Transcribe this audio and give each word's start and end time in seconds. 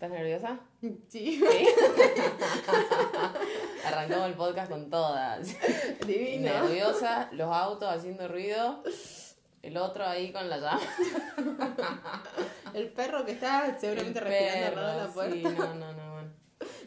¿Estás 0.00 0.16
nerviosa? 0.16 0.58
Sí. 0.80 0.98
Sí. 1.10 1.42
Arrancamos 3.86 4.28
el 4.28 4.34
podcast 4.34 4.70
con 4.70 4.88
todas. 4.88 5.54
Divino. 6.06 6.50
Nerviosa, 6.50 7.28
los 7.32 7.54
autos 7.54 7.86
haciendo 7.86 8.26
ruido, 8.26 8.82
el 9.60 9.76
otro 9.76 10.06
ahí 10.06 10.32
con 10.32 10.48
la 10.48 10.56
llama. 10.56 10.80
El 12.72 12.88
perro 12.88 13.26
que 13.26 13.32
está 13.32 13.78
seguramente 13.78 14.20
El 14.20 14.24
respirando 14.24 14.70
perro, 14.70 14.80
al 14.80 14.86
lado 14.86 15.00
de 15.00 15.06
la 15.06 15.12
puerta. 15.12 15.34
Sí, 15.34 15.42
no, 15.42 15.74
no, 15.74 15.92
no, 15.92 15.99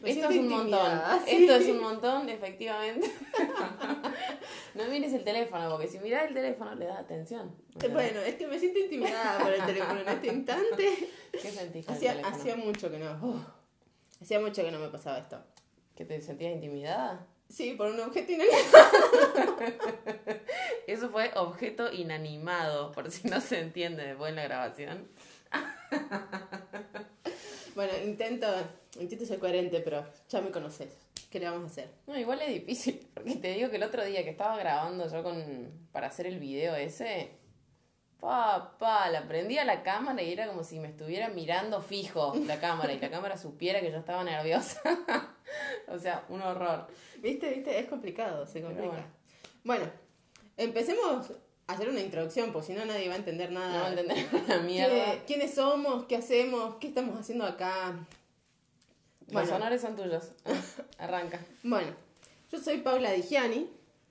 Me 0.04 0.10
Esto 0.10 0.28
es 0.28 0.36
un 0.36 0.48
montón. 0.48 1.00
sí. 1.24 1.30
Esto 1.46 1.54
es 1.54 1.68
un 1.70 1.80
montón, 1.80 2.28
efectivamente. 2.28 3.10
no 4.74 4.84
mires 4.88 5.14
el 5.14 5.24
teléfono, 5.24 5.70
porque 5.70 5.88
si 5.88 5.98
miras 5.98 6.28
el 6.28 6.34
teléfono 6.34 6.74
le 6.74 6.84
das 6.84 6.98
atención. 6.98 7.56
Bueno, 7.90 8.20
es 8.20 8.34
que 8.34 8.46
me 8.46 8.58
siento 8.58 8.80
intimidada 8.80 9.38
por 9.42 9.50
el 9.50 9.64
teléfono 9.64 10.00
en 10.00 10.08
este 10.08 10.26
instante. 10.26 11.10
¿Qué 11.32 11.50
sentís 11.50 11.88
Hacía, 11.88 12.20
hacía 12.22 12.54
mucho 12.54 12.90
que 12.90 12.98
no. 12.98 13.12
uf, 13.22 13.42
hacía 14.20 14.40
mucho 14.40 14.62
que 14.62 14.70
no 14.70 14.78
me 14.78 14.88
pasaba 14.88 15.16
esto. 15.16 15.42
¿Que 15.96 16.04
te 16.04 16.20
sentías 16.20 16.52
intimidada? 16.52 17.26
Sí, 17.48 17.72
por 17.72 17.90
un 17.90 18.00
objeto 18.00 18.30
inanimado. 18.32 19.56
Eso 20.86 21.08
fue 21.08 21.30
objeto 21.34 21.90
inanimado, 21.90 22.92
por 22.92 23.10
si 23.10 23.26
no 23.26 23.40
se 23.40 23.60
entiende 23.60 24.04
después 24.04 24.28
en 24.30 24.36
la 24.36 24.42
grabación. 24.42 25.08
Bueno, 27.74 27.92
intento, 28.04 28.46
intento 29.00 29.26
ser 29.26 29.38
coherente, 29.38 29.80
pero 29.80 30.04
ya 30.28 30.40
me 30.40 30.50
conoces. 30.50 30.96
¿Qué 31.30 31.40
le 31.40 31.46
vamos 31.46 31.64
a 31.64 31.66
hacer? 31.66 31.90
No, 32.06 32.16
igual 32.16 32.40
es 32.42 32.48
difícil, 32.48 33.08
porque 33.14 33.36
te 33.36 33.54
digo 33.54 33.70
que 33.70 33.76
el 33.76 33.82
otro 33.82 34.04
día 34.04 34.22
que 34.22 34.30
estaba 34.30 34.56
grabando 34.56 35.10
yo 35.10 35.22
con 35.22 35.88
para 35.90 36.06
hacer 36.06 36.26
el 36.26 36.38
video 36.38 36.76
ese, 36.76 37.30
pa, 38.20 38.76
pa, 38.78 39.10
la 39.10 39.26
prendí 39.26 39.58
a 39.58 39.64
la 39.64 39.82
cámara 39.82 40.22
y 40.22 40.32
era 40.32 40.46
como 40.46 40.62
si 40.62 40.78
me 40.78 40.88
estuviera 40.88 41.28
mirando 41.30 41.82
fijo 41.82 42.34
la 42.46 42.60
cámara 42.60 42.92
y 42.92 43.00
la 43.00 43.10
cámara 43.10 43.36
supiera 43.36 43.80
que 43.80 43.90
yo 43.90 43.98
estaba 43.98 44.22
nerviosa. 44.22 44.80
o 45.88 45.98
sea, 45.98 46.24
un 46.28 46.40
horror. 46.42 46.86
¿Viste? 47.18 47.50
¿Viste? 47.50 47.80
Es 47.80 47.86
complicado, 47.86 48.46
se 48.46 48.62
complica. 48.62 48.88
bueno. 48.88 49.06
Bueno. 49.64 49.90
empecemos 50.56 51.32
hacer 51.66 51.88
una 51.88 52.00
introducción, 52.00 52.52
porque 52.52 52.68
si 52.68 52.72
no 52.74 52.84
nadie 52.84 53.08
va 53.08 53.14
a 53.14 53.18
entender 53.18 53.50
nada. 53.52 53.72
No 53.72 53.80
va 53.80 53.86
a 53.86 53.90
entender 53.90 54.26
una 54.44 54.58
mierda. 54.60 55.12
¿Qué- 55.12 55.22
¿Quiénes 55.26 55.54
somos? 55.54 56.04
¿Qué 56.06 56.16
hacemos? 56.16 56.76
¿Qué 56.76 56.88
estamos 56.88 57.18
haciendo 57.18 57.44
acá? 57.44 57.92
Los 59.26 59.32
Bueno. 59.32 59.56
honores 59.56 59.80
son 59.80 59.96
tuyos. 59.96 60.32
Arranca. 60.98 61.40
Bueno, 61.62 61.88
yo 62.52 62.58
soy 62.60 62.78
Paula 62.78 63.10
Digiani, 63.12 63.70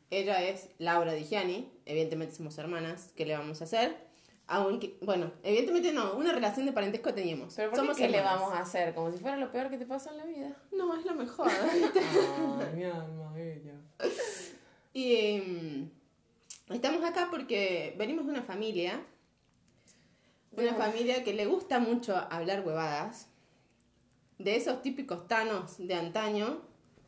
ella 0.10 0.42
es 0.44 0.70
Laura 0.80 1.14
Digiani, 1.14 1.70
evidentemente 1.86 2.36
somos 2.36 2.58
hermanas, 2.58 3.12
¿qué 3.16 3.26
le 3.26 3.34
vamos 3.38 3.62
a 3.62 3.66
hacer? 3.66 3.96
Aunque, 4.48 4.98
bueno, 5.02 5.32
evidentemente 5.44 5.94
no, 5.94 6.16
una 6.16 6.34
relación 6.34 6.66
de 6.66 6.74
parentesco 6.74 7.14
teníamos. 7.14 7.54
Pero 7.56 7.70
¿por 7.70 7.80
somos 7.80 7.96
qué, 7.96 8.04
¿qué 8.06 8.10
le 8.10 8.22
vamos 8.22 8.52
a 8.54 8.60
hacer? 8.60 8.94
Como 8.94 9.10
si 9.12 9.18
fuera 9.20 9.38
lo 9.38 9.52
peor 9.52 9.70
que 9.70 9.78
te 9.78 9.86
pasa 9.86 10.10
en 10.12 10.18
la 10.18 10.26
vida. 10.26 10.52
No, 10.72 10.98
es 11.00 11.06
lo 11.06 11.14
mejor. 11.16 11.50
Ay, 11.62 12.76
mi 12.76 12.84
alma 12.84 13.32
bella. 13.34 13.74
y 14.94 15.16
em, 15.16 15.90
estamos 16.70 17.04
acá 17.04 17.28
porque 17.30 17.94
venimos 17.98 18.26
de 18.26 18.32
una 18.32 18.44
familia, 18.44 19.06
una 20.52 20.74
familia 20.76 21.24
que 21.24 21.34
le 21.34 21.46
gusta 21.46 21.80
mucho 21.80 22.16
hablar 22.30 22.66
huevadas, 22.66 23.28
de 24.38 24.56
esos 24.56 24.82
típicos 24.82 25.28
tanos 25.28 25.78
de 25.78 25.94
antaño. 25.96 26.62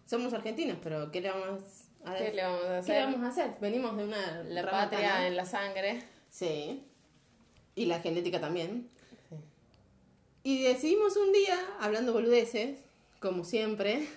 Somos 0.06 0.34
argentinos, 0.34 0.78
pero 0.82 1.12
¿qué 1.12 1.22
le 1.22 1.32
vamos 1.32 1.62
a 2.06 2.16
¿Qué 2.16 2.32
le 2.34 2.44
vamos 2.44 2.62
a 2.64 2.68
¿Qué 2.68 2.76
hacer? 2.78 2.96
le 2.96 3.04
vamos 3.06 3.22
a 3.24 3.28
hacer? 3.30 3.58
Venimos 3.60 3.98
de 3.98 4.04
una 4.04 4.44
La 4.44 4.62
rama 4.62 4.90
patria 4.90 5.10
tana. 5.10 5.28
en 5.28 5.36
la 5.36 5.46
sangre. 5.46 6.04
Sí. 6.30 6.84
Y 7.76 7.86
la 7.88 8.00
genética 8.00 8.40
también. 8.40 8.90
Sí. 9.30 9.36
Y 10.44 10.64
decidimos 10.64 11.18
un 11.18 11.34
día, 11.34 11.58
hablando 11.80 12.14
boludeces, 12.14 12.80
como 13.20 13.44
siempre, 13.44 14.08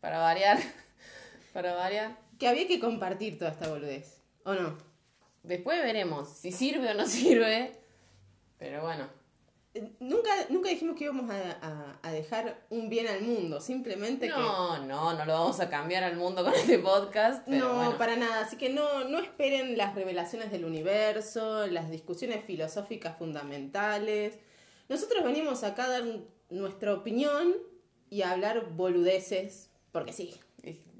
Para 0.00 0.18
variar. 0.18 0.58
Para 1.52 1.74
variar. 1.74 2.18
que 2.38 2.48
había 2.48 2.66
que 2.66 2.80
compartir 2.80 3.38
toda 3.38 3.52
esta 3.52 3.68
boludez. 3.68 4.20
¿O 4.44 4.54
no? 4.54 4.76
Después 5.42 5.82
veremos 5.82 6.28
si 6.28 6.52
sirve 6.52 6.90
o 6.90 6.94
no 6.94 7.06
sirve. 7.06 7.72
Pero 8.58 8.82
bueno. 8.82 9.08
Eh, 9.74 9.90
Nunca, 9.98 10.30
nunca 10.50 10.68
dijimos 10.68 10.96
que 10.96 11.04
íbamos 11.04 11.28
a, 11.30 11.58
a- 11.60 11.98
a 12.02 12.12
dejar 12.12 12.64
un 12.70 12.88
bien 12.88 13.08
al 13.08 13.22
mundo, 13.22 13.60
simplemente 13.60 14.28
No, 14.28 14.78
no, 14.86 15.14
no 15.14 15.24
lo 15.24 15.32
vamos 15.32 15.58
a 15.58 15.68
cambiar 15.68 16.04
al 16.04 16.16
mundo 16.16 16.44
con 16.44 16.54
este 16.54 16.78
podcast. 16.78 17.44
que... 17.44 17.50
Pero 17.50 17.68
No, 17.68 17.74
bueno. 17.74 17.98
para 17.98 18.14
nada. 18.16 18.42
Así 18.44 18.56
que 18.56 18.68
no, 18.70 19.04
no 19.08 19.18
esperen 19.18 19.76
las 19.76 19.94
revelaciones 19.96 20.52
del 20.52 20.64
universo, 20.64 21.66
las 21.66 21.90
discusiones 21.90 22.44
filosóficas 22.44 23.18
fundamentales. 23.18 24.38
Nosotros 24.88 25.24
venimos 25.24 25.64
acá 25.64 25.84
a 25.86 25.88
dar 25.88 26.04
nuestra 26.50 26.94
opinión 26.94 27.54
y 28.10 28.22
a 28.22 28.30
hablar 28.30 28.70
boludeces, 28.76 29.70
porque 29.90 30.12
sí. 30.12 30.34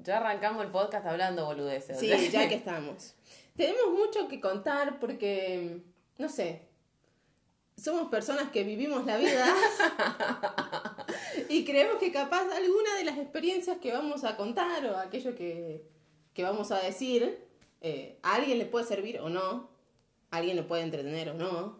Ya 0.05 0.17
arrancamos 0.17 0.63
el 0.63 0.69
podcast 0.69 1.07
hablando 1.07 1.45
boludeces. 1.45 1.99
Sí, 1.99 2.09
ya 2.09 2.19
que 2.49 2.55
estamos. 2.55 3.15
Tenemos 3.57 3.91
mucho 3.91 4.27
que 4.27 4.39
contar 4.39 4.99
porque, 4.99 5.81
no 6.19 6.29
sé, 6.29 6.61
somos 7.75 8.09
personas 8.09 8.51
que 8.51 8.63
vivimos 8.63 9.03
la 9.07 9.17
vida 9.17 9.47
y 11.49 11.65
creemos 11.65 11.97
que 11.97 12.11
capaz 12.11 12.43
alguna 12.55 12.97
de 12.99 13.03
las 13.03 13.17
experiencias 13.17 13.79
que 13.79 13.93
vamos 13.93 14.23
a 14.23 14.37
contar 14.37 14.85
o 14.85 14.97
aquello 14.97 15.33
que, 15.33 15.89
que 16.35 16.43
vamos 16.43 16.71
a 16.71 16.79
decir, 16.79 17.43
eh, 17.81 18.19
a 18.21 18.35
alguien 18.35 18.59
le 18.59 18.65
puede 18.65 18.85
servir 18.85 19.19
o 19.21 19.29
no, 19.29 19.71
a 20.29 20.37
alguien 20.37 20.55
le 20.55 20.63
puede 20.63 20.83
entretener 20.83 21.31
o 21.31 21.33
no. 21.33 21.79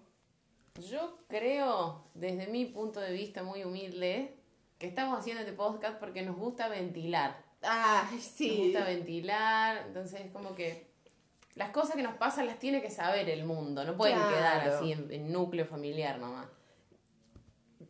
Yo 0.90 1.20
creo, 1.28 2.06
desde 2.16 2.48
mi 2.48 2.66
punto 2.66 3.00
de 3.00 3.14
vista 3.14 3.44
muy 3.44 3.64
humilde, 3.64 4.36
que 4.80 4.88
estamos 4.88 5.20
haciendo 5.20 5.44
este 5.44 5.54
podcast 5.54 6.00
porque 6.00 6.24
nos 6.24 6.36
gusta 6.36 6.70
ventilar. 6.70 7.45
Ah, 7.66 8.08
Nos 8.14 8.22
sí. 8.24 8.58
gusta 8.66 8.86
ventilar, 8.86 9.84
entonces 9.88 10.22
es 10.22 10.32
como 10.32 10.56
que 10.56 10.88
las 11.56 11.70
cosas 11.72 11.96
que 11.96 12.04
nos 12.04 12.16
pasan 12.16 12.46
las 12.48 12.60
tiene 12.60 12.82
que 12.82 12.90
saber 12.92 13.30
el 13.30 13.46
mundo, 13.46 13.84
no 13.86 13.96
pueden 13.96 14.18
Claro. 14.18 14.36
quedar 14.36 14.70
así 14.70 14.92
en, 14.92 15.12
en 15.12 15.32
núcleo 15.32 15.66
familiar 15.66 16.20
nomás. 16.20 16.48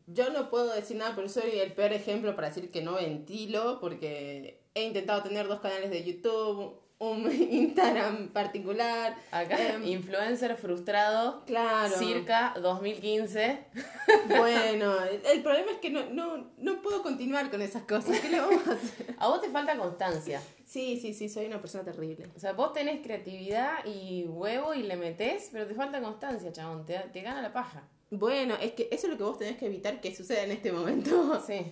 Yo 0.07 0.29
no 0.29 0.49
puedo 0.51 0.73
decir 0.73 0.97
nada, 0.97 1.13
pero 1.15 1.27
soy 1.29 1.51
el 1.59 1.73
peor 1.73 1.91
ejemplo 1.93 2.35
para 2.35 2.49
decir 2.49 2.69
que 2.69 2.81
no 2.81 2.93
ventilo, 2.95 3.79
porque 3.79 4.61
he 4.75 4.83
intentado 4.83 5.23
tener 5.23 5.47
dos 5.47 5.61
canales 5.61 5.89
de 5.89 6.03
YouTube, 6.03 6.79
un 6.99 7.29
Instagram 7.51 8.29
particular. 8.29 9.15
Acá, 9.31 9.57
Em, 9.75 9.85
influencer 9.85 10.55
frustrado, 10.57 11.43
Claro. 11.45 11.95
circa 11.97 12.53
2015. 12.61 13.65
Bueno, 14.27 15.03
el, 15.03 15.21
el 15.25 15.43
problema 15.43 15.71
es 15.71 15.77
que 15.79 15.89
no, 15.89 16.05
no, 16.09 16.51
no 16.57 16.81
puedo 16.81 17.01
continuar 17.03 17.49
con 17.51 17.61
esas 17.61 17.83
cosas. 17.83 18.19
¿Qué 18.19 18.29
le 18.29 18.39
vamos 18.39 18.67
a 18.67 18.71
hacer? 18.73 19.15
A 19.19 19.27
vos 19.27 19.41
te 19.41 19.49
falta 19.49 19.77
constancia. 19.77 20.41
Sí, 20.65 20.99
sí, 20.99 21.13
sí, 21.13 21.29
soy 21.29 21.45
una 21.45 21.59
persona 21.61 21.83
terrible. 21.83 22.27
O 22.35 22.39
sea, 22.39 22.53
vos 22.53 22.73
tenés 22.73 23.01
creatividad 23.01 23.85
y 23.85 24.25
huevo 24.25 24.73
y 24.73 24.83
le 24.83 24.95
metés, 24.95 25.49
pero 25.51 25.67
te 25.67 25.75
falta 25.75 26.01
constancia, 26.01 26.51
chabón. 26.51 26.85
Te, 26.85 26.97
te 27.13 27.21
gana 27.21 27.41
la 27.41 27.53
paja. 27.53 27.87
Bueno, 28.09 28.55
es 28.61 28.73
que 28.73 28.87
eso 28.91 29.07
es 29.07 29.11
lo 29.11 29.17
que 29.17 29.23
vos 29.23 29.37
tenés 29.37 29.57
que 29.57 29.65
evitar 29.67 29.99
que 30.01 30.15
suceda 30.15 30.43
en 30.43 30.51
este 30.51 30.71
momento. 30.71 31.41
Sí. 31.45 31.71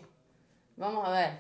Vamos 0.76 1.08
a 1.08 1.12
ver. 1.12 1.32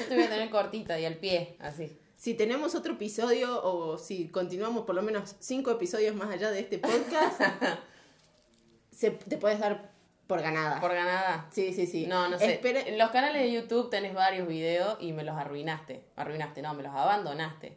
Yo 0.00 0.06
te 0.08 0.14
voy 0.14 0.24
a 0.24 0.28
tener 0.30 0.50
cortita 0.50 0.98
y 0.98 1.04
al 1.04 1.16
pie, 1.16 1.56
así. 1.60 1.96
Si 2.24 2.32
tenemos 2.32 2.74
otro 2.74 2.94
episodio 2.94 3.62
o 3.62 3.98
si 3.98 4.28
continuamos 4.28 4.86
por 4.86 4.94
lo 4.94 5.02
menos 5.02 5.36
cinco 5.40 5.70
episodios 5.70 6.16
más 6.16 6.30
allá 6.30 6.50
de 6.50 6.60
este 6.60 6.78
podcast, 6.78 7.38
se, 8.90 9.10
te 9.10 9.36
puedes 9.36 9.58
dar 9.58 9.92
por 10.26 10.40
ganada. 10.40 10.80
Por 10.80 10.94
ganada. 10.94 11.50
Sí, 11.52 11.74
sí, 11.74 11.86
sí. 11.86 12.06
No, 12.06 12.30
no 12.30 12.38
sé. 12.38 12.62
Espere- 12.62 12.86
En 12.86 12.96
los 12.96 13.10
canales 13.10 13.42
de 13.42 13.52
YouTube 13.52 13.90
tenés 13.90 14.14
varios 14.14 14.48
videos 14.48 14.96
y 15.00 15.12
me 15.12 15.22
los 15.22 15.36
arruinaste. 15.36 16.06
Arruinaste, 16.16 16.62
no, 16.62 16.72
me 16.72 16.82
los 16.82 16.94
abandonaste. 16.94 17.76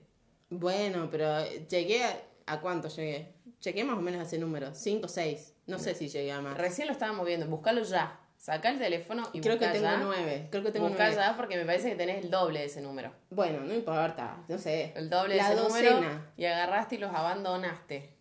Bueno, 0.50 1.10
pero 1.12 1.46
llegué 1.68 2.06
a... 2.06 2.18
¿A 2.46 2.62
cuánto 2.62 2.88
llegué? 2.88 3.34
Llegué 3.62 3.84
más 3.84 3.98
o 3.98 4.02
menos 4.02 4.22
a 4.22 4.24
ese 4.24 4.38
número. 4.38 4.74
Cinco, 4.74 5.10
seis. 5.10 5.56
No 5.66 5.78
sé 5.78 5.94
si 5.94 6.08
llegué 6.08 6.32
a 6.32 6.40
más. 6.40 6.58
Recién 6.58 6.88
lo 6.88 6.94
estábamos 6.94 7.26
viendo. 7.26 7.48
Buscalo 7.48 7.84
ya. 7.84 8.18
Sacá 8.38 8.70
el 8.70 8.78
teléfono 8.80 9.28
y 9.34 9.42
Creo 9.42 9.58
que 9.58 9.68
tengo 9.68 9.84
ya. 9.84 9.98
nueve. 9.98 10.48
Creo 10.52 10.64
que 10.64 10.72
tengo 10.72 10.88
Buscá 10.88 11.08
nueve. 11.08 11.22
ya 11.22 11.36
porque 11.36 11.58
me 11.58 11.66
parece 11.66 11.90
que 11.90 11.96
tenés 11.96 12.24
el 12.24 12.30
doble 12.30 12.60
de 12.60 12.66
ese 12.66 12.82
número. 12.82 13.12
Bueno, 13.30 13.62
no 13.62 13.74
importa. 13.74 14.38
No 14.48 14.58
sé. 14.58 14.94
El 14.96 15.10
doble 15.10 15.36
La 15.36 15.50
de 15.50 15.56
ese 15.56 15.64
docena. 15.64 15.92
número. 15.96 16.22
Y 16.38 16.46
agarraste 16.46 16.96
y 16.96 16.98
los 17.00 17.14
abandonaste. 17.14 18.14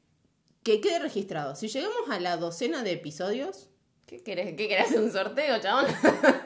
Que 0.63 0.81
quede 0.81 0.99
registrado. 0.99 1.55
Si 1.55 1.69
llegamos 1.69 2.11
a 2.11 2.19
la 2.19 2.37
docena 2.39 2.83
de 2.83 2.93
episodios. 2.93 3.69
¿Qué 4.07 4.23
querés? 4.23 4.55
¿Qué 4.57 4.69
querés 4.69 4.87
hacer 4.87 5.01
un 5.01 5.13
sorteo, 5.13 5.59
chabón? 5.61 5.85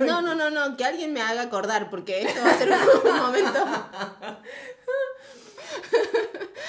No, 0.01 0.21
no, 0.23 0.35
no, 0.35 0.51
no. 0.51 0.77
Que 0.77 0.85
alguien 0.85 1.13
me 1.13 1.21
haga 1.23 1.43
acordar. 1.43 1.91
Porque 1.91 2.23
esto 2.23 2.41
va 2.43 2.51
a 2.51 2.55
ser 2.59 2.71
un 3.05 3.17
momento. 3.23 3.65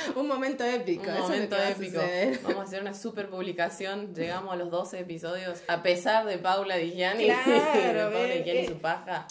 un 0.16 0.28
momento 0.28 0.64
épico. 0.64 1.04
Un 1.04 1.10
es 1.10 1.20
momento 1.20 1.56
a 1.56 1.70
épico. 1.70 2.00
Vamos 2.44 2.60
a 2.60 2.64
hacer 2.64 2.82
una 2.82 2.94
super 2.94 3.30
publicación. 3.30 4.14
Llegamos 4.14 4.54
a 4.54 4.56
los 4.56 4.70
12 4.70 5.00
episodios. 5.00 5.62
A 5.68 5.84
pesar 5.84 6.26
de 6.26 6.38
Paula 6.38 6.76
Digiani. 6.78 7.26
Claro, 7.26 7.52
de 7.82 7.94
Paula 7.94 8.10
ve, 8.10 8.38
Digiani 8.38 8.60
y 8.60 8.64
eh. 8.64 8.68
su 8.68 8.78
paja. 8.80 9.28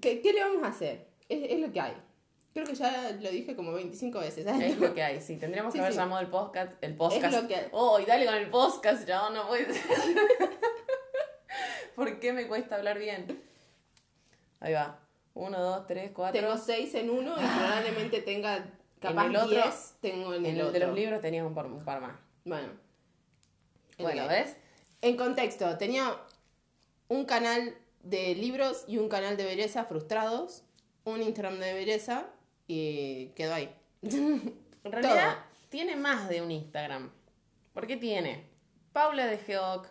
¿Qué, 0.00 0.20
qué 0.20 0.32
le 0.32 0.40
vamos 0.42 0.62
a 0.64 0.68
hacer? 0.68 1.06
Es, 1.28 1.50
es 1.50 1.60
lo 1.60 1.72
que 1.72 1.80
hay. 1.80 1.94
Creo 2.52 2.66
que 2.66 2.74
ya 2.74 3.16
lo 3.20 3.30
dije 3.30 3.54
como 3.54 3.72
25 3.72 4.18
veces. 4.18 4.46
Es 4.60 4.78
lo 4.78 4.92
que 4.92 5.02
hay. 5.02 5.20
Sí, 5.20 5.36
tendríamos 5.36 5.72
Sí, 5.72 5.78
que 5.78 5.82
haber 5.82 5.92
sí. 5.92 5.98
llamado 5.98 6.20
el 6.20 6.28
podcast. 6.28 6.72
El 6.82 6.96
podcast. 6.96 7.24
Es 7.24 7.42
lo 7.42 7.48
que 7.48 7.56
hay. 7.56 7.68
Oh, 7.72 8.00
y 8.00 8.04
dale 8.04 8.26
con 8.26 8.34
el 8.34 8.50
podcast, 8.50 9.06
ya 9.06 9.30
no 9.30 9.46
puede 9.46 9.72
ser. 9.72 9.82
¿Por 11.94 12.18
qué 12.18 12.32
me 12.32 12.46
cuesta 12.48 12.76
hablar 12.76 12.98
bien? 12.98 13.40
Ahí 14.58 14.72
va. 14.72 14.98
Uno, 15.34 15.60
dos, 15.60 15.86
tres, 15.86 16.10
cuatro. 16.12 16.40
Tengo 16.40 16.56
seis 16.58 16.94
en 16.94 17.10
uno 17.10 17.34
y 17.36 17.58
probablemente 17.58 18.20
tenga 18.22 18.64
capaz 19.00 19.26
el 19.26 19.36
otro- 19.36 19.62
tengo 20.00 20.34
en, 20.34 20.46
En 20.46 20.58
el, 20.58 20.72
de 20.72 20.78
los 20.80 20.94
libros 20.94 21.20
tenía 21.20 21.44
un 21.44 21.54
par, 21.54 21.66
un 21.66 21.84
par 21.84 22.00
más. 22.00 22.16
Bueno. 22.44 22.68
Bueno. 23.98 24.26
¿ves? 24.28 24.56
En 25.02 25.16
contexto, 25.16 25.76
tenía 25.78 26.14
un 27.08 27.24
canal 27.24 27.74
de 28.02 28.34
libros 28.34 28.84
y 28.86 28.98
un 28.98 29.08
canal 29.08 29.36
de 29.36 29.44
belleza 29.44 29.84
frustrados, 29.84 30.62
un 31.04 31.22
Instagram 31.22 31.58
de 31.58 31.74
belleza 31.74 32.26
y 32.66 33.28
quedó 33.36 33.54
ahí. 33.54 33.74
En 34.82 34.92
realidad 34.92 35.36
tiene 35.68 35.94
más 35.94 36.28
de 36.30 36.40
un 36.40 36.50
Instagram. 36.50 37.10
¿Por 37.74 37.86
qué 37.86 37.98
tiene? 37.98 38.46
Paula 38.94 39.26
de 39.26 39.36
Geoc, 39.36 39.88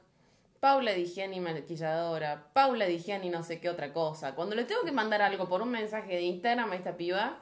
Paula 0.59 0.91
de 0.93 1.01
higiene 1.01 1.39
maquilladora, 1.39 2.47
Paula 2.53 2.85
de 2.85 2.93
higiene 2.93 3.27
y 3.27 3.29
no 3.29 3.43
sé 3.43 3.59
qué 3.59 3.69
otra 3.69 3.93
cosa. 3.93 4.33
Cuando 4.33 4.55
le 4.55 4.63
tengo 4.65 4.81
que 4.81 4.91
mandar 4.91 5.21
algo 5.21 5.47
por 5.47 5.61
un 5.61 5.69
mensaje 5.69 6.15
de 6.15 6.21
Instagram 6.23 6.71
a 6.71 6.75
esta 6.75 6.97
piba, 6.97 7.39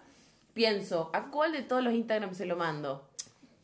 pienso, 0.58 1.10
¿a 1.14 1.30
cuál 1.32 1.52
de 1.54 1.62
todos 1.62 1.84
los 1.84 1.94
Instagram 1.94 2.34
se 2.34 2.46
lo 2.46 2.56
mando? 2.58 3.08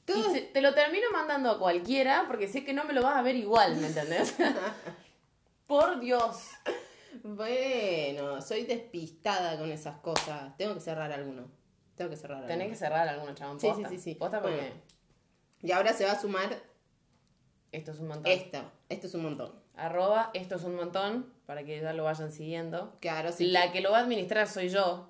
Y 0.07 0.11
Todos- 0.13 0.31
se- 0.31 0.41
te 0.41 0.61
lo 0.61 0.73
termino 0.73 1.07
mandando 1.11 1.49
a 1.51 1.59
cualquiera 1.59 2.25
porque 2.27 2.47
sé 2.47 2.63
que 2.63 2.73
no 2.73 2.83
me 2.85 2.93
lo 2.93 3.01
vas 3.01 3.15
a 3.17 3.21
ver 3.21 3.35
igual, 3.35 3.75
¿me 3.77 3.87
entendés? 3.87 4.35
por 5.67 5.99
Dios. 5.99 6.49
Bueno, 7.23 8.41
soy 8.41 8.63
despistada 8.65 9.57
con 9.57 9.71
esas 9.71 9.97
cosas. 9.99 10.55
Tengo 10.57 10.73
que 10.75 10.81
cerrar 10.81 11.11
alguno. 11.11 11.47
Tengo 11.95 12.09
que 12.09 12.17
cerrar 12.17 12.41
Tenés 12.41 12.57
que 12.57 12.63
alguno. 12.63 12.77
cerrar 12.79 13.07
alguno, 13.07 13.33
chabón. 13.35 13.59
Sí, 13.59 13.67
Posta. 13.67 13.89
sí, 13.89 13.95
sí, 13.97 14.01
sí. 14.01 14.15
Posta 14.15 14.41
porque 14.41 14.57
Bueno. 14.57 14.75
Y 15.61 15.71
ahora 15.71 15.93
se 15.93 16.05
va 16.05 16.11
a 16.11 16.19
sumar 16.19 16.61
esto 17.71 17.91
es 17.91 17.99
un 17.99 18.07
montón. 18.09 18.31
esto. 18.31 18.59
Esto 18.89 19.07
es 19.07 19.13
un 19.15 19.23
montón. 19.23 19.53
Arroba, 19.75 20.29
esto 20.33 20.55
es 20.55 20.63
un 20.63 20.75
montón, 20.75 21.33
para 21.47 21.63
que 21.63 21.79
ya 21.81 21.93
lo 21.93 22.03
vayan 22.03 22.31
siguiendo. 22.31 22.97
Claro, 22.99 23.31
sí. 23.31 23.47
La 23.47 23.71
que 23.71 23.81
lo 23.81 23.91
va 23.91 23.99
a 23.99 24.01
administrar 24.01 24.47
soy 24.47 24.69
yo. 24.69 25.09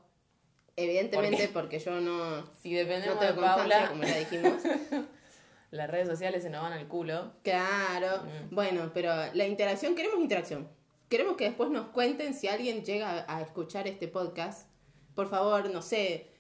Evidentemente 0.75 1.49
porque 1.49 1.79
yo 1.79 1.99
no, 1.99 2.45
Si 2.61 2.71
no 2.71 2.79
dependemos 2.79 3.19
tengo 3.19 3.33
de 3.33 3.41
Paula, 3.41 3.89
como 3.89 4.03
ya 4.03 4.17
dijimos. 4.17 4.53
las 5.71 5.89
redes 5.89 6.07
sociales 6.07 6.43
se 6.43 6.49
nos 6.49 6.61
van 6.61 6.73
al 6.73 6.87
culo. 6.87 7.33
Claro. 7.43 8.23
Mm. 8.23 8.55
Bueno, 8.55 8.91
pero 8.93 9.11
la 9.33 9.45
interacción, 9.45 9.95
queremos 9.95 10.19
interacción. 10.19 10.67
Queremos 11.09 11.35
que 11.35 11.45
después 11.45 11.69
nos 11.69 11.87
cuenten 11.87 12.33
si 12.33 12.47
alguien 12.47 12.83
llega 12.83 13.25
a 13.27 13.41
escuchar 13.41 13.87
este 13.87 14.07
podcast. 14.07 14.67
Por 15.15 15.29
favor, 15.29 15.69
no 15.69 15.81
sé, 15.81 16.32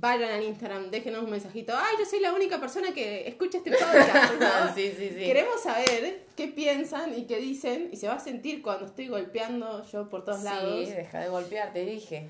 vayan 0.00 0.30
al 0.30 0.42
Instagram, 0.42 0.90
déjenos 0.90 1.22
un 1.24 1.30
mensajito. 1.30 1.72
Ay, 1.76 1.96
yo 1.98 2.04
soy 2.04 2.20
la 2.20 2.32
única 2.32 2.58
persona 2.60 2.92
que 2.92 3.26
escucha 3.28 3.58
este 3.58 3.70
podcast. 3.70 4.32
favor". 4.34 4.70
sí, 4.74 4.92
sí, 4.96 5.08
sí. 5.10 5.14
Queremos 5.24 5.62
saber 5.62 6.24
qué 6.36 6.48
piensan 6.48 7.16
y 7.18 7.24
qué 7.26 7.38
dicen 7.38 7.88
y 7.92 7.96
se 7.96 8.08
va 8.08 8.14
a 8.14 8.20
sentir 8.20 8.62
cuando 8.62 8.86
estoy 8.86 9.08
golpeando 9.08 9.84
yo 9.90 10.08
por 10.08 10.24
todos 10.24 10.42
lados. 10.42 10.86
Sí, 10.88 10.92
deja 10.94 11.20
de 11.20 11.28
golpear, 11.28 11.72
te 11.72 11.84
dije. 11.84 12.28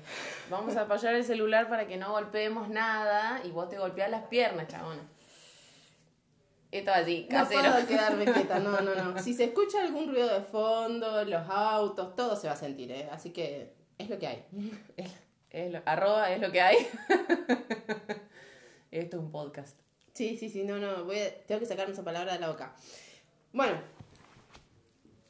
Vamos 0.49 0.75
a 0.75 0.81
apoyar 0.81 1.15
el 1.15 1.23
celular 1.23 1.67
para 1.69 1.87
que 1.87 1.97
no 1.97 2.11
golpeemos 2.11 2.69
nada 2.69 3.41
y 3.43 3.51
vos 3.51 3.69
te 3.69 3.77
golpeás 3.77 4.09
las 4.11 4.23
piernas, 4.27 4.67
chabón. 4.67 4.99
Esto 6.69 6.91
así, 6.91 7.27
No 7.31 7.37
casero. 7.37 7.61
puedo 7.61 7.87
quedarme 7.87 8.25
quieta, 8.25 8.59
no, 8.59 8.81
no, 8.81 8.93
no. 8.93 9.17
Si 9.23 9.33
se 9.33 9.45
escucha 9.45 9.81
algún 9.81 10.09
ruido 10.09 10.27
de 10.37 10.41
fondo, 10.45 11.23
los 11.23 11.49
autos, 11.49 12.13
todo 12.15 12.35
se 12.35 12.47
va 12.47 12.53
a 12.53 12.57
sentir, 12.57 12.91
¿eh? 12.91 13.07
Así 13.11 13.29
que 13.31 13.71
es 13.97 14.09
lo 14.09 14.19
que 14.19 14.27
hay. 14.27 14.45
Es 15.57 15.71
lo- 15.71 15.81
arroba 15.85 16.31
es 16.31 16.39
lo 16.39 16.51
que 16.51 16.61
hay. 16.61 16.77
Esto 18.91 19.17
es 19.17 19.23
un 19.23 19.31
podcast. 19.31 19.77
Sí, 20.13 20.37
sí, 20.37 20.49
sí, 20.49 20.63
no, 20.63 20.77
no, 20.77 21.05
voy 21.05 21.19
a- 21.19 21.45
tengo 21.45 21.59
que 21.59 21.65
sacarme 21.65 21.93
esa 21.93 22.03
palabra 22.03 22.33
de 22.33 22.39
la 22.39 22.49
boca. 22.49 22.75
Bueno, 23.53 23.79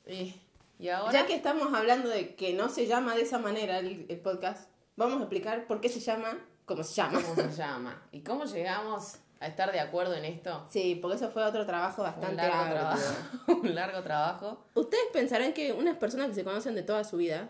Y, 0.06 0.33
y 0.79 0.89
ahora. 0.89 1.12
ya 1.13 1.25
que 1.25 1.35
estamos 1.35 1.74
hablando 1.74 2.09
de 2.09 2.35
que 2.35 2.53
no 2.53 2.69
se 2.69 2.88
llama 2.88 3.15
de 3.15 3.21
esa 3.21 3.39
manera 3.39 3.79
el, 3.79 4.06
el 4.09 4.19
podcast, 4.19 4.69
vamos 4.95 5.18
a 5.19 5.24
explicar 5.24 5.65
por 5.68 5.81
qué 5.81 5.89
se 5.89 6.00
llama 6.00 6.38
como 6.65 6.83
se 6.83 6.94
llama. 6.95 7.21
¿Cómo 7.21 7.35
se 7.50 7.51
llama? 7.57 8.01
¿Y 8.12 8.21
cómo 8.21 8.45
llegamos 8.45 9.18
a 9.39 9.47
estar 9.47 9.71
de 9.71 9.80
acuerdo 9.80 10.13
en 10.15 10.25
esto? 10.25 10.65
Sí, 10.69 10.97
porque 11.01 11.15
eso 11.18 11.30
fue 11.30 11.44
otro 11.44 11.65
trabajo 11.65 12.01
Un 12.01 12.07
bastante 12.09 12.35
largo 12.35 12.73
trabajo. 12.73 13.03
Un 13.62 13.75
largo 13.75 14.03
trabajo. 14.03 14.65
Ustedes 14.73 15.06
pensarán 15.13 15.53
que 15.53 15.71
unas 15.73 15.95
personas 15.97 16.27
que 16.27 16.33
se 16.35 16.44
conocen 16.44 16.75
de 16.75 16.83
toda 16.83 17.03
su 17.06 17.15
vida, 17.18 17.50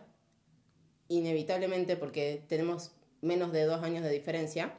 inevitablemente 1.08 1.96
porque 1.96 2.44
tenemos 2.48 2.92
menos 3.22 3.52
de 3.52 3.64
dos 3.64 3.84
años 3.84 4.04
de 4.04 4.12
diferencia, 4.12 4.74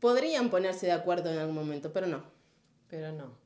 podrían 0.00 0.50
ponerse 0.50 0.86
de 0.86 0.92
acuerdo 0.92 1.32
en 1.32 1.38
algún 1.38 1.54
momento, 1.54 1.92
pero 1.92 2.06
no. 2.06 2.24
Pero 2.88 3.12
no. 3.12 3.36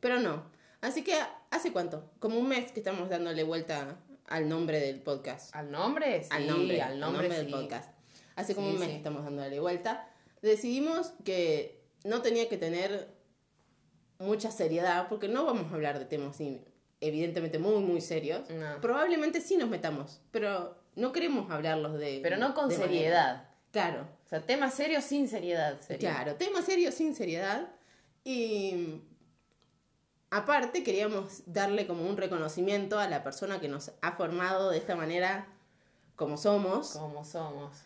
Pero 0.00 0.20
no. 0.20 0.44
Así 0.80 1.02
que, 1.02 1.14
¿hace 1.50 1.72
cuánto? 1.72 2.10
Como 2.18 2.38
un 2.38 2.48
mes 2.48 2.70
que 2.72 2.80
estamos 2.80 3.08
dándole 3.08 3.42
vuelta 3.42 3.96
al 4.26 4.48
nombre 4.48 4.80
del 4.80 5.00
podcast. 5.00 5.54
¿Al 5.54 5.70
nombre? 5.70 6.22
Sí, 6.22 6.28
al 6.30 6.46
nombre, 6.46 6.82
al 6.82 7.00
nombre, 7.00 7.28
del 7.28 7.46
sí. 7.46 7.52
podcast. 7.52 7.90
Hace 8.36 8.54
como 8.54 8.68
Sí, 8.68 8.74
un 8.74 8.80
mes 8.80 8.88
que 8.90 8.96
estamos 8.96 9.24
dándole 9.24 9.60
vuelta. 9.60 10.08
Decidimos 10.42 11.12
que 11.24 11.82
no 12.04 12.20
tenía 12.20 12.48
que 12.48 12.58
tener 12.58 13.08
mucha 14.18 14.50
seriedad, 14.50 15.08
porque 15.08 15.28
no 15.28 15.44
vamos 15.44 15.72
a 15.72 15.74
hablar 15.74 15.98
de 15.98 16.04
temas 16.04 16.36
evidentemente 17.06 17.58
muy, 17.58 17.80
muy 17.82 18.00
serios. 18.00 18.48
No. 18.50 18.80
Probablemente 18.80 19.40
sí 19.40 19.56
nos 19.56 19.68
metamos, 19.68 20.20
pero 20.30 20.76
no 20.96 21.12
queremos 21.12 21.50
hablarlos 21.50 21.98
de... 21.98 22.20
Pero 22.22 22.36
no 22.36 22.54
con 22.54 22.64
manera- 22.66 22.82
seriedad. 22.84 23.48
Claro, 23.72 24.06
O 24.24 24.28
sea, 24.28 24.40
tema 24.40 24.70
serio 24.70 25.00
sin 25.02 25.28
seriedad. 25.28 25.80
sería. 25.80 26.10
claro. 26.14 26.34
Tema 26.36 26.62
serio 26.62 26.92
sin 26.92 27.14
seriedad. 27.16 27.68
Y 28.22 29.00
aparte 30.30 30.82
queríamos 30.84 31.42
darle 31.46 31.86
como 31.86 32.08
un 32.08 32.16
reconocimiento 32.16 32.98
a 33.00 33.08
la 33.08 33.22
persona 33.24 33.60
que 33.60 33.68
nos 33.68 33.90
ha 34.00 34.12
formado 34.12 34.70
de 34.70 34.78
esta 34.78 34.94
manera 34.94 35.48
como 36.16 36.36
somos. 36.36 36.92
Como 36.92 37.24
somos. 37.24 37.76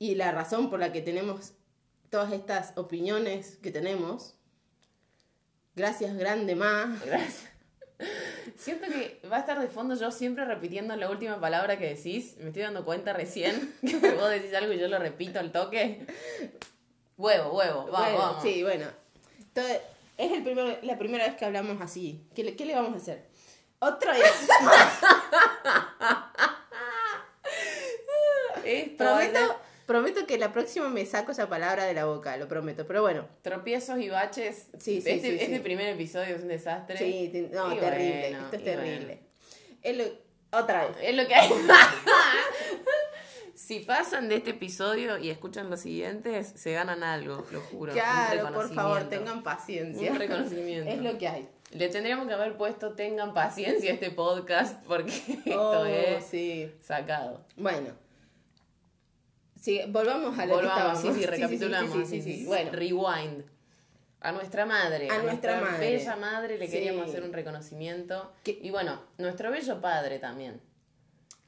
Y 0.00 0.16
la 0.16 0.32
razón 0.32 0.68
por 0.68 0.80
la 0.80 0.92
que 0.92 1.00
tenemos 1.00 1.52
todas 2.10 2.32
estas 2.32 2.72
opiniones 2.76 3.56
que 3.62 3.70
tenemos. 3.70 4.34
Gracias, 5.76 6.16
grande 6.16 6.54
más. 6.56 7.04
Gracias. 7.04 7.44
Siento 8.56 8.86
que 8.88 9.20
va 9.30 9.36
a 9.36 9.40
estar 9.40 9.60
de 9.60 9.68
fondo 9.68 9.94
yo 9.94 10.10
siempre 10.10 10.44
repitiendo 10.44 10.96
la 10.96 11.10
última 11.10 11.40
palabra 11.40 11.78
que 11.78 11.94
decís. 11.94 12.36
Me 12.38 12.48
estoy 12.48 12.62
dando 12.62 12.84
cuenta 12.84 13.12
recién 13.12 13.74
que 13.80 14.12
vos 14.12 14.30
decís 14.30 14.54
algo 14.54 14.72
y 14.72 14.78
yo 14.78 14.88
lo 14.88 14.98
repito 14.98 15.38
al 15.38 15.52
toque. 15.52 16.06
Huevo, 17.16 17.56
huevo, 17.56 17.86
vamos, 17.86 18.00
bueno, 18.00 18.18
vamos. 18.18 18.42
sí, 18.42 18.62
bueno. 18.62 18.86
Entonces, 19.38 19.80
es 20.18 20.32
el 20.32 20.42
primer, 20.42 20.80
la 20.82 20.98
primera 20.98 21.26
vez 21.26 21.36
que 21.36 21.44
hablamos 21.44 21.80
así. 21.80 22.26
¿Qué 22.34 22.44
le, 22.44 22.56
qué 22.56 22.66
le 22.66 22.74
vamos 22.74 22.92
a 22.92 22.96
hacer? 22.96 23.26
Otra 23.78 24.12
vez. 24.12 24.24
Prometo, 28.96 29.60
prometo 29.86 30.26
que 30.26 30.38
la 30.38 30.52
próxima 30.52 30.88
me 30.88 31.06
saco 31.06 31.32
esa 31.32 31.48
palabra 31.48 31.84
de 31.84 31.94
la 31.94 32.04
boca, 32.06 32.36
lo 32.36 32.48
prometo. 32.48 32.86
Pero 32.86 33.02
bueno, 33.02 33.26
tropiezos 33.42 33.98
y 34.00 34.08
baches. 34.08 34.68
Sí, 34.78 35.00
sí, 35.00 35.10
este, 35.10 35.38
sí, 35.38 35.40
este 35.40 35.60
primer 35.60 35.88
episodio 35.88 36.36
es 36.36 36.42
un 36.42 36.48
desastre. 36.48 36.96
sí, 36.98 37.48
no, 37.52 37.72
Y 37.72 37.78
terrible. 37.78 38.20
bueno, 38.30 38.44
Esto 38.44 38.56
es 38.56 38.64
terrible. 38.64 39.20
Es 39.82 39.96
lo- 39.96 40.26
otra 40.58 40.86
vez. 40.86 40.96
Es 41.02 41.14
lo 41.16 41.26
que 41.26 41.34
hay. 41.34 41.50
si 43.54 43.80
pasan 43.80 44.28
de 44.28 44.36
este 44.36 44.50
episodio 44.50 45.18
y 45.18 45.30
escuchan 45.30 45.70
los 45.70 45.80
siguientes, 45.80 46.52
se 46.56 46.72
ganan 46.72 47.02
algo, 47.02 47.44
lo 47.50 47.60
juro. 47.60 47.92
Claro, 47.92 48.52
por 48.52 48.72
favor, 48.74 49.08
tengan 49.08 49.42
paciencia. 49.42 50.12
Un 50.12 50.18
reconocimiento. 50.18 50.90
Es 50.90 50.98
lo 51.00 51.16
que 51.18 51.28
hay. 51.28 51.48
Le 51.72 51.88
tendríamos 51.88 52.28
que 52.28 52.34
haber 52.34 52.56
puesto 52.56 52.94
tengan 52.94 53.34
paciencia 53.34 53.90
a 53.90 53.94
este 53.94 54.10
podcast 54.12 54.84
porque 54.86 55.10
esto 55.46 55.80
Oh, 55.80 55.84
es 55.84 56.24
sí. 56.26 56.70
sacado. 56.82 57.44
Bueno. 57.56 57.88
Sí, 59.66 59.80
volvamos 59.88 60.38
a 60.38 60.46
lo 60.46 60.54
Volvamos, 60.54 61.00
que 61.02 61.08
sí, 61.08 61.08
estábamos. 61.08 61.18
sí, 61.18 61.26
recapitulamos. 61.26 61.92
Sí, 61.92 62.04
sí, 62.06 62.22
sí, 62.22 62.38
sí. 62.38 62.46
Bueno, 62.46 62.70
Rewind. 62.70 63.44
A 64.20 64.30
nuestra 64.30 64.64
madre. 64.64 65.08
A 65.10 65.18
nuestra 65.20 65.60
madre. 65.60 65.90
bella 65.90 66.14
madre 66.14 66.56
le 66.56 66.68
queríamos 66.68 67.08
hacer 67.08 67.24
un 67.24 67.32
reconocimiento. 67.32 68.32
Y 68.44 68.70
bueno, 68.70 69.02
nuestro 69.18 69.50
bello 69.50 69.80
padre 69.80 70.20
también. 70.20 70.60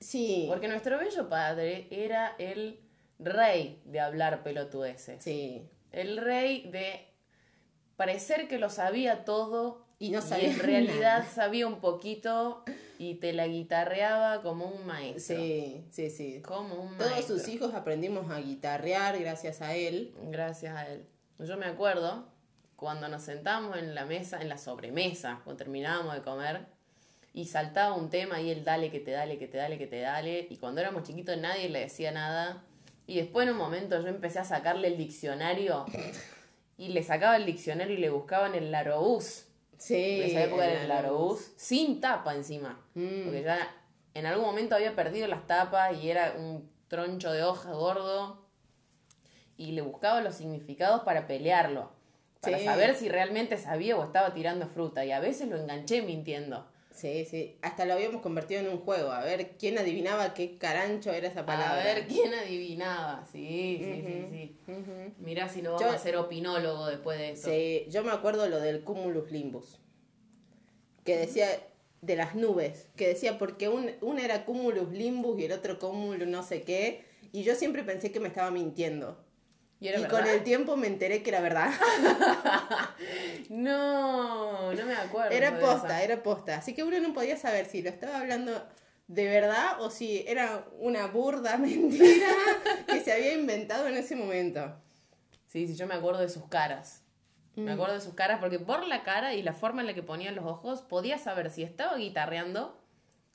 sí. 0.00 0.46
Porque 0.48 0.66
nuestro 0.66 0.98
bello 0.98 1.28
padre 1.28 1.86
era 1.92 2.34
el 2.40 2.80
rey 3.20 3.80
de 3.84 4.00
hablar 4.00 4.42
pelotudeces. 4.42 5.22
Sí. 5.22 5.68
El 5.92 6.16
rey 6.16 6.68
de 6.72 7.06
parecer 7.96 8.48
que 8.48 8.58
lo 8.58 8.68
sabía 8.68 9.24
todo 9.24 9.86
Y 9.98 10.10
no 10.10 10.20
y 10.20 10.22
sabía 10.22 10.50
en 10.50 10.58
realidad 10.60 11.18
nada. 11.20 11.30
sabía 11.30 11.66
un 11.66 11.80
poquito 11.80 12.64
y 12.98 13.16
te 13.16 13.32
la 13.32 13.46
guitarreaba 13.46 14.42
como 14.42 14.66
un 14.66 14.86
maestro. 14.86 15.36
Sí, 15.36 15.84
sí, 15.90 16.10
sí. 16.10 16.42
Como 16.42 16.74
un 16.76 16.96
Todos 16.96 17.10
maestro. 17.12 17.38
sus 17.38 17.48
hijos 17.48 17.74
aprendimos 17.74 18.30
a 18.30 18.38
guitarrear 18.40 19.18
gracias 19.18 19.60
a 19.60 19.74
él. 19.74 20.14
Gracias 20.30 20.76
a 20.76 20.86
él. 20.88 21.04
Yo 21.38 21.56
me 21.56 21.66
acuerdo 21.66 22.26
cuando 22.76 23.08
nos 23.08 23.22
sentamos 23.22 23.76
en 23.76 23.94
la 23.96 24.04
mesa, 24.04 24.40
en 24.40 24.48
la 24.48 24.56
sobremesa, 24.56 25.40
cuando 25.42 25.58
terminábamos 25.58 26.14
de 26.14 26.22
comer, 26.22 26.66
y 27.34 27.46
saltaba 27.46 27.94
un 27.94 28.08
tema 28.08 28.40
y 28.40 28.50
él 28.50 28.62
dale 28.64 28.90
que 28.90 29.00
te 29.00 29.10
dale, 29.10 29.36
que 29.36 29.48
te 29.48 29.58
dale, 29.58 29.78
que 29.78 29.88
te 29.88 30.00
dale, 30.00 30.46
y 30.48 30.56
cuando 30.58 30.80
éramos 30.80 31.02
chiquitos 31.02 31.36
nadie 31.38 31.68
le 31.68 31.80
decía 31.80 32.12
nada, 32.12 32.62
y 33.06 33.16
después 33.16 33.46
en 33.48 33.52
un 33.54 33.58
momento 33.58 34.00
yo 34.00 34.06
empecé 34.06 34.38
a 34.38 34.44
sacarle 34.44 34.86
el 34.88 34.96
diccionario, 34.96 35.86
y 36.78 36.88
le 36.90 37.02
sacaba 37.02 37.36
el 37.36 37.46
diccionario 37.46 37.94
y 37.96 38.00
le 38.00 38.10
buscaba 38.10 38.46
en 38.46 38.54
el 38.54 38.70
larobús 38.70 39.47
Sí. 39.78 40.20
En 40.20 40.30
esa 40.30 40.44
época 40.44 40.64
era 40.66 40.82
el 40.82 41.36
sin 41.56 42.00
tapa 42.00 42.34
encima. 42.34 42.84
Mm. 42.94 43.24
Porque 43.24 43.42
ya 43.42 43.74
en 44.14 44.26
algún 44.26 44.44
momento 44.44 44.74
había 44.74 44.94
perdido 44.94 45.26
las 45.28 45.46
tapas 45.46 45.96
y 46.02 46.10
era 46.10 46.34
un 46.36 46.70
troncho 46.88 47.32
de 47.32 47.44
hoja 47.44 47.72
gordo. 47.72 48.44
Y 49.56 49.72
le 49.72 49.82
buscaba 49.82 50.20
los 50.20 50.34
significados 50.36 51.02
para 51.02 51.26
pelearlo. 51.26 51.90
Para 52.40 52.58
Sí. 52.58 52.64
saber 52.64 52.94
si 52.94 53.08
realmente 53.08 53.56
sabía 53.56 53.96
o 53.96 54.04
estaba 54.04 54.32
tirando 54.34 54.66
fruta. 54.68 55.04
Y 55.04 55.12
a 55.12 55.20
veces 55.20 55.48
lo 55.48 55.56
enganché 55.56 56.02
mintiendo. 56.02 56.66
Sí, 56.98 57.24
sí. 57.26 57.56
Hasta 57.62 57.84
lo 57.84 57.94
habíamos 57.94 58.22
convertido 58.22 58.60
en 58.60 58.68
un 58.68 58.78
juego. 58.78 59.12
A 59.12 59.24
ver 59.24 59.52
quién 59.56 59.78
adivinaba 59.78 60.34
qué 60.34 60.58
carancho 60.58 61.12
era 61.12 61.28
esa 61.28 61.46
palabra. 61.46 61.80
A 61.80 61.84
ver 61.84 62.06
quién 62.08 62.34
adivinaba. 62.34 63.24
Sí, 63.30 63.78
sí, 63.80 64.02
sí, 64.04 64.26
sí. 64.66 64.74
Mirá 65.18 65.48
si 65.48 65.62
no 65.62 65.74
vamos 65.74 65.86
Yo- 65.86 65.92
a 65.92 65.98
ser 65.98 66.16
opinólogo 66.16 66.86
después 66.86 67.18
de 67.18 67.30
esto. 67.30 67.50
Sí, 67.50 67.86
yo 67.88 68.02
me 68.02 68.10
acuerdo 68.10 68.48
lo 68.48 68.58
del 68.58 68.82
cumulus 68.82 69.30
limbus. 69.30 69.78
Que 71.04 71.16
decía 71.16 71.46
de 72.02 72.16
las 72.16 72.34
nubes. 72.34 72.88
Que 72.96 73.06
decía 73.06 73.38
porque 73.38 73.68
un, 73.68 73.92
uno 74.00 74.18
era 74.20 74.44
cumulus 74.44 74.90
limbus 74.90 75.38
y 75.40 75.44
el 75.44 75.52
otro 75.52 75.78
cumulus 75.78 76.26
no 76.26 76.42
sé 76.42 76.62
qué. 76.62 77.04
Y 77.32 77.44
yo 77.44 77.54
siempre 77.54 77.84
pensé 77.84 78.10
que 78.10 78.18
me 78.18 78.28
estaba 78.28 78.50
mintiendo. 78.50 79.24
¿Y 79.80 79.88
era 79.88 80.00
y 80.00 80.04
con 80.06 80.26
el 80.26 80.42
tiempo 80.42 80.76
me 80.76 80.88
enteré 80.88 81.22
que 81.22 81.30
era 81.30 81.40
verdad. 81.40 81.70
No, 83.48 84.72
no 84.72 84.84
me 84.84 84.94
acuerdo. 84.94 85.30
Era 85.30 85.58
posta, 85.58 85.86
esa. 85.98 86.02
era 86.02 86.22
posta. 86.22 86.56
Así 86.56 86.74
que 86.74 86.82
uno 86.82 86.98
no 87.00 87.14
podía 87.14 87.36
saber 87.36 87.66
si 87.66 87.80
lo 87.82 87.88
estaba 87.88 88.18
hablando 88.18 88.66
de 89.06 89.26
verdad 89.26 89.80
o 89.80 89.90
si 89.90 90.24
era 90.26 90.66
una 90.78 91.06
burda 91.06 91.56
mentira 91.58 92.28
que 92.86 93.00
se 93.00 93.12
había 93.12 93.32
inventado 93.34 93.86
en 93.88 93.96
ese 93.96 94.16
momento. 94.16 94.74
Sí, 95.46 95.66
sí, 95.66 95.76
yo 95.76 95.86
me 95.86 95.94
acuerdo 95.94 96.20
de 96.20 96.28
sus 96.28 96.46
caras. 96.48 97.02
Mm. 97.56 97.62
Me 97.62 97.72
acuerdo 97.72 97.94
de 97.94 98.00
sus 98.00 98.14
caras 98.14 98.38
porque 98.40 98.58
por 98.58 98.86
la 98.86 99.02
cara 99.02 99.34
y 99.34 99.42
la 99.42 99.54
forma 99.54 99.80
en 99.80 99.86
la 99.86 99.94
que 99.94 100.02
ponían 100.02 100.34
los 100.34 100.44
ojos 100.44 100.82
podía 100.82 101.18
saber 101.18 101.50
si 101.50 101.62
estaba 101.62 101.96
guitarreando 101.96 102.78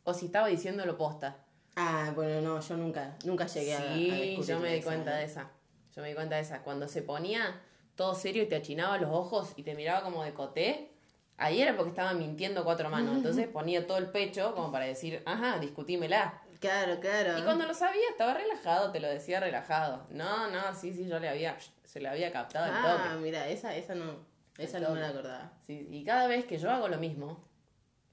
o 0.04 0.14
si 0.14 0.28
estaba 0.28 0.48
diciéndolo 0.48 0.98
posta. 0.98 1.38
Ah, 1.76 2.12
bueno, 2.14 2.40
no, 2.42 2.60
yo 2.62 2.78
nunca, 2.78 3.18
nunca 3.26 3.48
llegué 3.48 3.74
a, 3.74 3.80
a 3.80 3.96
Sí, 3.96 4.38
yo 4.46 4.60
me 4.60 4.70
di 4.70 4.76
esa, 4.76 4.86
cuenta 4.86 5.12
¿no? 5.12 5.18
de 5.18 5.24
esa. 5.24 5.52
Yo 5.96 6.02
me 6.02 6.10
di 6.10 6.16
cuenta 6.16 6.36
de 6.36 6.42
esa. 6.42 6.62
Cuando 6.64 6.88
se 6.88 7.02
ponía 7.02 7.62
todo 7.96 8.16
serio 8.16 8.44
y 8.44 8.48
te 8.48 8.56
achinaba 8.56 8.98
los 8.98 9.12
ojos 9.12 9.54
y 9.56 9.64
te 9.64 9.76
miraba 9.76 10.02
como 10.04 10.24
de 10.24 10.34
coté, 10.34 10.92
ahí 11.38 11.62
era 11.62 11.76
porque 11.76 11.90
estaba 11.90 12.14
mintiendo 12.14 12.64
cuatro 12.64 12.90
manos. 12.90 13.16
Entonces 13.18 13.48
ponía 13.48 13.86
todo 13.86 13.98
el 13.98 14.08
pecho 14.08 14.54
como 14.56 14.72
para 14.72 14.86
decir, 14.86 15.22
ajá, 15.26 15.60
discutímela. 15.60 16.42
Claro, 16.60 17.00
claro. 17.00 17.38
Y 17.38 17.42
cuando 17.44 17.66
lo 17.66 17.74
sabía, 17.74 18.08
estaba 18.10 18.34
relajado, 18.34 18.92
te 18.92 19.00
lo 19.00 19.10
decía 19.10 19.40
relajado. 19.40 20.08
No, 20.10 20.50
no, 20.50 20.74
sí, 20.74 20.94
sí, 20.94 21.08
yo 21.08 21.20
le 21.20 21.28
había, 21.30 21.58
se 21.84 22.00
le 22.00 22.08
había 22.08 22.32
captado 22.32 22.66
el 22.68 22.72
Ah, 22.74 22.98
toque. 23.10 23.22
mira, 23.22 23.48
esa, 23.50 23.76
esa 23.76 23.96
no, 23.96 24.26
esa 24.58 24.80
no 24.80 24.92
me 24.92 25.02
la 25.02 25.10
acordaba. 25.10 25.52
Sí, 25.68 25.86
y 25.92 26.04
cada 26.06 26.28
vez 26.28 26.46
que 26.46 26.58
yo 26.58 26.72
hago 26.72 26.88
lo 26.88 26.98
mismo, 26.98 27.44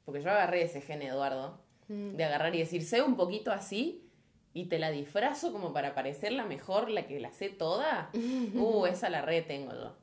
porque 0.05 0.21
yo 0.21 0.31
agarré 0.31 0.63
ese 0.63 0.81
gen 0.81 1.01
Eduardo, 1.03 1.61
de 1.87 2.25
agarrar 2.25 2.55
y 2.55 2.59
decir, 2.59 2.85
sé 2.85 3.03
un 3.03 3.17
poquito 3.17 3.51
así, 3.53 4.10
y 4.53 4.67
te 4.67 4.79
la 4.79 4.91
disfrazo 4.91 5.53
como 5.53 5.73
para 5.73 5.95
parecer 5.95 6.33
la 6.33 6.45
mejor, 6.45 6.91
la 6.91 7.07
que 7.07 7.21
la 7.21 7.33
sé 7.33 7.49
toda, 7.51 8.11
uh, 8.55 8.87
esa 8.87 9.09
la 9.11 9.23
re 9.23 9.43
tengo 9.43 9.73
yo. 9.73 9.97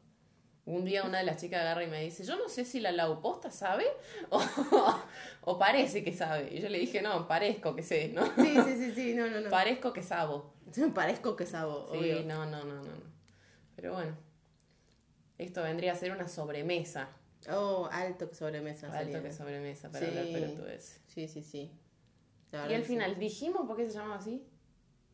Un 0.65 0.83
día 0.83 1.03
una 1.05 1.19
de 1.19 1.23
las 1.23 1.39
chicas 1.39 1.61
agarra 1.61 1.83
y 1.85 1.87
me 1.87 2.01
dice, 2.03 2.25
yo 2.25 2.35
no 2.37 2.49
sé 2.49 2.65
si 2.65 2.81
la 2.81 2.91
lauposta 2.91 3.51
sabe 3.51 3.85
o, 4.29 4.41
o 5.45 5.57
parece 5.57 6.03
que 6.03 6.11
sabe. 6.11 6.49
Y 6.53 6.59
yo 6.61 6.67
le 6.67 6.77
dije, 6.79 7.01
no, 7.01 7.25
parezco 7.27 7.73
que 7.73 7.83
sé, 7.83 8.09
¿no? 8.09 8.25
Sí, 8.35 8.53
sí, 8.65 8.75
sí, 8.77 8.91
sí, 8.93 9.13
no, 9.13 9.29
no, 9.29 9.39
no. 9.39 9.49
Parezco 9.49 9.93
que 9.93 10.03
sabo. 10.03 10.53
Parezco 10.93 11.37
que 11.37 11.45
sabo, 11.45 11.87
Sí, 11.93 11.97
obvio. 11.97 12.23
no, 12.23 12.45
no, 12.45 12.65
no, 12.65 12.83
no. 12.83 12.91
Pero 13.77 13.93
bueno, 13.93 14.17
esto 15.37 15.63
vendría 15.63 15.93
a 15.93 15.95
ser 15.95 16.11
una 16.11 16.27
sobremesa. 16.27 17.07
Oh, 17.49 17.87
alto 17.89 18.27
que 18.27 18.35
sobremesa 18.35 18.87
Alto 18.87 19.05
sería. 19.13 19.21
que 19.23 19.31
sobremesa 19.31 19.89
para 19.89 19.99
Sí. 20.05 20.09
hablar 20.17 20.25
pelotudeces. 20.33 21.01
Sí, 21.07 21.27
sí, 21.29 21.43
sí. 21.43 21.71
Y 22.51 22.73
al 22.73 22.81
sí. 22.83 22.87
final, 22.89 23.17
¿dijimos 23.19 23.65
por 23.67 23.75
qué 23.77 23.87
se 23.87 23.93
llamaba 23.97 24.15
así? 24.15 24.43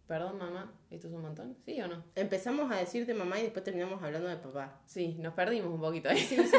Perdón, 0.08 0.38
mamá, 0.38 0.72
¿esto 0.92 1.08
es 1.08 1.14
un 1.14 1.22
montón? 1.22 1.58
¿Sí 1.66 1.80
o 1.82 1.88
no? 1.88 2.04
Empezamos 2.16 2.72
a 2.72 2.76
decir 2.76 3.06
de 3.06 3.14
mamá 3.14 3.40
y 3.40 3.44
después 3.44 3.64
terminamos 3.64 4.04
hablando 4.04 4.28
de 4.30 4.36
papá. 4.38 4.82
Sí, 4.86 5.16
nos 5.20 5.34
perdimos 5.34 5.74
un 5.74 5.80
poquito 5.82 6.10
ahí. 6.10 6.20
Sí, 6.20 6.36
sí, 6.38 6.58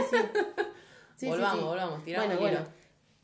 sí. 1.16 1.26
Volvamos, 1.28 1.58
sí. 1.60 1.64
volvamos, 1.64 2.04
tiramos 2.04 2.38
Bueno, 2.38 2.40
bueno. 2.40 2.66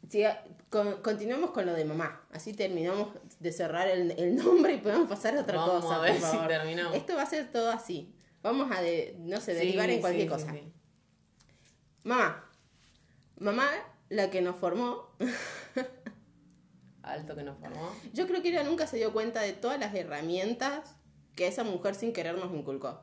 Sí, 0.08 0.22
con- 0.70 1.02
continuemos 1.02 1.50
con 1.50 1.66
lo 1.66 1.72
de 1.74 1.84
mamá. 1.84 2.22
Así 2.30 2.52
terminamos 2.54 3.08
de 3.40 3.52
cerrar 3.52 3.88
el, 3.88 4.12
el 4.12 4.36
nombre 4.36 4.74
y 4.74 4.78
podemos 4.78 5.08
pasar 5.08 5.36
a 5.36 5.40
otra 5.40 5.58
Vamos 5.58 5.84
cosa. 5.84 5.96
a 5.96 6.00
ver 6.00 6.18
por 6.20 6.30
si 6.30 6.38
terminamos. 6.46 6.94
Esto 6.94 7.16
va 7.16 7.22
a 7.22 7.26
ser 7.26 7.50
todo 7.50 7.70
así. 7.70 8.14
Vamos 8.42 8.70
a, 8.70 8.80
de, 8.80 9.16
no 9.18 9.40
sé, 9.40 9.54
derivar 9.54 9.90
en 9.90 10.00
cualquier 10.00 10.28
cosa. 10.28 10.54
Mamá. 12.04 12.44
Mamá, 13.38 13.68
la 14.08 14.30
que 14.30 14.40
nos 14.42 14.56
formó, 14.56 15.10
Alto 17.12 17.36
que 17.36 17.42
nos 17.42 17.58
formó. 17.58 17.92
yo 18.12 18.26
creo 18.26 18.42
que 18.42 18.48
ella 18.48 18.62
nunca 18.62 18.86
se 18.86 18.96
dio 18.96 19.12
cuenta 19.12 19.40
de 19.40 19.52
todas 19.52 19.78
las 19.78 19.94
herramientas 19.94 20.96
que 21.36 21.46
esa 21.46 21.64
mujer 21.64 21.94
sin 21.94 22.12
querer 22.12 22.36
nos 22.36 22.52
inculcó. 22.52 23.00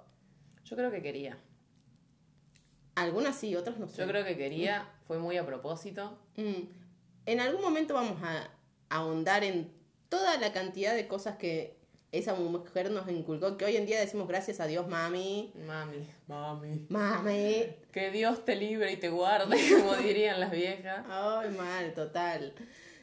Yo 0.63 0.75
creo 0.75 0.91
que 0.91 1.01
quería. 1.01 1.37
Algunas 2.95 3.35
sí, 3.35 3.55
otras 3.55 3.77
no 3.77 3.87
sé. 3.87 3.97
Yo 3.97 4.07
creo 4.07 4.25
que 4.25 4.35
quería, 4.37 4.89
fue 5.05 5.19
muy 5.19 5.37
a 5.37 5.45
propósito. 5.45 6.17
Mm. 6.35 6.63
En 7.25 7.39
algún 7.39 7.61
momento 7.61 7.93
vamos 7.93 8.21
a 8.23 8.49
ahondar 8.89 9.43
en 9.43 9.71
toda 10.09 10.37
la 10.37 10.51
cantidad 10.51 10.95
de 10.95 11.07
cosas 11.07 11.37
que 11.37 11.77
esa 12.11 12.33
mujer 12.33 12.89
nos 12.91 13.09
inculcó, 13.09 13.57
que 13.57 13.65
hoy 13.65 13.75
en 13.75 13.85
día 13.85 13.99
decimos 13.99 14.27
gracias 14.27 14.59
a 14.59 14.65
Dios, 14.65 14.87
mami. 14.87 15.51
Mami, 15.67 16.07
mami. 16.27 16.85
Mami. 16.89 17.65
Que 17.91 18.11
Dios 18.11 18.45
te 18.45 18.55
libre 18.55 18.91
y 18.93 18.97
te 18.97 19.09
guarde, 19.09 19.57
como 19.77 19.95
dirían 19.95 20.39
las 20.39 20.51
viejas. 20.51 21.05
Ay, 21.09 21.49
mal, 21.51 21.93
total. 21.93 22.53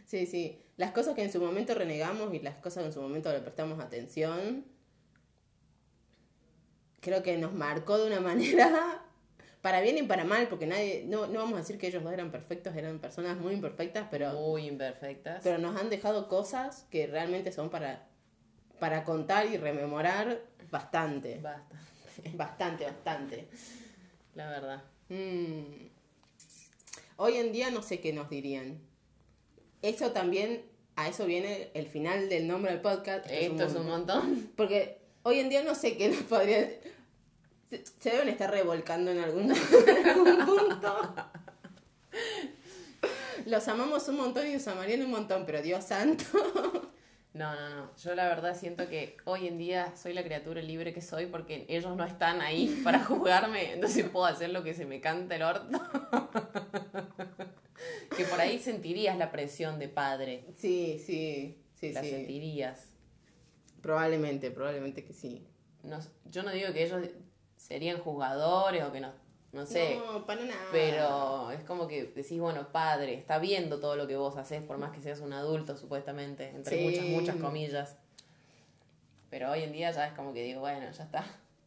Sí, 0.07 0.27
sí. 0.27 0.64
Las 0.77 0.91
cosas 0.91 1.15
que 1.15 1.23
en 1.23 1.33
su 1.33 1.41
momento 1.41 1.75
renegamos 1.75 2.35
y 2.35 2.41
las 2.41 2.57
cosas 2.57 2.83
que 2.83 2.87
en 2.89 2.93
su 2.93 3.01
momento 3.01 3.33
le 3.33 3.41
prestamos 3.41 3.79
atención, 3.81 4.65
creo 7.01 7.23
que 7.23 7.37
nos 7.37 7.53
marcó 7.53 7.99
de 7.99 8.07
una 8.09 8.21
manera, 8.29 9.03
para 9.61 9.81
bien 9.81 9.99
y 9.99 10.03
para 10.03 10.25
mal, 10.25 10.49
porque 10.49 10.67
nadie, 10.67 11.05
no, 11.07 11.27
no 11.27 11.39
vamos 11.41 11.55
a 11.55 11.59
decir 11.59 11.79
que 11.79 11.87
ellos 11.87 12.03
dos 12.03 12.13
eran 12.13 12.31
perfectos, 12.31 12.75
eran 12.77 12.99
personas 12.99 13.39
muy 13.39 13.55
imperfectas, 13.55 14.09
pero... 14.11 14.33
Muy 14.33 14.67
imperfectas. 14.67 15.41
pero 15.43 15.59
nos 15.59 15.81
han 15.81 15.91
dejado 15.91 16.29
cosas 16.29 16.87
que 16.91 17.07
realmente 17.07 17.53
son 17.53 17.71
para, 17.71 18.07
para 18.81 19.05
contar 19.05 19.47
y 19.47 19.57
rememorar 19.57 20.43
bastante. 20.71 21.39
Basta, 21.41 21.77
Bastante, 22.35 22.85
bastante. 22.85 23.49
la 24.35 24.49
verdad. 24.51 24.83
Mm. 25.09 25.89
Hoy 27.17 27.37
en 27.37 27.53
día 27.53 27.71
no 27.71 27.83
sé 27.83 28.01
qué 28.01 28.13
nos 28.13 28.29
dirían. 28.29 28.81
Eso 29.85 30.13
también, 30.13 30.63
a 30.97 31.09
eso 31.09 31.27
viene 31.27 31.69
el 31.75 31.87
final 31.87 32.31
del 32.31 32.49
nombre 32.49 32.73
del 32.73 32.81
podcast. 32.81 33.27
Esto 33.29 33.65
es 33.65 33.75
un 33.75 33.87
montón. 33.87 34.51
Porque 34.57 34.97
hoy 35.25 35.41
en 35.41 35.51
día 35.51 35.63
no 35.63 35.75
sé 35.75 35.99
qué 35.99 36.09
nos 36.09 36.23
podrían... 36.23 36.71
Se, 37.69 37.85
se 37.99 38.11
deben 38.11 38.31
estar 38.31 38.51
revolcando 38.51 39.11
en 39.11 39.19
algún, 39.19 39.53
en 39.53 40.09
algún 40.09 40.47
punto. 40.47 41.15
Los 43.45 43.69
amamos 43.69 44.09
un 44.09 44.17
montón 44.17 44.47
y 44.47 44.55
los 44.55 44.67
amarían 44.69 45.03
un 45.03 45.11
montón, 45.11 45.45
pero 45.45 45.61
Dios 45.61 45.85
santo. 45.85 46.25
No, 47.35 47.55
no, 47.55 47.69
no. 47.77 47.91
Yo 48.03 48.15
la 48.15 48.27
verdad 48.29 48.57
siento 48.59 48.89
que 48.89 49.19
hoy 49.25 49.49
en 49.49 49.59
día 49.59 49.93
soy 49.97 50.15
la 50.15 50.23
criatura 50.23 50.63
libre 50.63 50.95
que 50.95 51.03
soy 51.03 51.27
porque 51.27 51.67
ellos 51.69 51.95
no 51.95 52.05
están 52.05 52.41
ahí 52.41 52.81
para 52.85 53.05
juzgarme, 53.05 53.73
entonces 53.73 54.09
puedo 54.09 54.25
hacer 54.25 54.49
lo 54.49 54.63
que 54.63 54.73
se 54.73 54.87
me 54.87 55.01
canta 55.01 55.37
el 55.37 55.43
orto. 55.43 55.83
Que 58.17 58.25
por 58.25 58.41
ahí 58.41 58.59
sentirías 58.59 59.17
la 59.19 59.31
presión 59.33 59.79
de 59.79 59.89
padre. 59.89 60.45
Sí, 60.57 61.01
sí, 61.05 61.59
sí, 61.75 61.93
la 61.93 62.03
sí. 62.03 62.11
sentirías. 62.11 62.89
Probablemente, 63.81 64.51
probablemente 64.51 65.05
que 65.05 65.13
sí. 65.13 65.47
No, 65.83 65.99
yo 66.31 66.43
no 66.43 66.51
digo 66.53 66.73
que 66.73 66.85
ellos 66.85 67.03
serían 67.57 67.99
jugadores 67.99 68.83
o 68.85 68.93
que 68.93 69.01
no, 69.01 69.13
no 69.53 69.67
sé. 69.67 69.97
No, 69.97 70.25
para 70.25 70.43
nada. 70.45 70.69
Pero 70.73 71.51
es 71.51 71.63
como 71.65 71.87
que 71.87 72.05
decís, 72.05 72.41
bueno, 72.41 72.73
padre, 72.73 73.15
está 73.15 73.39
viendo 73.39 73.81
todo 73.81 73.97
lo 73.97 74.07
que 74.07 74.17
vos 74.17 74.37
haces, 74.37 74.63
por 74.63 74.79
más 74.79 74.93
que 74.93 75.03
seas 75.03 75.21
un 75.21 75.33
adulto, 75.33 75.77
supuestamente, 75.77 76.49
entre 76.51 76.79
Sí. 76.79 76.85
muchas, 76.85 77.05
muchas 77.07 77.37
comillas. 77.37 77.97
Pero 79.31 79.51
hoy 79.51 79.63
en 79.65 79.73
día 79.73 79.91
ya 79.91 80.07
es 80.07 80.13
como 80.15 80.33
que 80.33 80.43
digo, 80.43 80.61
bueno, 80.61 80.91
ya 80.91 81.03
está, 81.05 81.25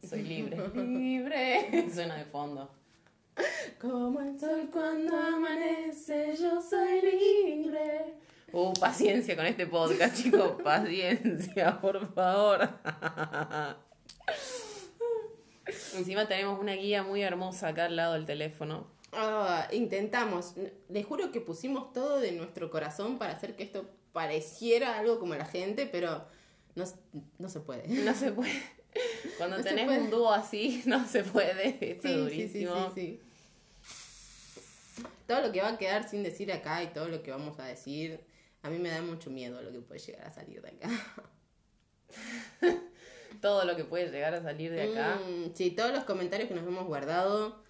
soy 0.08 0.24
libre. 0.24 0.58
libre. 0.76 1.90
Suena 1.94 2.16
de 2.16 2.26
fondo. 2.26 2.72
Como 3.80 4.20
el 4.22 4.40
sol 4.40 4.70
Cuando 4.72 5.16
amanece, 5.16 6.36
yo 6.40 6.62
soy 6.62 7.02
libre. 7.02 8.14
Uh, 8.54 8.74
paciencia 8.74 9.36
con 9.36 9.46
este 9.46 9.68
podcast, 9.68 10.16
chicos, 10.16 10.62
paciencia, 10.64 11.80
por 11.80 12.14
favor. 12.14 12.68
Encima 15.96 16.28
tenemos 16.28 16.60
una 16.60 16.74
guía 16.74 17.04
muy 17.04 17.22
hermosa 17.22 17.70
acá 17.70 17.86
al 17.86 17.96
lado 17.98 18.14
del 18.14 18.26
teléfono. 18.26 18.88
Ah, 19.12 19.68
intentamos. 19.72 20.54
Les 20.90 21.06
juro 21.06 21.32
que 21.32 21.42
pusimos 21.42 21.92
todo 21.94 22.20
de 22.20 22.32
nuestro 22.32 22.70
corazón 22.72 23.18
para 23.18 23.34
hacer 23.34 23.56
que 23.56 23.64
esto 23.64 23.86
pareciera 24.14 24.98
algo 24.98 25.20
como 25.20 25.36
la 25.36 25.46
gente, 25.46 25.86
pero 25.86 26.26
no, 26.76 26.86
no 27.38 27.50
se 27.50 27.60
puede. 27.60 27.88
No 27.88 28.14
se 28.14 28.32
puede. 28.32 28.52
Cuando 29.38 29.58
No 29.58 29.64
tenés 29.64 29.86
puede. 29.86 30.00
un 30.02 30.10
dúo 30.10 30.32
así, 30.32 30.82
no 30.88 31.06
se 31.06 31.24
puede. 31.24 31.78
Esto 31.82 32.08
es 32.08 32.14
Sí, 32.14 32.30
sí, 32.30 32.48
sí, 32.48 32.50
sí, 32.60 32.64
durísimo. 32.66 32.92
sí. 32.96 33.22
Todo 35.28 35.42
lo 35.42 35.52
que 35.52 35.62
va 35.62 35.70
a 35.70 35.78
quedar 35.78 36.08
sin 36.08 36.24
decir 36.24 36.52
acá 36.52 36.84
y 36.84 36.88
todo 36.88 37.08
lo 37.08 37.24
que 37.24 37.32
vamos 37.32 37.60
a 37.60 37.66
decir, 37.66 38.22
a 38.62 38.70
mí 38.70 38.80
me 38.80 38.90
da 38.90 39.02
mucho 39.02 39.30
miedo 39.30 39.62
lo 39.62 39.72
que 39.72 39.80
puede 39.80 40.00
llegar 40.00 40.28
a 40.28 40.32
salir 40.32 40.62
de 40.62 40.70
acá. 40.70 40.90
Todo 43.42 43.66
lo 43.66 43.76
que 43.76 43.84
puede 43.84 44.10
llegar 44.10 44.34
a 44.34 44.42
salir 44.42 44.72
de 44.72 44.92
acá. 44.92 45.20
Mm, 45.20 45.54
sí, 45.54 45.70
todos 45.72 45.92
los 45.92 46.06
comentarios 46.06 46.48
que 46.48 46.56
nos 46.56 46.66
hemos 46.66 46.88
guardado, 46.88 47.62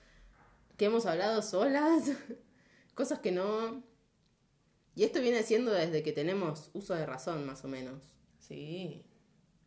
que 0.78 0.86
hemos 0.86 1.06
hablado 1.06 1.42
solas, 1.42 2.04
cosas 2.96 3.20
que 3.20 3.32
no. 3.32 3.84
Y 4.96 5.04
esto 5.04 5.20
viene 5.20 5.44
siendo 5.44 5.72
desde 5.72 6.04
que 6.04 6.14
tenemos 6.14 6.70
uso 6.74 6.94
de 6.94 7.06
razón, 7.06 7.46
más 7.46 7.66
o 7.66 7.68
menos. 7.68 8.04
Sí. 8.40 9.04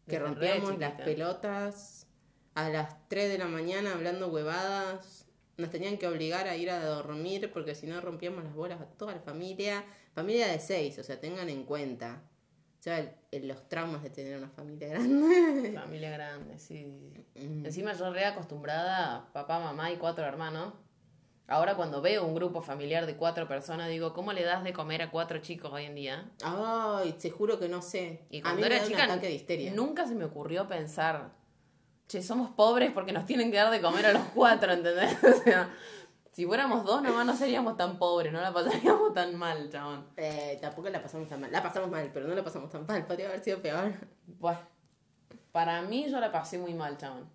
Que 0.09 0.19
rompíamos 0.19 0.79
las 0.79 1.01
pelotas 1.03 2.07
a 2.55 2.69
las 2.69 3.09
3 3.09 3.31
de 3.31 3.39
la 3.39 3.47
mañana 3.47 3.93
hablando 3.93 4.29
huevadas. 4.29 5.27
Nos 5.61 5.71
tenían 5.71 5.99
que 5.99 6.07
obligar 6.07 6.49
a 6.49 6.57
ir 6.57 6.71
a 6.71 6.85
dormir 6.85 7.51
porque 7.53 7.75
si 7.75 7.87
no 7.87 8.01
rompíamos 8.01 8.43
las 8.45 8.55
bolas 8.55 8.81
a 8.81 8.87
toda 8.87 9.13
la 9.15 9.21
familia. 9.21 9.85
Familia 10.15 10.49
de 10.49 10.59
seis, 10.59 10.99
o 10.99 11.05
sea, 11.05 11.21
tengan 11.21 11.49
en 11.49 11.65
cuenta. 11.65 12.23
O 12.79 12.83
sea, 12.83 12.99
el- 12.99 13.11
el- 13.31 13.49
los 13.49 13.69
traumas 13.69 14.03
de 14.03 14.11
tener 14.11 14.39
una 14.39 14.49
familia 14.49 14.89
grande. 14.89 15.73
Familia 15.85 16.11
grande, 16.11 16.59
sí. 16.59 16.87
Mm. 17.37 17.67
Encima 17.67 17.93
yo 17.93 18.11
re 18.13 18.25
acostumbrada 18.25 19.17
a 19.17 19.33
papá, 19.33 19.61
mamá 19.61 19.91
y 19.93 19.97
cuatro 19.97 20.25
hermanos. 20.25 20.73
Ahora 21.47 21.75
cuando 21.75 22.01
veo 22.01 22.25
un 22.25 22.35
grupo 22.35 22.63
familiar 22.63 23.07
de 23.07 23.17
cuatro 23.17 23.49
personas 23.49 23.89
digo, 23.89 24.13
¿cómo 24.15 24.33
le 24.33 24.45
das 24.45 24.63
de 24.63 24.73
comer 24.73 25.03
a 25.03 25.11
cuatro 25.11 25.39
chicos 25.39 25.73
hoy 25.73 25.85
en 25.85 25.97
día? 25.97 26.31
Ay, 26.45 27.13
te 27.21 27.29
juro 27.31 27.59
que 27.59 27.69
no 27.69 27.83
sé. 27.83 28.25
Y 28.31 28.39
a 28.39 28.43
cuando 28.43 28.61
me 28.61 28.67
era 28.69 28.79
da 28.79 28.85
chica 28.87 29.05
un 29.05 29.11
ataque 29.11 29.27
de 29.27 29.33
histeria. 29.35 29.73
nunca 29.75 30.07
se 30.07 30.15
me 30.15 30.25
ocurrió 30.25 30.69
pensar, 30.69 31.33
che, 32.11 32.23
somos 32.23 32.51
pobres 32.51 32.91
porque 32.91 33.13
nos 33.13 33.25
tienen 33.25 33.53
que 33.53 33.57
dar 33.57 33.71
de 33.71 33.81
comer 33.81 34.07
a 34.07 34.13
los 34.13 34.25
cuatro, 34.35 34.73
¿entendés? 34.73 35.17
O 35.23 35.43
sea, 35.43 35.71
si 36.33 36.45
fuéramos 36.45 36.85
dos 36.85 37.03
nomás 37.03 37.25
no 37.25 37.37
seríamos 37.37 37.77
tan 37.77 37.99
pobres, 37.99 38.33
no 38.33 38.41
la 38.41 38.53
pasaríamos 38.53 39.15
tan 39.15 39.37
mal, 39.37 39.71
chabón. 39.71 40.07
Eh, 40.17 40.59
tampoco 40.61 40.89
la 40.89 41.01
pasamos 41.01 41.29
tan 41.29 41.41
mal. 41.41 41.53
La 41.53 41.63
pasamos 41.63 41.89
mal, 41.89 42.11
pero 42.13 42.27
no 42.27 42.35
la 42.35 42.43
pasamos 42.43 42.71
tan 42.71 42.85
mal. 42.87 43.07
Podría 43.07 43.29
haber 43.29 43.45
sido 43.45 43.63
peor. 43.63 43.93
Bueno, 44.27 44.61
para 45.53 45.83
mí 45.83 46.09
yo 46.11 46.19
la 46.19 46.33
pasé 46.33 46.59
muy 46.59 46.75
mal, 46.75 46.97
chabón. 46.99 47.31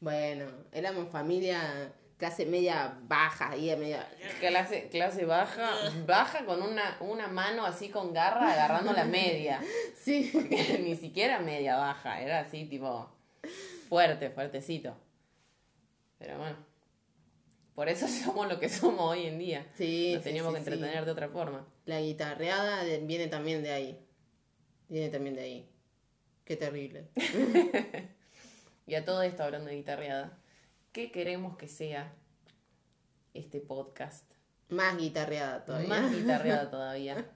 Bueno, 0.00 0.46
éramos 0.72 1.10
familia 1.10 1.92
clase 2.16 2.46
media 2.46 2.98
baja, 3.02 3.50
media... 3.50 4.08
Clase, 4.40 4.88
clase 4.88 5.24
baja, 5.24 5.70
baja 6.06 6.44
con 6.44 6.62
una, 6.62 6.96
una 7.00 7.28
mano 7.28 7.64
así 7.64 7.90
con 7.90 8.12
garra 8.12 8.52
agarrando 8.52 8.92
la 8.92 9.04
media. 9.04 9.60
Sí. 9.94 10.32
Ni 10.80 10.96
siquiera 10.96 11.38
media 11.38 11.76
baja, 11.76 12.22
era 12.22 12.40
así 12.40 12.64
tipo 12.64 13.17
fuerte, 13.88 14.30
fuertecito. 14.30 14.96
Pero 16.18 16.38
bueno, 16.38 16.56
por 17.74 17.88
eso 17.88 18.06
somos 18.24 18.48
lo 18.48 18.58
que 18.58 18.68
somos 18.68 19.00
hoy 19.00 19.26
en 19.26 19.38
día. 19.38 19.66
Sí, 19.74 20.12
Nos 20.14 20.24
teníamos 20.24 20.50
sí, 20.50 20.54
que 20.54 20.70
entretener 20.70 21.04
de 21.04 21.10
otra 21.10 21.28
forma. 21.28 21.66
La 21.86 22.00
guitarreada 22.00 22.82
viene 23.02 23.28
también 23.28 23.62
de 23.62 23.72
ahí. 23.72 24.04
Viene 24.88 25.08
también 25.10 25.34
de 25.34 25.42
ahí. 25.42 25.70
Qué 26.44 26.56
terrible. 26.56 27.08
Y 28.86 28.94
a 28.94 29.04
todo 29.04 29.20
esto 29.20 29.42
hablando 29.42 29.68
de 29.68 29.76
guitarreada, 29.76 30.38
¿qué 30.92 31.12
queremos 31.12 31.58
que 31.58 31.68
sea 31.68 32.10
este 33.34 33.60
podcast? 33.60 34.24
Más 34.70 34.96
guitarreada 34.96 35.62
todavía. 35.66 35.88
Más 35.90 36.10
guitarreada 36.10 36.70
todavía. 36.70 37.30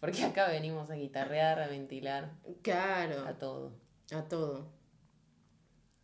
Porque 0.00 0.24
acá 0.24 0.48
venimos 0.48 0.88
a 0.90 0.94
guitarrear, 0.94 1.60
a 1.60 1.66
ventilar, 1.66 2.32
Claro, 2.62 3.26
a 3.26 3.34
todo. 3.36 3.72
a 4.10 4.22
todo. 4.24 4.72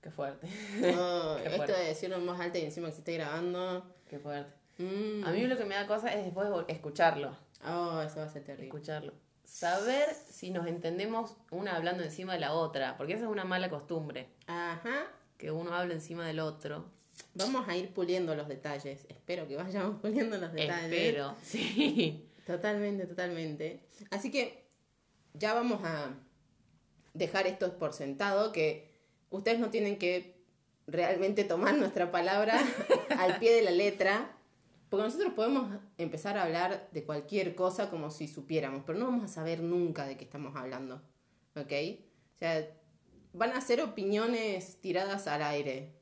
Qué 0.00 0.11
fuerte, 0.11 0.49
Oh, 0.97 1.37
Qué 1.42 1.49
esto 1.54 1.73
de 1.73 1.85
decirlo 1.87 2.16
en 2.16 2.26
voz 2.26 2.40
alta 2.40 2.59
y 2.59 2.64
encima 2.64 2.87
que 2.88 2.92
se 2.95 2.99
esté 3.00 3.14
grabando. 3.14 3.95
qué 4.09 4.19
fuerte. 4.19 4.52
Mm. 4.78 5.25
A 5.25 5.30
mí 5.30 5.47
lo 5.47 5.57
que 5.59 5.64
me 5.66 5.75
da 5.75 5.87
cosa 5.87 6.12
es 6.14 6.25
después 6.25 6.49
escucharlo. 6.69 7.37
Oh, 7.66 8.00
eso 8.00 8.16
va 8.21 8.25
a 8.25 8.28
ser 8.28 8.42
terrible. 8.45 8.69
Escucharlo. 8.69 9.12
Saber 9.45 10.09
si 10.30 10.50
nos 10.50 10.66
entendemos 10.66 11.37
una 11.50 11.76
hablando 11.76 12.02
encima 12.02 12.33
de 12.35 12.40
la 12.40 12.52
otra, 12.54 12.97
porque 12.97 13.14
esa 13.14 13.25
es 13.25 13.30
una 13.30 13.45
mala 13.45 13.69
costumbre, 13.69 14.28
Ajá. 14.47 15.06
que 15.36 15.50
uno 15.50 15.75
habla 15.75 15.93
encima 15.95 16.26
del 16.26 16.39
otro. 16.41 16.86
Vamos 17.34 17.69
a 17.69 17.76
ir 17.76 17.93
puliendo 17.93 18.34
los 18.34 18.49
detalles. 18.49 19.04
Espero 19.08 19.47
que 19.47 19.56
vayamos 19.56 19.97
puliendo 20.00 20.39
los 20.39 20.52
detalles. 20.52 20.84
Espero, 20.93 21.34
sí. 21.43 22.26
Totalmente, 22.47 23.06
totalmente. 23.06 23.80
Así 24.10 24.30
que 24.30 24.65
ya 25.34 25.52
vamos 25.52 25.80
a 25.84 26.15
dejar 27.13 27.47
esto 27.47 27.76
por 27.76 27.93
sentado, 27.93 28.52
que 28.52 28.90
ustedes 29.30 29.58
no 29.58 29.71
tienen 29.71 29.99
que 29.99 30.38
realmente 30.86 31.45
tomar 31.45 31.75
nuestra 31.76 32.10
palabra 32.10 32.58
al 33.19 33.38
pie 33.38 33.54
de 33.54 33.62
la 33.62 33.71
letra, 33.71 34.36
porque 34.88 35.04
nosotros 35.04 35.32
podemos 35.34 35.78
empezar 35.99 36.36
a 36.36 36.43
hablar 36.43 36.88
de 36.93 37.04
cualquier 37.04 37.54
cosa 37.54 37.90
como 37.90 38.10
si 38.10 38.26
supiéramos, 38.28 38.82
pero 38.84 38.99
no 38.99 39.06
vamos 39.06 39.25
a 39.25 39.28
saber 39.28 39.60
nunca 39.62 40.04
de 40.06 40.16
qué 40.16 40.25
estamos 40.25 40.56
hablando, 40.56 40.97
¿ok? 41.54 41.73
O 42.34 42.38
sea, 42.38 42.66
van 43.32 43.52
a 43.52 43.60
ser 43.60 43.80
opiniones 43.82 44.80
tiradas 44.80 45.26
al 45.28 45.43
aire. 45.43 45.95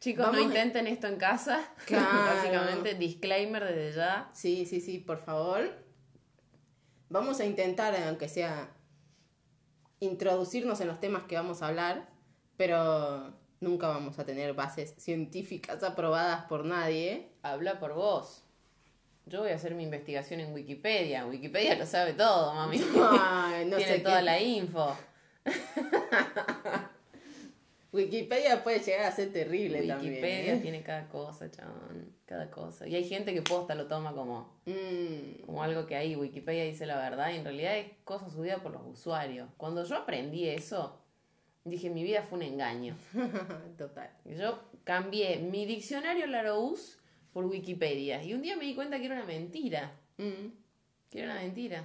Chicos, 0.00 0.24
Vamos 0.26 0.40
no 0.40 0.42
a- 0.46 0.48
intenten 0.48 0.88
esto 0.88 1.06
en 1.06 1.16
casa. 1.16 1.64
Claro. 1.86 2.34
Básicamente, 2.34 2.94
disclaimer 2.96 3.64
desde 3.64 3.92
ya. 3.96 4.30
Sí, 4.34 4.66
sí, 4.66 4.80
sí, 4.80 4.98
por 4.98 5.18
favor. 5.18 5.70
Vamos 7.08 7.38
a 7.38 7.44
intentar, 7.44 7.94
aunque 8.08 8.28
sea, 8.28 8.74
introducirnos 10.00 10.80
en 10.80 10.88
los 10.88 10.98
temas 10.98 11.24
que 11.24 11.36
vamos 11.36 11.62
a 11.62 11.68
hablar, 11.68 12.08
pero 12.66 13.32
nunca 13.58 13.88
vamos 13.88 14.16
a 14.20 14.24
tener 14.24 14.54
bases 14.54 14.94
científicas 14.96 15.82
aprobadas 15.82 16.44
por 16.44 16.64
nadie. 16.64 17.26
Habla 17.42 17.80
por 17.80 17.92
vos. 17.94 18.44
Yo 19.26 19.40
voy 19.40 19.50
a 19.50 19.56
hacer 19.56 19.74
mi 19.74 19.82
investigación 19.82 20.38
en 20.38 20.54
Wikipedia. 20.54 21.26
Wikipedia 21.26 21.74
lo 21.76 21.86
sabe 21.86 22.12
todo, 22.12 22.54
mami. 22.54 22.80
Ay, 23.20 23.64
no 23.66 23.78
Tiene 23.78 23.92
sé 23.94 23.98
toda 23.98 24.18
qué- 24.20 24.24
la 24.24 24.40
info. 24.40 24.96
Wikipedia 27.92 28.62
puede 28.62 28.78
llegar 28.78 29.06
a 29.06 29.10
ser 29.12 29.32
terrible 29.32 29.80
Wikipedia 29.80 29.96
también. 29.96 30.56
¿eh? 30.56 30.58
tiene 30.62 30.82
cada 30.84 31.08
cosa, 31.08 31.50
chabón. 31.50 32.14
Cada 32.24 32.48
cosa. 32.48 32.86
Y 32.86 32.94
hay 32.94 33.04
gente 33.08 33.34
que 33.34 33.42
posta 33.42 33.74
lo 33.74 33.88
toma 33.88 34.12
como, 34.14 34.52
Mm, 34.66 35.46
como 35.46 35.64
algo 35.64 35.84
que 35.86 35.96
ahí 35.96 36.14
Wikipedia 36.14 36.62
dice 36.64 36.86
la 36.86 36.96
verdad 36.96 37.32
y 37.32 37.38
en 37.38 37.44
realidad 37.44 37.76
es 37.76 37.88
cosa 38.04 38.30
subida 38.30 38.58
por 38.62 38.70
los 38.70 38.82
usuarios. 38.86 39.48
Cuando 39.56 39.84
yo 39.84 39.96
aprendí 39.96 40.48
eso, 40.48 41.01
dije 41.64 41.90
mi 41.90 42.02
vida 42.02 42.22
fue 42.22 42.38
un 42.38 42.44
engaño. 42.44 42.96
total. 43.78 44.10
Yo 44.24 44.60
cambié 44.84 45.38
mi 45.38 45.66
diccionario 45.66 46.26
Larousse 46.26 46.96
por 47.32 47.44
Wikipedia 47.46 48.22
y 48.22 48.34
un 48.34 48.42
día 48.42 48.56
me 48.56 48.64
di 48.64 48.74
cuenta 48.74 48.98
que 48.98 49.06
era 49.06 49.14
una 49.16 49.24
mentira. 49.24 49.92
Mm, 50.18 50.48
Que 51.10 51.20
era 51.22 51.32
una 51.32 51.40
mentira. 51.42 51.84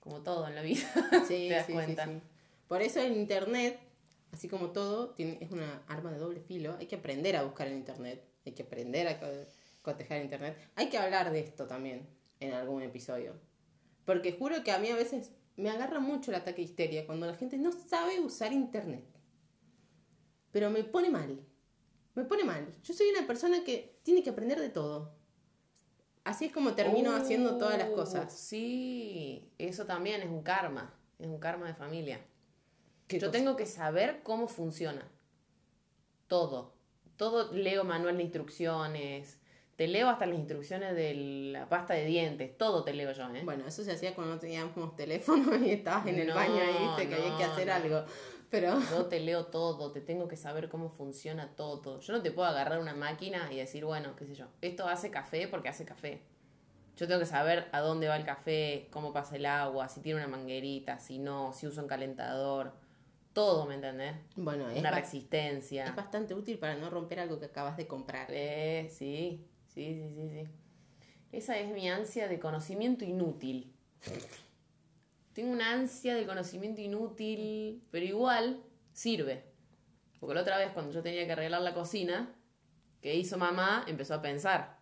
Como 0.00 0.22
todo 0.22 0.46
en 0.48 0.54
la 0.54 0.62
vida. 0.62 0.80
sí, 1.28 1.48
Te 1.48 1.50
das 1.50 1.66
sí, 1.66 1.72
cuenta. 1.72 2.06
sí. 2.06 2.20
Por 2.68 2.82
eso 2.82 3.00
el 3.00 3.12
internet, 3.16 3.78
así 4.32 4.48
como 4.48 4.70
todo, 4.70 5.10
tiene, 5.10 5.38
es 5.40 5.50
una 5.50 5.82
arma 5.88 6.10
de 6.10 6.18
doble 6.18 6.40
filo. 6.40 6.76
Hay 6.78 6.86
que 6.86 6.96
aprender 6.96 7.36
a 7.36 7.42
buscar 7.44 7.68
en 7.68 7.76
internet. 7.76 8.24
Hay 8.46 8.52
que 8.52 8.62
aprender 8.62 9.06
a 9.08 9.20
co- 9.20 9.26
cotejar 9.82 10.22
internet. 10.22 10.56
Hay 10.74 10.88
que 10.88 10.98
hablar 10.98 11.30
de 11.30 11.40
esto 11.40 11.66
también 11.66 12.06
en 12.40 12.52
algún 12.54 12.82
episodio. 12.82 13.34
Porque 14.04 14.32
juro 14.32 14.64
que 14.64 14.72
a 14.72 14.78
mí 14.78 14.88
a 14.88 14.96
veces 14.96 15.30
me 15.56 15.70
agarra 15.70 16.00
mucho 16.00 16.30
el 16.30 16.36
ataque 16.36 16.56
de 16.62 16.68
histeria 16.68 17.06
cuando 17.06 17.26
la 17.26 17.34
gente 17.34 17.58
no 17.58 17.72
sabe 17.72 18.20
usar 18.20 18.52
internet. 18.52 19.04
Pero 20.50 20.70
me 20.70 20.84
pone 20.84 21.10
mal. 21.10 21.40
Me 22.14 22.24
pone 22.24 22.44
mal. 22.44 22.66
Yo 22.82 22.92
soy 22.94 23.08
una 23.08 23.26
persona 23.26 23.64
que 23.64 23.98
tiene 24.02 24.22
que 24.22 24.30
aprender 24.30 24.60
de 24.60 24.68
todo. 24.68 25.14
Así 26.24 26.44
es 26.46 26.52
como 26.52 26.74
termino 26.74 27.14
haciendo 27.16 27.56
todas 27.58 27.78
las 27.78 27.88
Oh, 27.90 27.94
cosas. 27.94 28.32
Sí, 28.32 29.50
eso 29.58 29.86
también 29.86 30.22
es 30.22 30.28
un 30.28 30.42
karma. 30.42 30.94
Es 31.18 31.26
un 31.26 31.38
karma 31.38 31.66
de 31.66 31.74
familia. 31.74 32.20
¿Qué 33.08 33.18
Yo 33.18 33.28
cosa? 33.28 33.38
tengo 33.38 33.56
que 33.56 33.66
saber 33.66 34.22
cómo 34.22 34.46
funciona. 34.46 35.10
Todo. 36.28 36.74
Todo 37.16 37.52
leo 37.52 37.84
manual 37.84 38.16
de 38.16 38.22
instrucciones. 38.24 39.38
Te 39.82 39.88
leo 39.88 40.08
hasta 40.08 40.26
las 40.26 40.38
instrucciones 40.38 40.94
de 40.94 41.12
la 41.52 41.68
pasta 41.68 41.94
de 41.94 42.06
dientes. 42.06 42.56
Todo 42.56 42.84
te 42.84 42.94
leo 42.94 43.10
yo, 43.10 43.28
¿eh? 43.34 43.42
Bueno, 43.44 43.66
eso 43.66 43.82
se 43.82 43.90
hacía 43.90 44.14
cuando 44.14 44.34
no 44.34 44.38
teníamos 44.40 44.94
teléfono 44.94 45.56
y 45.66 45.70
estabas 45.70 46.06
en 46.06 46.20
el 46.20 46.28
No, 46.28 46.36
baño 46.36 46.54
y 46.54 46.86
viste 46.86 47.08
que 47.08 47.14
había 47.16 47.36
que 47.36 47.42
hacer 47.42 47.66
no. 47.66 47.74
algo. 47.74 48.04
Pero 48.48 48.78
Yo 48.90 49.06
te 49.06 49.18
leo 49.18 49.46
todo, 49.46 49.90
te 49.90 50.00
tengo 50.00 50.28
que 50.28 50.36
saber 50.36 50.68
cómo 50.68 50.88
funciona 50.88 51.56
todo. 51.56 51.98
Yo 51.98 52.12
no 52.12 52.22
te 52.22 52.30
puedo 52.30 52.46
agarrar 52.48 52.78
una 52.78 52.94
máquina 52.94 53.52
y 53.52 53.56
decir, 53.56 53.84
bueno, 53.84 54.14
qué 54.14 54.24
sé 54.24 54.36
yo, 54.36 54.46
esto 54.60 54.86
hace 54.86 55.10
café 55.10 55.48
porque 55.48 55.68
hace 55.68 55.84
café. 55.84 56.22
Yo 56.96 57.08
tengo 57.08 57.18
que 57.18 57.26
saber 57.26 57.66
a 57.72 57.80
dónde 57.80 58.06
va 58.06 58.14
el 58.14 58.24
café, 58.24 58.86
cómo 58.92 59.12
pasa 59.12 59.34
el 59.34 59.46
agua, 59.46 59.88
si 59.88 60.00
tiene 60.00 60.20
una 60.20 60.28
manguerita, 60.28 61.00
si 61.00 61.18
no, 61.18 61.52
si 61.52 61.66
usa 61.66 61.82
un 61.82 61.88
calentador. 61.88 62.72
Todo, 63.32 63.66
¿me 63.66 63.74
entendés? 63.74 64.14
bueno, 64.36 64.68
es, 64.70 64.78
Una 64.78 64.92
resistencia. 64.92 65.86
es 65.86 65.96
bastante 65.96 66.34
útil 66.34 66.58
para 66.58 66.76
no 66.76 66.88
romper 66.88 67.18
algo 67.18 67.40
que 67.40 67.46
acabas 67.46 67.76
de 67.76 67.88
comprar. 67.88 68.26
Eh, 68.30 68.88
sí, 68.92 69.48
sí, 69.74 69.94
sí, 69.94 70.14
sí, 70.14 70.28
sí. 70.30 70.48
Esa 71.32 71.58
es 71.58 71.72
mi 71.72 71.88
ansia 71.88 72.28
de 72.28 72.38
conocimiento 72.38 73.04
inútil. 73.04 73.72
Tengo 75.32 75.52
una 75.52 75.72
ansia 75.72 76.14
de 76.14 76.26
conocimiento 76.26 76.80
inútil, 76.80 77.82
pero 77.90 78.04
igual 78.04 78.62
sirve. 78.92 79.44
Porque 80.20 80.34
la 80.34 80.42
otra 80.42 80.58
vez 80.58 80.72
cuando 80.72 80.92
yo 80.92 81.02
tenía 81.02 81.24
que 81.26 81.32
arreglar 81.32 81.62
la 81.62 81.72
cocina, 81.72 82.34
que 83.00 83.14
hizo 83.16 83.38
mamá, 83.38 83.84
empezó 83.88 84.14
a 84.14 84.22
pensar. 84.22 84.78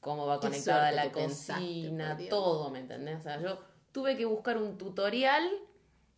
cómo 0.00 0.26
va 0.26 0.40
conectada 0.40 0.92
la 0.92 1.10
pensaste, 1.10 1.62
cocina, 1.62 2.18
todo, 2.28 2.70
¿me 2.70 2.80
entendés? 2.80 3.20
O 3.20 3.22
sea, 3.22 3.40
yo 3.40 3.58
tuve 3.92 4.16
que 4.16 4.24
buscar 4.26 4.58
un 4.58 4.76
tutorial 4.76 5.48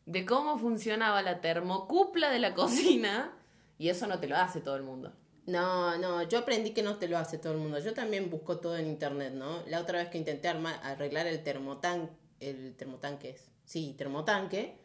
de 0.06 0.24
cómo 0.26 0.58
funcionaba 0.58 1.22
la 1.22 1.40
termocupla 1.40 2.30
de 2.30 2.38
la 2.38 2.54
cocina 2.54 3.32
y 3.78 3.88
eso 3.88 4.06
no 4.06 4.18
te 4.18 4.26
lo 4.26 4.36
hace 4.36 4.60
todo 4.60 4.76
el 4.76 4.82
mundo. 4.82 5.12
No, 5.46 5.98
no, 5.98 6.22
yo 6.22 6.38
aprendí 6.38 6.70
que 6.70 6.82
no 6.82 6.96
te 6.96 7.06
lo 7.08 7.18
hace 7.18 7.36
todo 7.38 7.52
el 7.52 7.58
mundo. 7.58 7.78
Yo 7.78 7.92
también 7.92 8.30
busco 8.30 8.58
todo 8.58 8.76
en 8.78 8.86
internet, 8.86 9.34
¿no? 9.34 9.62
La 9.66 9.80
otra 9.80 9.98
vez 9.98 10.08
que 10.08 10.16
intenté 10.18 10.48
armar, 10.48 10.80
arreglar 10.82 11.26
el 11.26 11.42
termotanque, 11.42 12.12
el 12.40 12.74
termotanque 12.76 13.30
es, 13.30 13.50
sí, 13.64 13.94
termotanque. 13.98 14.78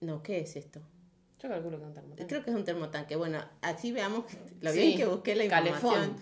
No, 0.00 0.22
¿qué 0.22 0.40
es 0.40 0.56
esto? 0.56 0.80
Yo 1.42 1.48
calculo 1.48 1.78
que 1.78 1.82
es 1.84 1.88
un 1.88 1.94
termotanque. 1.94 2.26
Creo 2.28 2.44
que 2.44 2.50
es 2.50 2.56
un 2.56 2.64
termotanque. 2.64 3.16
Bueno, 3.16 3.44
así 3.62 3.92
veamos 3.92 4.24
lo 4.60 4.70
Sí, 4.72 4.78
bien 4.78 4.96
que 4.96 5.06
busqué 5.06 5.34
la 5.34 5.48
calefón. 5.48 5.74
información. 5.94 6.16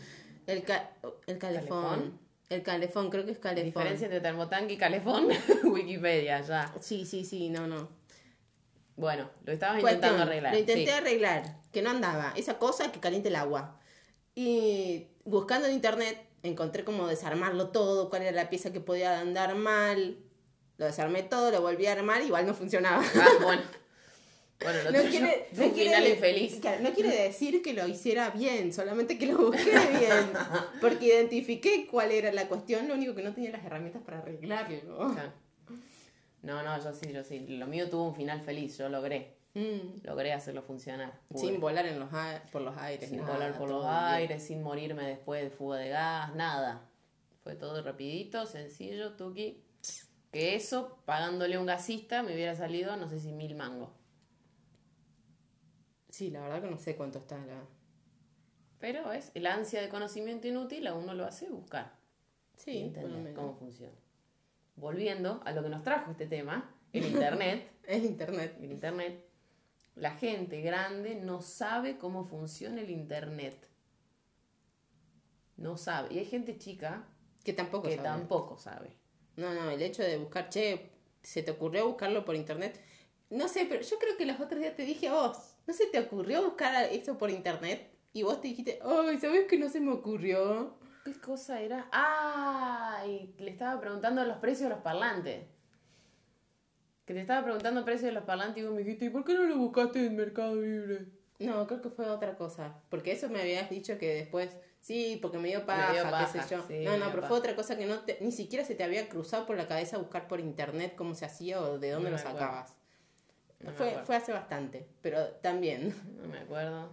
El, 0.47 0.63
ca- 0.65 0.91
el 1.27 1.39
calefón. 1.39 1.83
¿Calefón? 1.91 2.19
El 2.51 2.63
calefón, 2.63 3.11
creo 3.11 3.25
que 3.25 3.33
es 3.33 3.39
calefón. 3.39 3.65
Diferencia 3.67 4.05
entre 4.07 4.21
termotanque 4.21 4.75
y 4.75 4.77
calefón, 4.77 5.29
Wikipedia, 5.65 6.41
ya. 6.43 6.75
Sí, 6.81 7.05
sí, 7.05 7.25
sí, 7.25 7.49
no, 7.51 7.67
no. 7.67 7.89
Bueno, 8.97 9.29
lo 9.45 9.53
estabas 9.53 9.81
Cuestión, 9.81 9.97
intentando 9.97 10.23
arreglar. 10.23 10.53
Lo 10.53 10.59
intenté 10.61 10.87
sí. 10.87 10.91
arreglar, 10.91 11.57
que 11.73 11.83
no 11.83 11.91
andaba. 11.91 12.33
Esa 12.37 12.59
cosa 12.59 12.93
que 12.93 13.01
caliente 13.01 13.29
el 13.29 13.37
agua. 13.37 13.81
Y 14.35 15.07
buscando 15.25 15.67
en 15.69 15.75
internet 15.75 16.19
encontré 16.43 16.85
cómo 16.85 17.07
desarmarlo 17.07 17.69
todo, 17.69 18.09
cuál 18.11 18.23
era 18.23 18.33
la 18.33 18.51
pieza 18.51 18.73
que 18.73 18.81
podía 18.81 19.21
andar 19.21 19.55
mal. 19.57 20.19
Lo 20.77 20.87
desarmé 20.87 21.23
todo, 21.23 21.51
lo 21.51 21.61
volví 21.61 21.87
a 21.87 21.93
armar, 21.93 22.23
igual 22.23 22.47
no 22.47 22.55
funcionaba. 22.55 23.03
Ah, 23.15 23.29
bueno. 23.43 23.63
Bueno, 24.61 24.79
No 24.93 24.99
tuyo 24.99 25.11
quiere, 25.11 25.49
no 25.53 25.65
un 25.65 25.71
quiere 25.73 25.91
final 25.91 26.09
infeliz. 26.09 26.61
claro, 26.61 26.83
no 26.83 26.93
quiere 26.93 27.23
decir 27.23 27.63
que 27.63 27.75
lo 27.75 27.87
hiciera 27.89 28.31
bien, 28.31 28.73
solamente 28.73 29.19
que 29.19 29.27
lo 29.27 29.39
busqué 29.39 29.71
bien. 29.71 30.33
Porque 30.81 31.07
identifiqué 31.07 31.87
cuál 31.91 32.13
era 32.13 32.33
la 32.33 32.49
cuestión, 32.49 32.89
lo 32.89 32.95
único 32.95 33.15
que 33.15 33.23
no 33.23 33.35
tenía 33.35 33.51
las 33.51 33.65
herramientas 33.65 34.03
para 34.03 34.19
arreglarlo. 34.19 35.13
Claro. 35.13 35.33
No, 36.45 36.63
no, 36.63 36.79
yo 36.83 36.93
sí, 36.93 37.13
yo 37.13 37.25
sí. 37.25 37.41
Lo 37.41 37.67
mío 37.67 37.89
tuvo 37.89 38.05
un 38.09 38.15
final 38.15 38.41
feliz, 38.43 38.77
yo 38.79 38.89
logré. 38.89 39.39
Mm, 39.55 40.03
Logré 40.05 40.33
hacerlo 40.33 40.63
funcionar. 40.63 41.21
Pude. 41.29 41.41
Sin 41.41 41.61
volar 41.61 41.87
en 41.87 42.01
los 42.01 42.09
por 42.51 42.63
los 42.63 42.77
aires. 42.77 43.09
Sin 43.09 43.21
nada, 43.21 43.33
volar 43.33 43.57
por 43.57 43.69
los 43.71 43.83
bien. 43.85 43.95
aires, 43.95 44.43
sin 44.43 44.63
morirme 44.63 45.05
después 45.07 45.43
de 45.43 45.51
fuga 45.51 45.79
de 45.79 45.89
gas, 45.89 46.35
nada. 46.35 46.89
Fue 47.43 47.55
todo 47.55 47.83
rapidito, 47.83 48.47
sencillo, 48.47 49.13
tuki. 49.15 49.63
Que 50.33 50.57
eso, 50.57 50.99
pagándole 51.05 51.55
a 51.55 51.61
un 51.61 51.67
gasista, 51.67 52.23
me 52.25 52.35
hubiera 52.35 52.57
salido, 52.57 52.97
no 52.97 53.09
sé 53.09 53.21
si 53.21 53.33
mil 53.33 53.55
mangos. 53.55 53.91
Sí, 56.11 56.31
la 56.31 56.41
verdad 56.41 56.63
que 56.63 56.71
no 56.71 56.79
sé 56.79 56.97
cuánto 56.97 57.19
está 57.19 57.37
la... 57.39 57.63
Pero 58.79 59.13
es 59.13 59.31
el 59.35 59.47
ansia 59.47 59.81
de 59.81 59.89
conocimiento 59.89 60.49
inútil, 60.49 60.87
a 60.89 60.95
uno 60.95 61.15
lo 61.15 61.25
hace 61.25 61.49
buscar. 61.49 61.93
Sí, 62.57 62.79
entender 62.79 63.33
cómo 63.35 63.55
funciona. 63.55 63.95
Volviendo 64.77 65.41
a 65.45 65.53
lo 65.53 65.63
que 65.63 65.69
nos 65.69 65.83
trajo 65.83 66.11
este 66.11 66.27
tema, 66.27 66.75
el 66.93 67.07
internet. 67.07 67.71
El 67.87 68.05
internet. 68.07 68.57
el 68.63 68.71
internet. 68.73 69.25
La 69.95 70.13
gente 70.13 70.63
grande 70.63 71.17
no 71.17 71.43
sabe 71.43 71.99
cómo 71.99 72.25
funciona 72.25 72.81
el 72.81 72.89
internet. 72.89 73.69
No 75.59 75.77
sabe. 75.77 76.15
Y 76.15 76.19
hay 76.19 76.25
gente 76.25 76.57
chica 76.59 77.07
Que 77.45 77.53
tampoco 77.53 77.89
que 77.89 77.97
sabe. 77.97 78.09
tampoco 78.09 78.57
sabe. 78.57 78.97
No, 79.37 79.53
no, 79.53 79.71
el 79.71 79.83
hecho 79.83 80.03
de 80.03 80.17
buscar, 80.17 80.49
che, 80.49 80.91
se 81.23 81.43
te 81.43 81.51
ocurrió 81.51 81.87
buscarlo 81.87 82.25
por 82.25 82.37
internet. 82.37 82.81
No 83.31 83.49
sé, 83.49 83.67
pero 83.69 83.83
yo 83.83 83.99
creo 83.99 84.17
que 84.17 84.27
los 84.27 84.41
otros 84.41 84.61
días 84.61 84.75
te 84.77 84.85
dije 84.85 85.09
a 85.09 85.13
vos, 85.13 85.57
¿no 85.67 85.75
se 85.75 85.87
te 85.89 85.99
ocurrió 86.01 86.43
buscar 86.43 86.85
esto 86.91 87.19
por 87.19 87.31
internet? 87.31 87.91
Y 88.13 88.23
vos 88.23 88.41
te 88.41 88.49
dijiste, 88.49 88.79
ay, 88.83 89.19
¿sabes 89.19 89.47
que 89.47 89.59
no 89.59 89.69
se 89.69 89.81
me 89.81 89.93
ocurrió? 89.93 90.77
¿Qué 91.05 91.12
cosa 91.21 91.61
era? 91.61 91.87
Ah, 91.93 93.03
y 93.07 93.35
le 93.38 93.51
estaba 93.51 93.79
preguntando 93.81 94.25
los 94.25 94.38
precios 94.38 94.69
de 94.71 94.75
los 94.75 94.83
parlantes. 94.83 95.45
Que 97.05 97.12
te 97.12 97.21
estaba 97.21 97.43
preguntando 97.45 97.81
el 97.81 97.85
precio 97.85 98.07
de 98.07 98.14
los 98.14 98.25
parlantes 98.25 98.62
y 98.62 98.67
vos 98.67 98.75
me 98.75 98.83
dijiste, 98.83 99.05
¿y 99.05 99.11
por 99.11 99.25
qué 99.25 99.35
no 99.35 99.43
lo 99.43 99.59
buscaste 99.59 100.07
en 100.07 100.17
Mercado 100.17 100.55
Libre? 100.57 101.07
No, 101.40 101.67
creo 101.67 101.83
que 101.83 101.90
fue 101.90 102.09
otra 102.09 102.37
cosa. 102.37 102.81
Porque 102.88 103.12
eso 103.12 103.29
me 103.29 103.43
habías 103.43 103.69
dicho 103.69 103.99
que 103.99 104.14
después, 104.14 104.57
sí, 104.81 105.19
porque 105.21 105.37
me 105.38 105.49
dio 105.49 105.67
paja, 105.67 105.88
Me 105.88 105.93
dio 105.95 106.05
qué 106.05 106.11
paja, 106.11 106.43
sé 106.43 106.55
yo. 106.55 106.62
sí, 106.67 106.85
no, 106.85 106.97
no, 106.97 107.07
pero 107.11 107.17
paja. 107.21 107.29
fue 107.29 107.38
otra 107.38 107.57
cosa 107.57 107.77
que 107.77 107.85
no 107.85 108.01
te, 108.01 108.17
ni 108.23 108.33
siquiera 108.33 108.64
se 108.64 108.75
te 108.75 108.85
había 108.85 109.07
cruzado 109.11 109.45
por 109.45 109.57
la 109.57 109.69
cabeza 109.69 109.99
buscar 109.99 110.27
por 110.27 110.40
internet 110.40 110.95
cómo 110.97 111.14
se 111.14 111.27
hacía 111.27 111.61
o 111.61 111.79
de 111.79 111.90
dónde 111.90 112.09
No 112.09 112.17
lo 112.17 112.23
sacabas. 112.23 112.75
No 113.61 113.73
fue, 113.73 113.99
fue 114.05 114.17
hace 114.17 114.33
bastante, 114.33 114.87
pero 115.03 115.27
también. 115.43 115.95
No 116.23 116.29
me 116.29 116.38
acuerdo. 116.38 116.90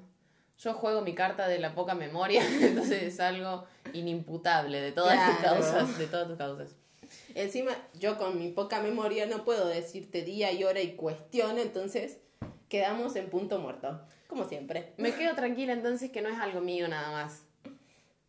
Yo 0.62 0.76
juego 0.76 1.02
mi 1.02 1.15
carta 1.15 1.47
de 1.47 1.58
la 1.58 1.74
poca 1.74 1.95
memoria, 1.95 2.43
entonces 2.62 3.02
es 3.02 3.19
algo 3.19 3.65
inimputable 3.93 4.80
de 4.80 4.91
todas 4.91 5.32
tus 5.32 5.43
causas, 5.43 5.97
de 5.97 6.06
todas 6.06 6.28
tus 6.28 6.38
causas. 6.38 6.76
Encima, 7.34 7.71
yo 8.00 8.17
con 8.17 8.38
mi 8.38 8.52
poca 8.52 8.80
memoria 8.80 9.26
no 9.26 9.43
puedo 9.43 9.67
decirte 9.67 10.21
día 10.21 10.52
y 10.52 10.63
hora 10.63 10.80
y 10.80 10.95
cuestión, 10.95 11.58
entonces 11.58 12.19
quedamos 12.69 13.15
en 13.15 13.30
punto 13.30 13.58
muerto, 13.60 14.02
como 14.28 14.47
siempre. 14.47 14.93
Me 14.97 15.13
quedo 15.15 15.34
tranquila 15.34 15.74
entonces 15.74 16.12
que 16.12 16.21
no 16.21 16.30
es 16.30 16.38
algo 16.38 16.62
mío 16.62 16.88
nada 16.88 17.12
más, 17.12 17.43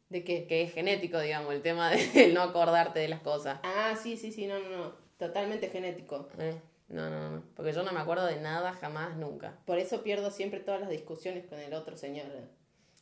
¿De 0.08 0.24
qué? 0.24 0.46
que 0.46 0.62
es 0.62 0.72
genético, 0.72 1.18
digamos, 1.20 1.52
el 1.54 1.62
tema 1.62 1.90
de 1.90 2.28
no 2.34 2.42
acordarte 2.42 2.98
de 2.98 3.08
las 3.08 3.20
cosas. 3.20 3.60
Ah, 3.62 3.94
sí, 4.02 4.16
sí, 4.16 4.32
sí, 4.32 4.46
no, 4.46 4.58
no, 4.58 4.68
no, 4.70 4.92
totalmente 5.18 5.68
genético. 5.68 6.28
Eh, 6.38 6.54
no, 6.92 7.10
no, 7.10 7.30
no, 7.30 7.42
porque 7.56 7.72
yo 7.72 7.82
no 7.82 7.90
me 7.92 7.98
acuerdo 8.00 8.26
de 8.26 8.40
nada 8.40 8.72
jamás, 8.74 9.16
nunca. 9.16 9.58
Por 9.66 9.78
eso 9.78 10.02
pierdo 10.02 10.30
siempre 10.30 10.60
todas 10.60 10.80
las 10.80 10.90
discusiones 10.90 11.46
con 11.46 11.58
el 11.58 11.74
otro 11.74 11.96
señor 11.96 12.26
eh, 12.26 12.44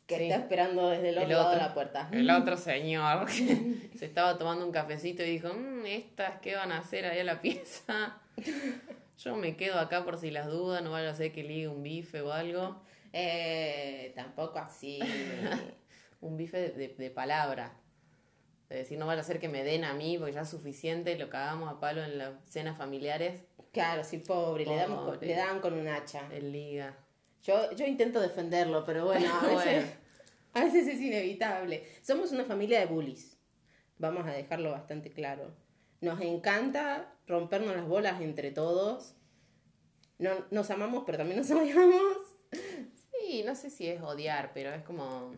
que 0.07 0.17
Sí. 0.17 0.23
está 0.23 0.37
esperando 0.37 0.89
desde 0.89 1.09
el 1.09 1.17
otro, 1.17 1.23
El 1.23 1.29
lado 1.33 1.49
de 1.49 1.55
otro. 1.55 1.67
la 1.67 1.73
puerta. 1.73 2.09
El 2.11 2.29
otro 2.31 2.57
señor 2.57 3.25
que 3.27 3.89
se 3.97 4.05
estaba 4.05 4.37
tomando 4.37 4.65
un 4.65 4.71
cafecito 4.71 5.23
y 5.23 5.29
dijo, 5.31 5.53
"Mm, 5.53 5.85
estas, 5.85 6.39
¿qué 6.41 6.55
van 6.55 6.71
a 6.71 6.79
hacer 6.79 7.05
ahí 7.05 7.19
a 7.19 7.23
la 7.23 7.41
pieza? 7.41 8.17
Yo 9.17 9.35
me 9.35 9.55
quedo 9.55 9.77
acá 9.79 10.03
por 10.03 10.17
si 10.17 10.31
las 10.31 10.47
dudas, 10.47 10.81
no 10.83 10.91
vaya 10.91 11.11
a 11.11 11.13
ser 11.15 11.31
que 11.31 11.43
ligue 11.43 11.67
un 11.67 11.83
bife 11.83 12.21
o 12.21 12.31
algo. 12.33 12.81
Eh, 13.13 14.13
tampoco 14.15 14.57
así. 14.59 14.99
Un 16.21 16.37
bife 16.37 16.57
de, 16.57 16.69
de- 16.71 16.95
de 16.97 17.09
palabra. 17.11 17.73
De 18.69 18.77
decir, 18.77 18.97
no 18.97 19.05
vaya 19.05 19.21
a 19.21 19.23
ser 19.25 19.39
que 19.39 19.49
me 19.49 19.63
den 19.63 19.83
a 19.83 19.93
mí, 19.93 20.17
porque 20.17 20.33
ya 20.33 20.41
es 20.41 20.49
suficiente, 20.49 21.17
lo 21.17 21.29
cagamos 21.29 21.69
a 21.71 21.79
palo 21.79 22.03
en 22.03 22.17
las 22.17 22.31
cenas 22.49 22.77
familiares. 22.77 23.43
Claro, 23.71 24.03
sí, 24.03 24.17
pobre, 24.19 24.65
Le, 24.65 24.75
damos 24.75 25.19
dan 25.19 25.59
con 25.59 25.73
un 25.73 25.87
hacha. 25.87 26.27
El 26.31 26.51
liga. 26.51 26.97
Yo, 27.43 27.71
yo 27.71 27.85
intento 27.85 28.19
defenderlo, 28.19 28.85
pero 28.85 29.05
bueno, 29.05 29.27
a 29.33 29.45
veces, 29.47 29.93
a 30.53 30.63
veces 30.63 30.87
es 30.87 31.01
inevitable. 31.01 31.87
Somos 32.01 32.31
una 32.31 32.43
familia 32.43 32.79
de 32.79 32.85
bullies. 32.85 33.37
Vamos 33.97 34.27
a 34.27 34.31
dejarlo 34.31 34.71
bastante 34.71 35.11
claro. 35.11 35.53
Nos 36.01 36.19
encanta 36.21 37.13
rompernos 37.27 37.75
las 37.75 37.87
bolas 37.87 38.21
entre 38.21 38.51
todos. 38.51 39.15
No, 40.17 40.31
nos 40.51 40.69
amamos, 40.69 41.03
pero 41.05 41.17
también 41.17 41.37
nos 41.37 41.51
odiamos. 41.51 42.17
Sí, 42.51 43.43
no 43.45 43.55
sé 43.55 43.69
si 43.69 43.87
es 43.87 44.01
odiar, 44.01 44.51
pero 44.53 44.71
es 44.71 44.83
como... 44.83 45.35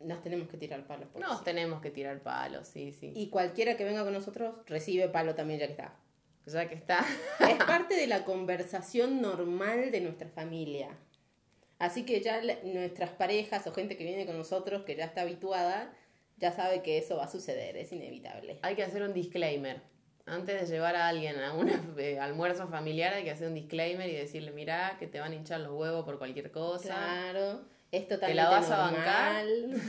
Nos 0.00 0.20
tenemos 0.20 0.48
que 0.48 0.56
tirar 0.56 0.84
palos 0.84 1.08
por 1.08 1.20
Nos 1.20 1.38
sí. 1.38 1.44
tenemos 1.44 1.80
que 1.80 1.92
tirar 1.92 2.20
palos, 2.22 2.66
sí, 2.66 2.92
sí. 2.92 3.12
Y 3.14 3.30
cualquiera 3.30 3.76
que 3.76 3.84
venga 3.84 4.02
con 4.02 4.12
nosotros 4.12 4.56
recibe 4.66 5.08
palo 5.08 5.36
también, 5.36 5.60
ya 5.60 5.66
que 5.66 5.72
está. 5.72 5.94
Ya 6.46 6.68
que 6.68 6.74
está... 6.74 7.04
Es 7.40 7.56
parte 7.66 7.94
de 7.94 8.06
la 8.06 8.24
conversación 8.24 9.20
normal 9.20 9.90
de 9.90 10.00
nuestra 10.00 10.28
familia. 10.28 10.88
Así 11.78 12.04
que 12.04 12.20
ya 12.20 12.40
nuestras 12.62 13.10
parejas 13.10 13.66
o 13.66 13.72
gente 13.72 13.96
que 13.96 14.04
viene 14.04 14.24
con 14.26 14.38
nosotros, 14.38 14.82
que 14.84 14.94
ya 14.94 15.04
está 15.04 15.22
habituada, 15.22 15.92
ya 16.36 16.52
sabe 16.52 16.82
que 16.82 16.98
eso 16.98 17.16
va 17.16 17.24
a 17.24 17.28
suceder, 17.28 17.76
es 17.76 17.92
inevitable. 17.92 18.58
Hay 18.62 18.76
que 18.76 18.84
hacer 18.84 19.02
un 19.02 19.12
disclaimer. 19.12 19.80
Antes 20.24 20.60
de 20.60 20.66
llevar 20.74 20.94
a 20.94 21.08
alguien 21.08 21.40
a 21.40 21.52
un 21.54 21.68
almuerzo 22.20 22.68
familiar 22.68 23.14
hay 23.14 23.24
que 23.24 23.32
hacer 23.32 23.48
un 23.48 23.54
disclaimer 23.54 24.08
y 24.08 24.14
decirle, 24.14 24.52
mirá, 24.52 24.96
que 24.98 25.08
te 25.08 25.18
van 25.18 25.32
a 25.32 25.34
hinchar 25.34 25.60
los 25.60 25.72
huevos 25.72 26.04
por 26.04 26.18
cualquier 26.18 26.52
cosa. 26.52 26.94
Claro, 26.94 27.62
es 27.90 28.06
totalmente 28.06 28.42
la 28.42 28.50
vas 28.50 28.70
a 28.70 28.90
normal. 28.92 29.82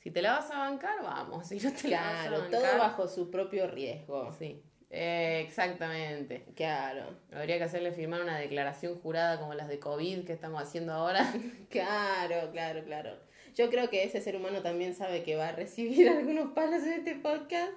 Si 0.00 0.10
te 0.10 0.22
la 0.22 0.32
vas 0.32 0.50
a 0.50 0.58
bancar, 0.58 1.02
vamos. 1.02 1.46
Si 1.46 1.58
no 1.60 1.72
te 1.72 1.88
la 1.88 2.00
vas 2.00 2.10
a 2.12 2.28
Claro, 2.28 2.42
bancar... 2.42 2.60
todo 2.60 2.78
bajo 2.78 3.08
su 3.08 3.30
propio 3.30 3.68
riesgo. 3.68 4.32
Sí, 4.32 4.60
eh, 4.90 5.44
exactamente. 5.46 6.44
Claro, 6.54 7.16
Habría 7.32 7.58
que 7.58 7.64
hacerle 7.64 7.92
firmar 7.92 8.22
una 8.22 8.38
declaración 8.38 8.98
jurada 9.00 9.38
como 9.38 9.54
las 9.54 9.68
de 9.68 9.78
COVID 9.78 10.24
que 10.24 10.32
estamos 10.32 10.62
haciendo 10.62 10.92
ahora. 10.92 11.32
claro, 11.70 12.50
claro, 12.52 12.84
claro. 12.84 13.18
Yo 13.54 13.70
creo 13.70 13.90
que 13.90 14.04
ese 14.04 14.20
ser 14.20 14.36
humano 14.36 14.62
también 14.62 14.94
sabe 14.94 15.22
que 15.22 15.36
va 15.36 15.48
a 15.48 15.52
recibir 15.52 16.08
algunos 16.16 16.52
palos 16.52 16.82
en 16.84 16.92
este 16.92 17.16
podcast. 17.16 17.72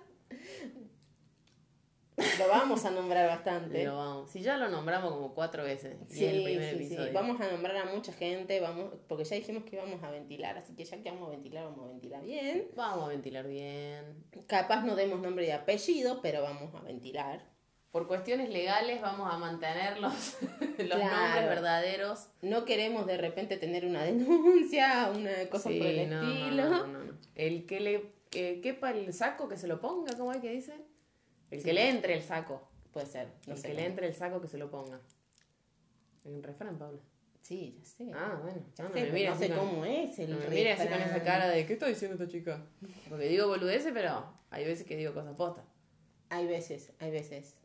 Lo 2.39 2.47
vamos 2.47 2.85
a 2.85 2.91
nombrar 2.91 3.27
bastante. 3.27 3.83
Lo 3.85 3.97
vamos. 3.97 4.31
Si 4.31 4.41
ya 4.41 4.57
lo 4.57 4.69
nombramos 4.69 5.11
como 5.13 5.33
cuatro 5.33 5.63
veces. 5.63 5.95
y 6.09 6.13
Sí, 6.13 6.25
es 6.25 6.33
el 6.33 6.43
primer 6.43 6.71
sí, 6.71 6.77
sí. 6.79 6.85
episodio. 6.85 7.13
Vamos 7.13 7.41
a 7.41 7.51
nombrar 7.51 7.77
a 7.77 7.85
mucha 7.85 8.13
gente, 8.13 8.59
vamos, 8.59 8.93
porque 9.07 9.23
ya 9.23 9.35
dijimos 9.35 9.63
que 9.63 9.75
íbamos 9.75 10.03
a 10.03 10.11
ventilar, 10.11 10.57
así 10.57 10.73
que 10.75 10.85
ya 10.85 11.01
que 11.01 11.09
vamos 11.11 11.27
a 11.27 11.31
ventilar, 11.31 11.65
vamos 11.65 11.85
a 11.85 11.87
ventilar 11.89 12.21
bien. 12.23 12.67
Vamos 12.75 13.05
a 13.05 13.07
ventilar 13.09 13.47
bien. 13.47 14.23
Capaz 14.47 14.83
no 14.83 14.95
demos 14.95 15.19
nombre 15.21 15.45
y 15.47 15.51
apellido, 15.51 16.21
pero 16.21 16.41
vamos 16.41 16.73
a 16.75 16.81
ventilar. 16.81 17.49
Por 17.91 18.07
cuestiones 18.07 18.49
legales 18.49 19.01
vamos 19.01 19.31
a 19.33 19.37
mantener 19.37 19.99
los, 19.99 20.37
los 20.77 20.77
Claro. 20.77 21.03
nombres 21.03 21.45
verdaderos. 21.49 22.29
No 22.41 22.63
queremos 22.63 23.05
de 23.05 23.17
repente 23.17 23.57
tener 23.57 23.85
una 23.85 24.03
denuncia, 24.03 25.11
una 25.13 25.31
cosa 25.49 25.69
Sí, 25.69 25.77
por 25.77 25.87
el 25.87 26.09
no, 26.09 26.21
estilo. 26.21 26.69
no, 26.69 26.87
no, 26.87 27.03
no. 27.03 27.13
El 27.35 27.65
que 27.65 27.79
le 27.81 28.13
eh, 28.33 28.61
quepa 28.63 28.91
el 28.91 29.11
saco, 29.13 29.49
que 29.49 29.57
se 29.57 29.67
lo 29.67 29.81
ponga, 29.81 30.15
¿cómo 30.17 30.31
es 30.31 30.39
que 30.39 30.51
dice? 30.51 30.73
El 31.51 31.63
que 31.63 31.73
le 31.73 31.89
entre 31.89 32.15
el 32.15 32.23
saco. 32.23 32.67
Puede 32.91 33.05
ser, 33.05 33.27
no 33.47 33.53
el 33.53 33.61
que 33.61 33.73
le 33.73 33.85
entre 33.85 34.07
el 34.07 34.13
saco, 34.15 34.41
que 34.41 34.47
se 34.47 34.57
lo 34.57 34.69
ponga. 34.71 34.99
Un 36.23 36.41
refrán, 36.43 36.77
Paula. 36.77 36.99
Sí, 37.41 37.75
ya 37.79 37.85
sé. 37.85 38.11
Ah, 38.13 38.39
bueno. 38.41 38.61
Ya 38.77 38.83
no, 38.83 38.93
sé, 38.93 39.03
me 39.03 39.11
mires 39.11 39.31
no 39.33 39.39
sé 39.39 39.49
con- 39.49 39.57
cómo 39.59 39.85
es 39.85 40.19
el 40.19 40.31
No 40.31 40.37
me 40.39 40.47
mires 40.47 40.79
así 40.79 40.89
con 40.89 41.01
esa 41.01 41.23
cara 41.23 41.49
de 41.49 41.65
¿qué 41.65 41.73
está 41.73 41.87
diciendo 41.87 42.15
esta 42.21 42.31
chica? 42.31 42.63
Porque 43.09 43.25
digo 43.27 43.47
boludeces, 43.47 43.91
pero 43.93 44.31
hay 44.51 44.65
veces 44.65 44.85
que 44.85 44.95
digo 44.95 45.13
cosas 45.13 45.35
postas. 45.35 45.65
Hay 46.29 46.47
veces, 46.47 46.93
hay 46.99 47.11
veces. 47.11 47.55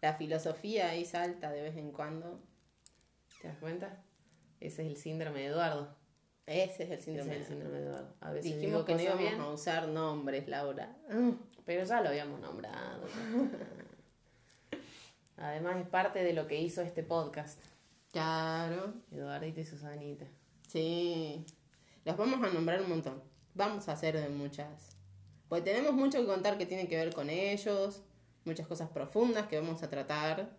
La 0.00 0.14
filosofía 0.14 0.88
ahí 0.90 1.04
salta 1.04 1.50
de 1.50 1.62
vez 1.62 1.76
en 1.76 1.90
cuando. 1.92 2.40
¿Te 3.42 3.48
das 3.48 3.58
cuenta? 3.58 4.02
Ese 4.60 4.82
es 4.82 4.88
el 4.88 4.96
síndrome 4.96 5.40
de 5.40 5.46
Eduardo. 5.46 5.96
Ese 6.46 6.82
es 6.84 6.90
el 6.90 7.00
síndrome. 7.00 7.34
es 7.34 7.40
el 7.42 7.46
síndrome 7.46 7.78
de 7.78 7.86
Eduardo. 7.86 8.14
A 8.20 8.32
veces 8.32 8.56
Dijimos 8.56 8.84
que 8.84 8.94
no 8.94 9.00
íbamos 9.00 9.20
bien, 9.20 9.40
a 9.40 9.50
usar 9.50 9.88
nombres, 9.88 10.48
Laura. 10.48 10.96
pero 11.64 11.84
ya 11.84 12.00
lo 12.00 12.08
habíamos 12.08 12.40
nombrado. 12.40 13.06
Además 15.36 15.76
es 15.78 15.88
parte 15.88 16.22
de 16.22 16.32
lo 16.32 16.46
que 16.46 16.60
hizo 16.60 16.82
este 16.82 17.02
podcast. 17.02 17.60
Claro. 18.12 18.92
Eduardita 19.10 19.60
y 19.60 19.64
Susanita. 19.64 20.26
Sí. 20.68 21.44
Los 22.04 22.16
vamos 22.16 22.42
a 22.42 22.52
nombrar 22.52 22.82
un 22.82 22.90
montón. 22.90 23.22
Vamos 23.54 23.88
a 23.88 23.92
hacer 23.92 24.20
de 24.20 24.28
muchas. 24.28 24.96
Porque 25.48 25.64
tenemos 25.70 25.94
mucho 25.94 26.18
que 26.18 26.26
contar 26.26 26.58
que 26.58 26.66
tiene 26.66 26.88
que 26.88 26.96
ver 26.96 27.14
con 27.14 27.30
ellos. 27.30 28.02
Muchas 28.44 28.66
cosas 28.66 28.90
profundas 28.90 29.46
que 29.46 29.58
vamos 29.58 29.82
a 29.82 29.88
tratar. 29.88 30.50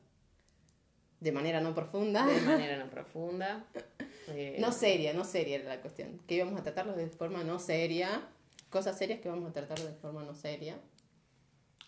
De 1.19 1.31
manera 1.31 1.61
no 1.61 1.75
profunda. 1.75 2.25
De 2.25 2.41
manera 2.41 2.77
no 2.77 2.89
profunda. 2.89 3.65
Eh, 4.33 4.57
No 4.59 4.71
seria, 4.71 5.13
no 5.13 5.23
seria 5.25 5.55
era 5.57 5.65
la 5.75 5.81
cuestión. 5.81 6.19
Que 6.27 6.35
íbamos 6.35 6.59
a 6.59 6.63
tratarlos 6.63 6.95
de 6.97 7.07
forma 7.07 7.43
no 7.43 7.59
seria. 7.59 8.27
Cosas 8.69 8.97
serias 8.97 9.19
que 9.19 9.29
vamos 9.29 9.49
a 9.49 9.53
tratar 9.53 9.79
de 9.79 9.93
forma 9.93 10.23
no 10.23 10.33
seria. 10.33 10.79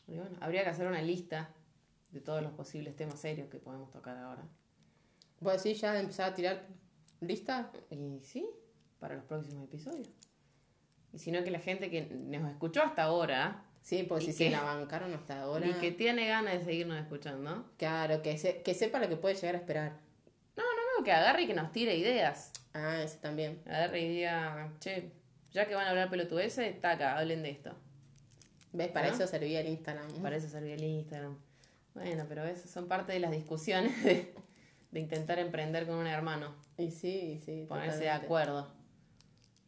y 0.07 0.17
bueno, 0.17 0.35
habría 0.41 0.63
que 0.63 0.69
hacer 0.69 0.85
una 0.87 1.01
lista 1.01 1.49
de 2.11 2.19
todos 2.19 2.41
los 2.43 2.51
posibles 2.51 2.95
temas 2.95 3.19
serios 3.19 3.49
que 3.49 3.57
podemos 3.57 3.89
tocar 3.89 4.17
ahora. 4.17 4.43
¿Vos 5.39 5.63
decís 5.63 5.79
ya 5.81 5.97
empezar 5.99 6.31
a 6.31 6.35
tirar 6.35 6.67
lista? 7.21 7.71
Y 7.89 8.19
sí, 8.21 8.45
para 8.99 9.15
los 9.15 9.23
próximos 9.25 9.63
episodios. 9.63 10.09
Y 11.13 11.19
si 11.19 11.31
no, 11.31 11.43
que 11.43 11.51
la 11.51 11.59
gente 11.59 11.89
que 11.89 12.01
nos 12.05 12.49
escuchó 12.51 12.81
hasta 12.83 13.03
ahora 13.03 13.65
Sí, 13.81 14.03
pues 14.03 14.23
¿Y 14.23 14.31
si 14.31 14.37
qué? 14.37 14.45
se 14.45 14.49
la 14.51 14.63
bancaron 14.63 15.13
hasta 15.13 15.41
ahora. 15.41 15.67
y 15.67 15.73
que 15.73 15.91
tiene 15.91 16.25
ganas 16.27 16.53
de 16.59 16.63
seguirnos 16.63 16.97
escuchando, 17.01 17.65
Claro, 17.77 18.21
que, 18.21 18.37
se- 18.37 18.61
que 18.61 18.73
sepa 18.73 18.97
lo 18.99 19.09
que 19.09 19.17
puede 19.17 19.35
llegar 19.35 19.55
a 19.55 19.57
esperar. 19.57 19.99
No, 20.97 21.03
que 21.03 21.11
agarre 21.11 21.43
y 21.43 21.47
que 21.47 21.53
nos 21.53 21.71
tire 21.71 21.95
ideas. 21.95 22.51
Ah, 22.73 23.01
ese 23.01 23.17
también. 23.17 23.61
Agarre 23.65 24.01
y 24.01 24.09
diga, 24.09 24.73
che, 24.79 25.11
ya 25.51 25.67
que 25.67 25.75
van 25.75 25.87
a 25.87 25.91
hablar 25.91 26.09
pelotudeces, 26.09 26.79
taca, 26.81 27.17
hablen 27.17 27.43
de 27.43 27.51
esto. 27.51 27.75
¿Ves? 28.71 28.89
Para 28.89 29.07
¿Ah? 29.07 29.11
eso 29.11 29.27
servía 29.27 29.61
el 29.61 29.67
Instagram. 29.67 30.09
Para 30.21 30.35
eso 30.35 30.49
servía 30.49 30.75
el 30.75 30.83
Instagram. 30.83 31.37
Bueno, 31.93 32.25
pero 32.27 32.43
esas 32.43 32.71
son 32.71 32.87
parte 32.87 33.13
de 33.13 33.19
las 33.19 33.31
discusiones 33.31 34.03
de, 34.03 34.33
de 34.91 34.99
intentar 34.99 35.37
emprender 35.39 35.85
con 35.85 35.95
un 35.95 36.07
hermano. 36.07 36.55
Y 36.77 36.89
sí, 36.89 37.33
y 37.33 37.39
sí. 37.39 37.65
Ponerse 37.69 37.99
de 37.99 38.09
acuerdo. 38.09 38.73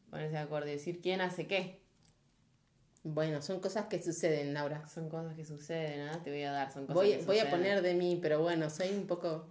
Ponerse 0.09 0.33
de 0.33 0.41
acuerdo 0.41 0.69
y 0.69 0.71
decir 0.71 1.01
quién 1.01 1.21
hace 1.21 1.45
qué. 1.45 1.85
Bueno, 3.03 3.43
son 3.43 3.59
cosas 3.59 3.85
que 3.85 4.01
suceden, 4.01 4.55
Laura. 4.55 4.87
Son 4.87 5.09
cosas 5.09 5.35
que 5.35 5.45
suceden, 5.45 6.07
nada 6.07 6.23
te 6.23 6.31
voy 6.31 6.41
a 6.41 6.51
dar, 6.51 6.71
son 6.71 6.87
cosas 6.87 6.95
Voy, 6.95 7.17
que 7.17 7.23
voy 7.23 7.37
a 7.37 7.51
poner 7.51 7.83
de 7.83 7.93
mí, 7.93 8.17
pero 8.19 8.41
bueno, 8.41 8.71
soy 8.71 8.89
un 8.89 9.05
poco... 9.05 9.45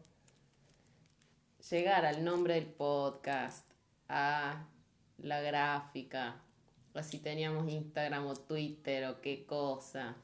Llegar 1.71 2.05
al 2.05 2.25
nombre 2.25 2.55
del 2.55 2.67
podcast, 2.67 3.65
a 4.09 4.67
la 5.19 5.41
gráfica, 5.41 6.37
o 6.93 7.03
si 7.03 7.19
teníamos 7.19 7.71
Instagram 7.73 8.27
o 8.27 8.35
Twitter 8.35 9.07
o 9.07 9.21
qué 9.21 9.47
cosa. 9.47 10.15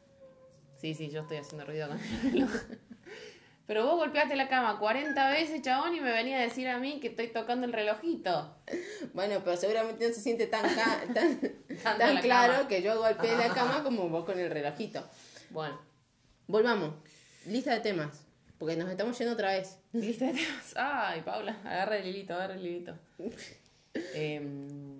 Sí, 0.77 0.95
sí, 0.95 1.11
yo 1.11 1.23
estoy 1.23 1.39
haciendo 1.39 1.65
ruido 1.65 1.89
con 1.89 1.99
el 1.99 2.33
reloj. 2.33 2.51
Pero 3.67 3.87
vos 3.87 3.97
golpeaste 3.97 4.35
la 4.37 4.49
cama 4.49 4.79
40 4.79 5.31
veces, 5.31 5.63
chabón, 5.63 5.95
y 5.95 6.01
me 6.01 6.11
venía 6.11 6.39
a 6.39 6.43
decir 6.43 6.69
a 6.69 6.79
mí 6.79 6.99
que 7.01 7.09
estoy 7.09 7.29
tocando 7.29 7.67
el 7.67 7.73
relojito. 7.73 8.57
Bueno, 9.15 9.41
pero 9.45 9.57
seguramente 9.57 10.09
no 10.09 10.13
se 10.13 10.21
siente 10.21 10.49
tan, 10.49 10.63
claro 12.21 12.53
cama. 12.55 12.69
que 12.69 12.83
yo 12.83 12.99
golpeé 12.99 13.37
la 13.37 13.49
cama 13.55 13.85
como 13.85 14.09
vos 14.09 14.25
con 14.25 14.41
el 14.41 14.51
relojito. 14.51 15.09
Bueno, 15.51 15.79
Volvamos. 16.51 16.95
Lista 17.47 17.73
de 17.73 17.79
temas. 17.79 18.27
Porque 18.61 18.77
nos 18.77 18.89
estamos 18.91 19.19
yendo 19.19 19.33
otra 19.33 19.53
vez. 19.53 19.79
lista 19.93 20.27
de 20.27 20.35
temas. 20.35 20.75
Ay, 20.77 21.23
Paula, 21.23 21.59
agarra 21.65 21.97
el 21.97 22.07
hilito, 22.07 22.35
agarra 22.35 22.55
el 22.55 22.65
hilito. 22.67 22.95
Em, 24.15 24.99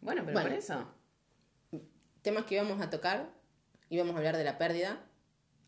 bueno, 0.00 0.22
pero 0.24 0.32
Bueno. 0.32 0.48
por 0.48 0.52
eso, 0.58 0.88
Temas 2.22 2.44
que 2.46 2.54
íbamos 2.54 2.80
a 2.80 2.88
tocar. 2.88 3.30
Íbamos 3.90 4.14
a 4.14 4.18
hablar 4.18 4.36
de 4.36 4.44
la 4.44 4.56
pérdida. 4.58 5.00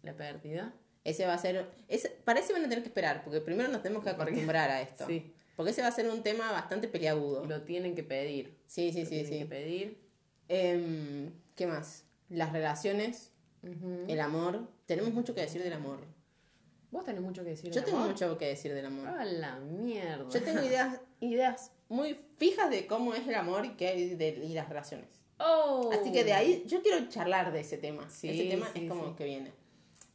la 0.02 0.14
pérdida. 0.16 0.72
Ese 1.05 1.26
va 1.26 1.35
a 1.35 1.38
ser... 1.38 1.68
Ese, 1.88 2.09
para 2.11 2.40
ese 2.40 2.52
van 2.52 2.64
a 2.64 2.68
tener 2.68 2.83
que 2.83 2.88
esperar, 2.88 3.24
porque 3.24 3.40
primero 3.40 3.68
nos 3.70 3.83
tenemos 3.83 4.05
que 4.05 4.11
acostumbrar 4.11 4.70
a 4.70 4.81
esto. 4.81 5.07
Sí, 5.07 5.35
Porque 5.57 5.72
ese 5.72 5.83
va 5.83 5.88
a 5.88 5.92
ser 5.92 6.09
un 6.09 6.22
tema 6.22 6.50
bastante 6.52 6.88
peliagudo. 6.88 7.44
lo 7.44 7.62
tienen 7.62 7.94
que 7.94 8.02
pedir. 8.05 8.57
Sí, 8.66 8.92
sí, 8.92 9.00
Lo 9.00 9.05
sí, 9.07 9.11
tienen 9.11 9.33
sí. 9.33 9.38
que 9.40 9.46
pedir. 9.46 9.98
Em, 10.48 11.33
¿Qué 11.57 11.66
más? 11.66 12.05
Las 12.28 12.52
relaciones, 12.52 13.33
Ujú. 13.62 14.05
el 14.09 14.20
amor. 14.20 14.68
Tenemos 14.87 15.12
mucho 15.12 15.35
que 15.35 15.40
decir 15.42 15.62
del 15.62 15.72
amor. 15.72 15.98
Vos 16.92 17.07
tenés 17.07 17.22
mucho 17.22 17.42
que 17.42 17.50
decir. 17.50 17.70
Yo 17.70 17.76
del 17.76 17.85
tengo 17.87 17.98
amor? 17.98 18.11
mucho 18.11 18.38
que 18.38 18.48
decir 18.48 18.72
del 18.74 18.85
amor. 18.85 19.09
A 19.09 19.24
la 19.24 19.57
mierda. 19.57 20.28
Yo 20.28 20.42
tengo 20.42 20.62
ideas, 20.62 21.00
ideas 21.20 21.72
muy 21.88 22.14
fijas 22.37 22.70
de 22.70 22.87
cómo 22.87 23.14
es 23.14 23.26
el 23.26 23.35
amor 23.35 23.64
y, 23.64 23.70
qué 23.70 23.88
hay 23.88 24.14
de, 24.14 24.28
y 24.28 24.52
las 24.52 24.68
relaciones. 24.68 25.09
Oh. 25.38 25.90
Así 25.92 26.12
que 26.12 26.22
de 26.22 26.35
ahí 26.35 26.64
yo 26.66 26.83
quiero 26.83 27.09
charlar 27.09 27.50
de 27.50 27.61
ese 27.61 27.78
tema. 27.78 28.09
Sí, 28.11 28.28
ese 28.28 28.50
tema 28.50 28.68
sí, 28.74 28.85
es 28.85 28.88
como 28.90 29.09
sí. 29.09 29.14
que 29.16 29.24
viene. 29.24 29.52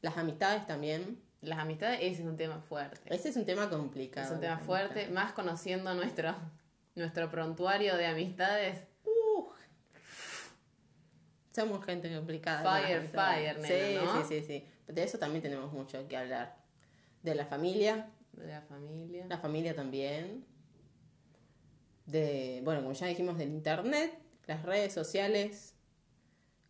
Las 0.01 0.17
amistades 0.17 0.67
también. 0.67 1.19
Las 1.41 1.59
amistades, 1.59 1.99
ese 2.01 2.21
es 2.21 2.27
un 2.27 2.37
tema 2.37 2.61
fuerte. 2.61 3.13
Ese 3.13 3.29
es 3.29 3.35
un 3.35 3.45
tema 3.45 3.69
complicado. 3.69 4.27
Es 4.27 4.31
un 4.31 4.39
tema 4.39 4.59
fuerte, 4.59 5.05
amistades. 5.05 5.11
más 5.11 5.33
conociendo 5.33 5.93
nuestro, 5.95 6.35
nuestro 6.95 7.29
prontuario 7.31 7.97
de 7.97 8.05
amistades. 8.05 8.83
Somos 11.55 11.83
gente 11.83 12.13
complicada. 12.13 12.61
Fire, 12.61 13.07
fire, 13.07 13.59
nena, 13.59 13.67
sí, 13.67 14.05
¿no? 14.05 14.27
sí, 14.27 14.41
sí, 14.41 14.45
sí. 14.45 14.93
De 14.93 15.03
eso 15.03 15.17
también 15.17 15.41
tenemos 15.41 15.73
mucho 15.73 16.07
que 16.07 16.15
hablar. 16.15 16.56
De 17.27 17.35
la 17.35 17.45
familia, 17.45 18.09
De 18.31 18.47
la 18.47 18.61
familia. 18.61 19.25
la 19.27 19.37
familia 19.37 19.75
también. 19.75 20.45
De, 22.05 22.61
bueno, 22.63 22.81
como 22.81 22.93
ya 22.93 23.07
dijimos, 23.07 23.37
del 23.37 23.49
internet, 23.49 24.17
las 24.45 24.63
redes 24.63 24.93
sociales, 24.93 25.75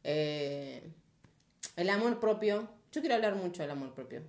eh, 0.04 0.82
el 1.76 1.90
amor 1.92 2.20
propio. 2.20 2.68
Yo 2.92 3.02
quiero 3.02 3.14
hablar 3.16 3.36
mucho 3.36 3.62
del 3.62 3.70
amor 3.70 3.94
propio. 3.94 4.24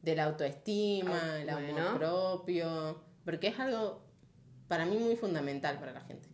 De 0.00 0.14
la 0.14 0.24
autoestima, 0.24 1.18
Ah, 1.20 1.40
el 1.40 1.50
amor 1.50 1.72
bueno. 1.72 1.98
propio. 1.98 3.02
Porque 3.24 3.48
es 3.48 3.58
algo 3.58 4.02
para 4.68 4.84
mí 4.86 4.96
muy 4.98 5.16
fundamental 5.16 5.78
para 5.80 5.92
la 5.92 6.02
gente. 6.02 6.28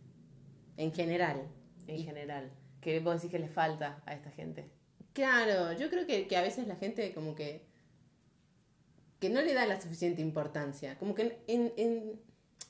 En 0.77 0.93
general. 0.93 1.47
En 1.87 2.03
general. 2.03 2.51
¿Qué 2.79 2.99
vos 2.99 3.15
decís 3.15 3.31
que 3.31 3.39
le 3.39 3.49
falta 3.49 4.03
a 4.05 4.13
esta 4.13 4.29
gente? 4.31 4.69
Claro, 5.13 5.73
yo 5.73 5.89
creo 5.89 6.05
que, 6.05 6.27
que 6.27 6.37
a 6.37 6.41
veces 6.43 6.67
la 6.67 6.75
gente 6.75 7.11
como 7.15 7.33
que 7.35 7.65
que 9.19 9.29
no 9.29 9.41
le 9.41 9.53
da 9.53 9.65
la 9.65 9.79
suficiente 9.81 10.21
importancia. 10.21 10.97
Como 10.97 11.13
que 11.15 11.39
en, 11.47 11.73
en, 11.77 12.19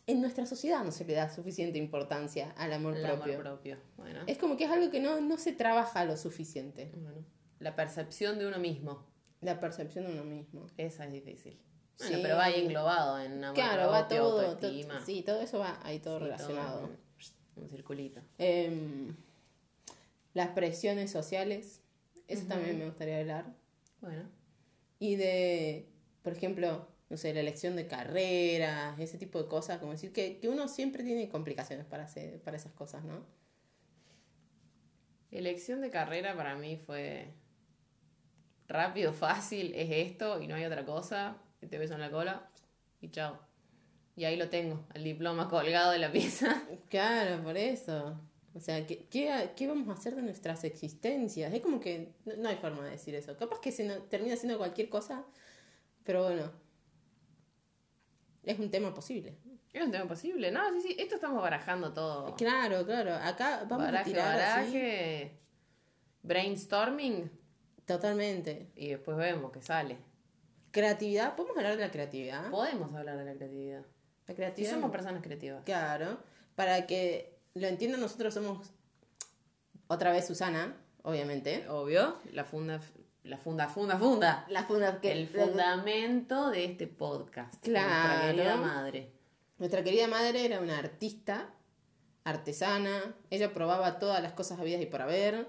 en 0.08 0.22
nuestra 0.22 0.46
sociedad 0.46 0.84
no 0.84 0.92
se 0.92 1.06
le 1.06 1.14
da 1.14 1.30
suficiente 1.30 1.78
importancia 1.78 2.52
al 2.58 2.74
amor 2.74 2.96
El 2.98 3.04
propio. 3.04 3.34
amor 3.34 3.44
propio. 3.44 3.78
Bueno. 3.98 4.22
Es 4.28 4.38
como 4.38 4.58
que 4.58 4.66
es 4.66 4.72
algo 4.72 4.90
que 4.92 5.00
no, 5.00 5.22
no 5.22 5.38
se 5.38 5.54
trabaja 5.54 6.04
lo 6.06 6.18
suficiente. 6.18 6.92
Bueno. 6.96 7.24
La 7.60 7.76
percepción 7.76 8.40
de 8.40 8.48
uno 8.48 8.58
mismo. 8.60 9.06
La 9.42 9.60
percepción 9.60 10.06
de 10.08 10.14
uno 10.14 10.24
mismo. 10.24 10.66
Esa 10.78 11.06
es 11.06 11.12
difícil. 11.12 11.60
Bueno, 12.00 12.16
Sí. 12.16 12.22
pero 12.24 12.38
va 12.38 12.46
ahí 12.46 12.62
englobado 12.62 13.20
en 13.20 13.44
amor 13.44 13.56
Claro, 13.56 13.90
va 13.92 14.08
todo, 14.08 14.42
to- 14.42 14.48
autoestima. 14.52 15.06
sí, 15.06 15.22
todo 15.22 15.42
eso 15.42 15.60
va 15.60 15.80
ahí 15.84 16.00
todo 16.00 16.18
Sí, 16.18 16.24
relacionado. 16.24 16.86
un, 16.86 17.64
un 17.64 17.70
circulito. 17.70 18.22
Em, 18.38 19.16
las 20.34 20.50
presiones 20.50 21.12
sociales, 21.12 21.82
eso 22.30 22.46
también 22.48 22.80
me 22.80 22.86
gustaría 22.86 23.20
hablar. 23.20 23.54
Bueno. 24.00 24.24
Y 25.00 25.16
de, 25.18 25.89
por 26.24 26.34
ejemplo, 26.34 26.88
no 27.10 27.18
sé, 27.18 27.34
la 27.34 27.40
elección 27.42 27.76
de 27.76 27.88
carreras, 27.88 29.00
ese 29.00 29.18
tipo 29.18 29.42
de 29.42 29.48
cosas, 29.50 29.80
como 29.80 29.92
decir 29.94 30.14
que, 30.14 30.40
que 30.40 30.50
uno 30.50 30.68
siempre 30.68 31.04
tiene 31.04 31.30
complicaciones 31.30 31.86
para, 31.86 32.04
hacer, 32.06 32.42
para 32.42 32.58
esas 32.58 32.74
cosas, 32.74 33.04
¿no? 33.04 33.26
Elección 35.32 35.82
de 35.82 35.90
carrera 35.90 36.36
para 36.36 36.56
mí 36.56 36.76
fue 36.78 37.34
rápido, 38.68 39.14
fácil, 39.14 39.74
es 39.76 39.90
esto 39.92 40.42
y 40.42 40.48
no 40.48 40.56
hay 40.56 40.66
otra 40.66 40.86
cosa. 40.86 41.38
y 41.62 41.68
Te 41.68 41.78
beso 41.78 41.96
en 41.96 42.02
la 42.02 42.12
cola 42.12 42.50
y 43.02 43.10
chao. 43.10 43.40
Y 44.16 44.26
ahí 44.26 44.38
lo 44.38 44.50
tengo, 44.50 44.86
el 44.96 45.04
diploma 45.06 45.50
colgado 45.50 45.92
de 45.92 46.00
la 46.00 46.12
pieza. 46.12 46.64
Claro, 46.90 47.44
por 47.44 47.58
eso. 47.58 48.20
O 48.56 48.60
sea, 48.60 48.86
¿qué, 48.88 49.08
qué, 49.10 49.52
qué 49.56 49.68
vamos 49.68 49.90
a 49.90 49.94
hacer 49.94 50.16
de 50.16 50.22
nuestras 50.24 50.64
existencias? 50.66 51.54
Es 51.54 51.62
como 51.62 51.80
que 51.80 52.14
no, 52.26 52.36
no 52.38 52.50
hay 52.50 52.58
forma 52.58 52.84
de 52.86 52.92
decir 52.92 53.16
eso. 53.16 53.38
Capaz 53.38 53.60
que 53.62 53.72
se 53.72 53.86
no- 53.86 53.98
termina 54.04 54.36
siendo 54.38 54.58
cualquier 54.58 54.90
cosa, 54.90 55.26
pero 56.10 56.24
bueno. 56.24 56.52
es 58.42 58.58
un 58.58 58.72
tema 58.72 58.92
posible. 58.96 59.38
Es 59.72 59.84
un 59.86 59.92
tema 59.92 60.08
posible. 60.08 60.50
No, 60.50 60.60
sí, 60.74 60.82
sí, 60.82 60.96
esto 60.98 61.14
estamos 61.14 61.40
barajando 61.40 61.94
todo. 61.94 62.36
Claro, 62.36 62.84
claro. 62.84 63.14
Acá 63.14 63.66
vamos 63.70 63.84
a 63.84 63.92
baraje, 63.92 64.10
tirar 64.10 64.40
así. 64.40 64.74
baraje, 64.74 65.40
brainstorming 66.24 67.30
Totalmente. 67.86 68.72
y 68.76 68.88
después 68.88 69.18
vemos 69.18 69.52
que 69.52 69.62
sale. 69.62 69.98
Creatividad, 70.72 71.36
¿podemos 71.36 71.56
hablar 71.58 71.76
de 71.78 71.82
la 71.86 71.92
creatividad? 71.92 72.50
Podemos 72.50 72.92
hablar 72.96 73.16
de 73.16 73.26
la 73.26 73.36
creatividad. 73.36 73.82
La 74.26 74.34
Si 74.34 74.34
creatividad. 74.34 74.74
somos 74.74 74.90
personas 74.90 75.22
creativas. 75.22 75.64
Claro. 75.64 76.18
Para 76.56 76.88
que 76.88 77.38
lo 77.54 77.68
entiendan, 77.68 78.02
nosotros 78.02 78.34
somos 78.34 78.72
otra 79.86 80.12
vez 80.12 80.26
Susana, 80.26 80.76
obviamente. 81.04 81.70
Obvio, 81.70 82.18
la 82.32 82.46
funda, 82.46 82.82
la 83.30 83.38
funda, 83.38 83.70
funda, 83.70 83.98
funda. 83.98 84.46
La 84.50 84.64
funda 84.64 85.00
que 85.00 85.12
El 85.12 85.28
fundamento 85.28 86.50
de 86.50 86.66
este 86.66 86.88
podcast. 86.88 87.64
Claro. 87.64 87.88
Nuestra 87.90 88.32
querida 88.32 88.58
madre. 88.58 89.14
Nuestra 89.60 89.84
querida 89.84 90.08
madre 90.08 90.46
era 90.46 90.60
una 90.60 90.80
artista, 90.80 91.54
artesana, 92.24 93.16
ella 93.30 93.54
probaba 93.54 94.00
todas 94.00 94.22
las 94.24 94.34
cosas 94.34 94.60
habidas 94.60 94.82
y 94.82 94.86
por 94.86 95.02
haber, 95.02 95.48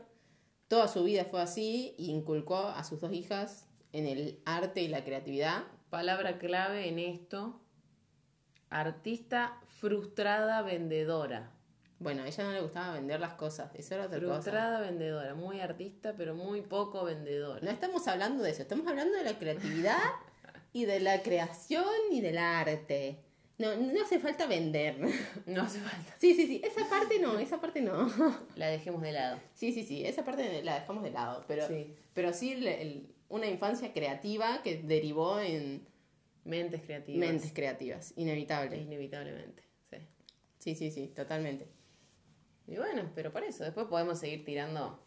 toda 0.68 0.88
su 0.88 1.04
vida 1.04 1.24
fue 1.24 1.40
así 1.40 1.94
y 1.96 2.10
inculcó 2.10 2.58
a 2.58 2.84
sus 2.84 3.00
dos 3.00 3.12
hijas 3.12 3.66
en 3.92 4.06
el 4.06 4.40
arte 4.44 4.82
y 4.82 4.88
la 4.88 5.04
creatividad. 5.04 5.64
Palabra 5.88 6.38
clave 6.38 6.88
en 6.88 6.98
esto. 6.98 7.60
Artista 8.68 9.60
frustrada 9.66 10.62
vendedora. 10.62 11.52
Bueno, 12.00 12.22
a 12.22 12.26
ella 12.26 12.44
no 12.44 12.52
le 12.52 12.60
gustaba 12.62 12.94
vender 12.94 13.20
las 13.20 13.34
cosas, 13.34 13.70
eso 13.74 13.94
era 13.94 14.06
otra 14.06 14.18
cosa. 14.18 14.32
Frustrada 14.32 14.80
vendedora. 14.80 15.34
Muy 15.34 15.60
artista, 15.60 16.14
pero 16.16 16.34
muy 16.34 16.62
poco 16.62 17.04
vendedora. 17.04 17.60
No 17.62 17.70
estamos 17.70 18.08
hablando 18.08 18.42
de 18.42 18.50
eso, 18.50 18.62
estamos 18.62 18.86
hablando 18.88 19.16
de 19.16 19.22
la 19.24 19.38
creatividad 19.38 19.98
y 20.72 20.86
de 20.86 20.98
la 21.00 21.22
creación 21.22 21.84
y 22.10 22.20
del 22.22 22.38
arte. 22.38 23.18
No, 23.58 23.76
no 23.76 24.02
hace 24.02 24.18
falta 24.18 24.46
vender. 24.46 24.96
No 25.46 25.62
hace 25.62 25.78
falta. 25.80 26.14
Sí, 26.18 26.34
sí, 26.34 26.46
sí, 26.46 26.62
esa 26.64 26.88
parte 26.88 27.18
no, 27.20 27.38
esa 27.38 27.60
parte 27.60 27.82
no. 27.82 28.10
La 28.56 28.68
dejemos 28.68 29.02
de 29.02 29.12
lado. 29.12 29.38
Sí, 29.52 29.72
sí, 29.72 29.84
sí, 29.84 30.04
esa 30.06 30.24
parte 30.24 30.62
la 30.62 30.80
dejamos 30.80 31.02
de 31.02 31.10
lado, 31.10 31.44
pero 31.46 31.68
Sí. 31.68 31.94
pero 32.14 32.32
sí 32.32 32.52
el- 32.52 32.66
el- 32.66 33.14
una 33.28 33.46
infancia 33.46 33.92
creativa 33.92 34.62
que 34.64 34.78
derivó 34.82 35.38
en 35.38 35.86
Mentes 36.44 36.80
creativas. 36.80 37.20
mentes 37.28 37.52
creativas, 37.52 38.14
inevitable. 38.16 38.78
Inevitablemente. 38.78 39.62
Sí. 39.90 39.98
Sí, 40.58 40.74
sí, 40.74 40.90
sí, 40.90 41.06
totalmente. 41.08 41.68
Y 42.70 42.76
bueno, 42.76 43.10
pero 43.14 43.32
por 43.32 43.42
eso. 43.42 43.64
Después 43.64 43.86
podemos 43.88 44.18
seguir 44.20 44.44
tirando 44.44 44.98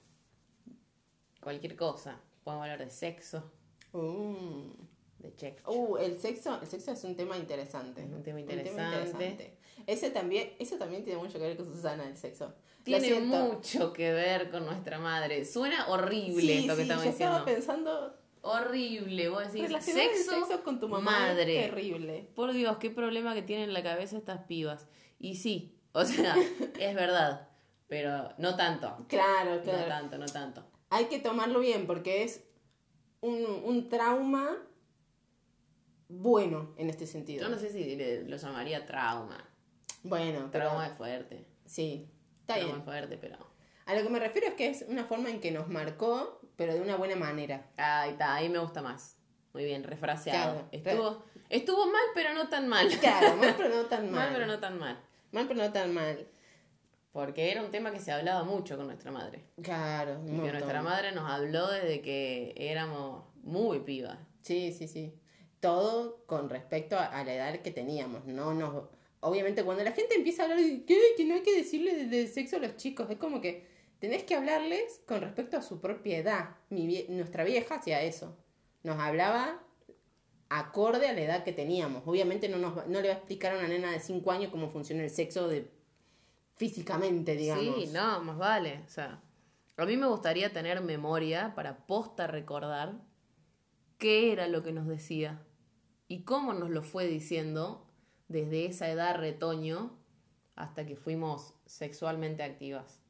cualquier 1.41 1.75
cosa. 1.77 2.19
Podemos 2.43 2.63
hablar 2.63 2.79
de 2.79 2.91
sexo, 2.91 3.51
Uh, 3.93 4.73
de 5.19 5.35
check. 5.35 5.61
Uh, 5.67 5.97
el 5.97 6.17
sexo, 6.19 6.59
el 6.59 6.67
sexo 6.67 6.91
es 6.91 7.03
un 7.03 7.15
tema 7.15 7.37
interesante. 7.37 8.01
Es 8.03 8.11
un 8.11 8.23
tema 8.23 8.39
interesante. 8.41 9.55
Ese 9.85 10.09
también, 10.09 10.53
eso 10.59 10.77
también 10.77 11.03
tiene 11.03 11.19
mucho 11.19 11.33
que 11.37 11.45
ver 11.45 11.55
con 11.57 11.67
Susana, 11.71 12.07
el 12.07 12.17
sexo. 12.17 12.53
Tiene 12.83 13.19
mucho 13.19 13.93
que 13.93 14.11
ver 14.11 14.49
con 14.49 14.65
nuestra 14.65 14.99
madre. 14.99 15.45
Suena 15.45 15.87
horrible 15.89 16.41
Sí, 16.41 16.59
esto 16.59 16.75
que 16.75 16.75
sí, 16.75 16.81
estamos 16.81 17.05
yo 17.05 17.11
diciendo. 17.11 17.37
estaba 17.37 17.45
pensando 17.45 18.17
Horrible. 18.41 19.29
Vos 19.29 19.53
decís, 19.53 19.71
sexo, 19.85 20.31
sexo 20.31 20.63
con 20.63 20.79
tu 20.79 20.89
mamá 20.89 21.11
madre. 21.11 21.61
terrible. 21.61 22.27
Por 22.35 22.51
Dios, 22.51 22.77
qué 22.77 22.89
problema 22.89 23.33
que 23.35 23.41
tienen 23.41 23.69
en 23.69 23.73
la 23.73 23.83
cabeza 23.83 24.17
estas 24.17 24.39
pibas. 24.47 24.87
Y 25.19 25.35
sí, 25.35 25.77
o 25.93 26.03
sea, 26.03 26.35
es 26.79 26.95
verdad. 26.95 27.47
Pero 27.87 28.33
no 28.37 28.55
tanto. 28.55 29.05
Claro, 29.07 29.55
No 29.55 29.61
claro. 29.61 29.87
tanto, 29.87 30.17
no 30.17 30.25
tanto. 30.25 30.63
Hay 30.89 31.05
que 31.05 31.19
tomarlo 31.19 31.59
bien 31.59 31.85
porque 31.87 32.23
es 32.23 32.43
un, 33.21 33.45
un 33.63 33.89
trauma 33.89 34.57
bueno 36.09 36.73
en 36.77 36.89
este 36.89 37.07
sentido. 37.07 37.43
Yo 37.43 37.49
no 37.49 37.57
sé 37.59 37.69
si 37.69 37.95
le- 37.95 38.23
lo 38.23 38.37
llamaría 38.37 38.85
trauma. 38.85 39.37
Bueno, 40.03 40.49
pero 40.51 40.65
Trauma 40.65 40.87
es 40.87 40.93
fuerte. 40.97 41.45
sí, 41.65 42.09
está 42.41 42.55
trauma 42.55 42.65
bien. 42.73 42.79
es 42.79 42.83
fuerte, 42.85 43.17
pero. 43.17 43.37
A 43.85 43.95
lo 43.95 44.03
que 44.03 44.09
me 44.09 44.19
refiero 44.19 44.47
es 44.47 44.53
que 44.53 44.67
es 44.69 44.85
una 44.87 45.05
forma 45.05 45.29
en 45.29 45.39
que 45.41 45.51
nos 45.51 45.67
marcó, 45.69 46.41
pero 46.55 46.73
de 46.73 46.81
una 46.81 46.95
buena 46.95 47.15
manera. 47.15 47.69
Ahí 47.77 48.11
está, 48.11 48.35
ahí 48.35 48.49
me 48.49 48.59
gusta 48.59 48.81
más. 48.81 49.17
Muy 49.53 49.65
bien, 49.65 49.83
refraseado. 49.83 50.53
Claro, 50.55 50.67
estuvo, 50.71 51.23
estuvo 51.49 51.85
mal, 51.85 52.01
pero 52.15 52.33
no 52.33 52.49
tan 52.49 52.67
mal. 52.67 52.87
Claro, 52.99 53.35
mal 53.37 53.53
pero 53.57 53.69
no 53.69 53.83
tan 53.89 54.05
mal. 54.11 54.25
Mal, 54.25 54.29
pero 54.33 54.45
no 54.47 54.59
tan 54.59 54.79
mal. 54.79 54.99
Mal 55.31 55.47
pero 55.47 55.59
no 55.63 55.71
tan 55.71 55.93
mal. 55.93 56.27
Porque 57.13 57.51
era 57.51 57.61
un 57.63 57.71
tema 57.71 57.91
que 57.91 57.99
se 58.01 58.11
hablaba 58.11 58.43
mucho 58.43 58.75
con 58.75 58.87
nuestra 58.87 59.11
madre. 59.11 59.43
Claro, 59.61 60.19
un 60.19 60.43
Que 60.43 60.51
nuestra 60.51 60.81
madre 60.81 61.11
nos 61.13 61.29
habló 61.31 61.67
desde 61.71 62.01
que 62.01 62.53
éramos 62.57 63.23
muy 63.43 63.79
pibas. 63.81 64.17
Sí, 64.41 64.73
sí, 64.73 64.87
sí. 64.89 65.13
Todo 65.61 66.25
con 66.25 66.49
respecto 66.49 66.97
a, 66.97 67.05
a 67.05 67.23
la 67.23 67.33
edad 67.35 67.61
que 67.61 67.71
teníamos. 67.71 68.25
No 68.25 68.53
nos... 68.53 68.89
Obviamente 69.21 69.63
cuando 69.63 69.83
la 69.85 69.93
gente 69.93 70.15
empieza 70.15 70.41
a 70.41 70.45
hablar 70.45 70.59
de 70.59 70.83
¿qué? 70.85 70.97
que 71.15 71.23
no 71.23 71.35
hay 71.35 71.43
que 71.43 71.55
decirle 71.55 71.95
de, 71.95 72.05
de 72.07 72.27
sexo 72.27 72.57
a 72.57 72.59
los 72.59 72.75
chicos, 72.75 73.09
es 73.09 73.17
como 73.17 73.39
que 73.39 73.65
tenés 73.99 74.23
que 74.23 74.35
hablarles 74.35 75.01
con 75.07 75.21
respecto 75.21 75.55
a 75.55 75.61
su 75.61 75.79
propia 75.79 76.17
edad. 76.17 76.49
Mi 76.69 76.87
vie- 76.87 77.07
nuestra 77.07 77.43
vieja 77.45 77.75
hacía 77.75 78.01
eso. 78.01 78.35
Nos 78.81 78.99
hablaba 78.99 79.63
acorde 80.49 81.07
a 81.07 81.13
la 81.13 81.21
edad 81.21 81.43
que 81.43 81.53
teníamos. 81.53 82.03
Obviamente 82.05 82.49
no, 82.49 82.57
nos, 82.57 82.87
no 82.87 83.01
le 83.01 83.07
va 83.09 83.13
a 83.13 83.17
explicar 83.17 83.53
a 83.53 83.59
una 83.59 83.67
nena 83.67 83.91
de 83.91 83.99
5 83.99 84.31
años 84.31 84.51
cómo 84.51 84.67
funciona 84.69 85.03
el 85.03 85.09
sexo 85.09 85.47
de 85.47 85.69
físicamente, 86.55 87.35
digamos. 87.35 87.63
Sí, 87.63 87.89
no, 87.93 88.21
más 88.21 88.37
vale. 88.37 88.83
O 88.85 88.89
sea, 88.89 89.21
a 89.77 89.85
mí 89.85 89.97
me 89.97 90.07
gustaría 90.07 90.51
tener 90.51 90.81
memoria 90.81 91.53
para 91.55 91.85
posta 91.85 92.27
recordar 92.27 92.93
qué 93.97 94.31
era 94.31 94.47
lo 94.47 94.63
que 94.63 94.71
nos 94.71 94.87
decía 94.87 95.41
y 96.07 96.23
cómo 96.23 96.53
nos 96.53 96.69
lo 96.69 96.83
fue 96.83 97.07
diciendo 97.07 97.87
desde 98.27 98.65
esa 98.65 98.89
edad 98.89 99.15
retoño 99.15 99.97
hasta 100.55 100.85
que 100.85 100.95
fuimos 100.95 101.53
sexualmente 101.65 102.43
activas. 102.43 103.01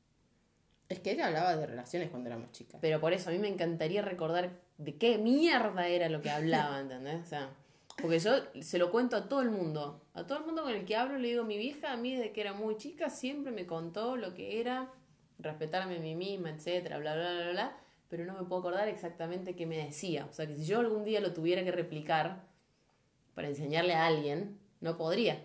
Es 0.89 0.99
que 0.99 1.11
ella 1.11 1.27
hablaba 1.27 1.55
de 1.55 1.65
relaciones 1.65 2.09
cuando 2.09 2.29
éramos 2.29 2.51
chicas. 2.51 2.79
Pero 2.81 2.99
por 2.99 3.13
eso 3.13 3.29
a 3.29 3.33
mí 3.33 3.39
me 3.39 3.47
encantaría 3.47 4.01
recordar 4.01 4.61
de 4.77 4.97
qué 4.97 5.17
mierda 5.17 5.87
era 5.87 6.09
lo 6.09 6.21
que 6.21 6.29
hablaba, 6.29 6.79
¿entendés? 6.81 7.23
O 7.23 7.25
sea, 7.25 7.49
porque 8.01 8.19
yo 8.19 8.31
se 8.61 8.77
lo 8.77 8.91
cuento 8.91 9.15
a 9.15 9.29
todo 9.29 9.41
el 9.41 9.49
mundo. 9.49 10.05
A 10.13 10.25
todo 10.25 10.39
el 10.39 10.45
mundo 10.45 10.63
con 10.63 10.71
el 10.73 10.85
que 10.85 10.95
hablo 10.95 11.17
le 11.17 11.29
digo, 11.29 11.43
mi 11.43 11.57
vieja 11.57 11.91
a 11.93 11.97
mí 11.97 12.15
desde 12.15 12.31
que 12.33 12.41
era 12.41 12.53
muy 12.53 12.77
chica 12.77 13.09
siempre 13.09 13.51
me 13.51 13.65
contó 13.65 14.15
lo 14.17 14.33
que 14.33 14.59
era 14.59 14.91
respetarme 15.39 15.97
a 15.97 15.99
mí 15.99 16.15
misma, 16.15 16.49
etcétera, 16.51 16.97
bla, 16.99 17.15
bla, 17.15 17.33
bla, 17.33 17.51
bla, 17.51 17.77
pero 18.09 18.25
no 18.25 18.33
me 18.33 18.43
puedo 18.47 18.59
acordar 18.61 18.87
exactamente 18.87 19.55
qué 19.55 19.65
me 19.65 19.77
decía. 19.77 20.25
O 20.29 20.33
sea, 20.33 20.47
que 20.47 20.55
si 20.55 20.65
yo 20.65 20.79
algún 20.79 21.03
día 21.03 21.19
lo 21.21 21.33
tuviera 21.33 21.63
que 21.63 21.71
replicar 21.71 22.43
para 23.35 23.47
enseñarle 23.47 23.93
a 23.93 24.05
alguien, 24.07 24.59
no 24.81 24.97
podría. 24.97 25.43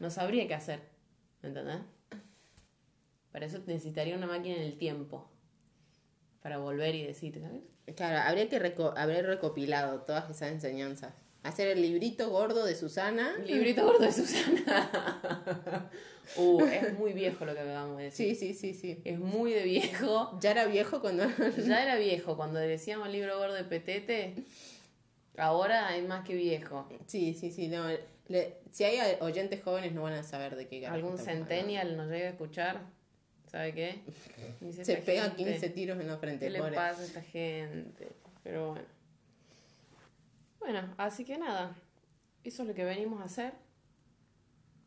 No 0.00 0.10
sabría 0.10 0.46
qué 0.48 0.54
hacer, 0.54 0.80
¿entendés? 1.42 1.78
Para 3.32 3.46
eso 3.46 3.58
necesitaría 3.66 4.16
una 4.16 4.26
máquina 4.26 4.56
en 4.56 4.62
el 4.62 4.78
tiempo. 4.78 5.28
Para 6.42 6.58
volver 6.58 6.94
y 6.94 7.02
decir, 7.04 7.40
¿sabes? 7.40 7.62
Claro, 7.96 8.18
habría 8.28 8.48
que 8.48 8.60
reco- 8.60 8.94
recopilado 9.22 10.02
todas 10.02 10.30
esas 10.30 10.50
enseñanzas. 10.52 11.14
Hacer 11.46 11.68
el 11.68 11.80
librito 11.82 12.28
gordo 12.30 12.64
de 12.64 12.74
Susana. 12.74 13.36
Librito 13.44 13.84
gordo 13.84 14.04
de 14.04 14.12
Susana. 14.12 15.90
uh, 16.36 16.64
es 16.64 16.98
muy 16.98 17.12
viejo 17.12 17.44
lo 17.44 17.54
que 17.54 17.60
acabamos 17.60 17.98
de 17.98 18.04
decir. 18.04 18.34
Sí, 18.36 18.52
sí, 18.52 18.54
sí, 18.54 18.74
sí. 18.74 19.00
Es 19.04 19.18
muy 19.18 19.52
de 19.52 19.62
viejo. 19.62 20.38
Ya 20.40 20.50
era 20.50 20.66
viejo 20.66 21.00
cuando... 21.00 21.24
Ya 21.66 21.82
era 21.82 21.96
viejo 21.96 22.36
cuando 22.36 22.58
decíamos 22.58 23.08
libro 23.10 23.38
gordo 23.38 23.54
de 23.54 23.64
petete. 23.64 24.34
Ahora 25.36 25.96
es 25.96 26.06
más 26.08 26.24
que 26.26 26.34
viejo. 26.34 26.88
sí, 27.06 27.34
sí, 27.34 27.50
sí, 27.50 27.68
no. 27.68 27.86
le- 28.28 28.54
si 28.72 28.84
hay 28.84 29.16
oyentes 29.20 29.62
jóvenes 29.62 29.92
no 29.92 30.02
van 30.02 30.14
a 30.14 30.22
saber 30.22 30.56
de 30.56 30.66
qué 30.66 30.86
Algún 30.86 31.18
centennial 31.18 31.96
nos 31.96 32.08
llega 32.10 32.26
a 32.26 32.30
escuchar. 32.30 32.80
¿Sabe 33.50 33.72
qué? 33.72 34.00
Se 34.72 34.82
"Esta 34.94 35.04
pega 35.04 35.22
gente, 35.24 35.36
15 35.44 35.68
tiros 35.70 36.00
en 36.00 36.08
la 36.08 36.16
frente, 36.18 36.46
¿Qué 36.46 36.50
le 36.50 36.58
pobre. 36.58 36.74
pasa 36.74 37.02
a 37.02 37.04
esta 37.04 37.22
gente? 37.22 38.08
Pero 38.42 38.70
bueno. 38.70 38.95
Bueno, 40.58 40.94
así 40.98 41.24
que 41.24 41.38
nada. 41.38 41.76
Eso 42.44 42.62
es 42.62 42.68
lo 42.68 42.74
que 42.74 42.84
venimos 42.84 43.20
a 43.20 43.24
hacer. 43.24 43.54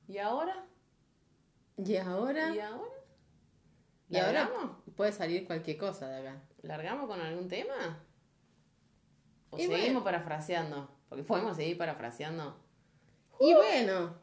¿Y 0.07 0.17
ahora? 0.17 0.65
Y 1.77 1.95
ahora... 1.97 2.55
¿Y 2.55 2.59
ahora? 2.59 2.89
Y 4.09 4.17
ahora 4.17 4.49
puede 4.95 5.11
salir 5.11 5.45
cualquier 5.45 5.77
cosa 5.77 6.07
de 6.09 6.27
acá. 6.27 6.41
¿Largamos 6.63 7.07
con 7.07 7.21
algún 7.21 7.47
tema? 7.47 8.03
¿O 9.51 9.57
Y 9.57 9.61
seguimos 9.61 9.81
bueno. 9.85 10.03
parafraseando? 10.03 10.89
Porque 11.09 11.23
podemos 11.23 11.55
seguir 11.55 11.77
parafraseando. 11.77 12.57
Y 13.39 13.53
bueno, 13.53 14.15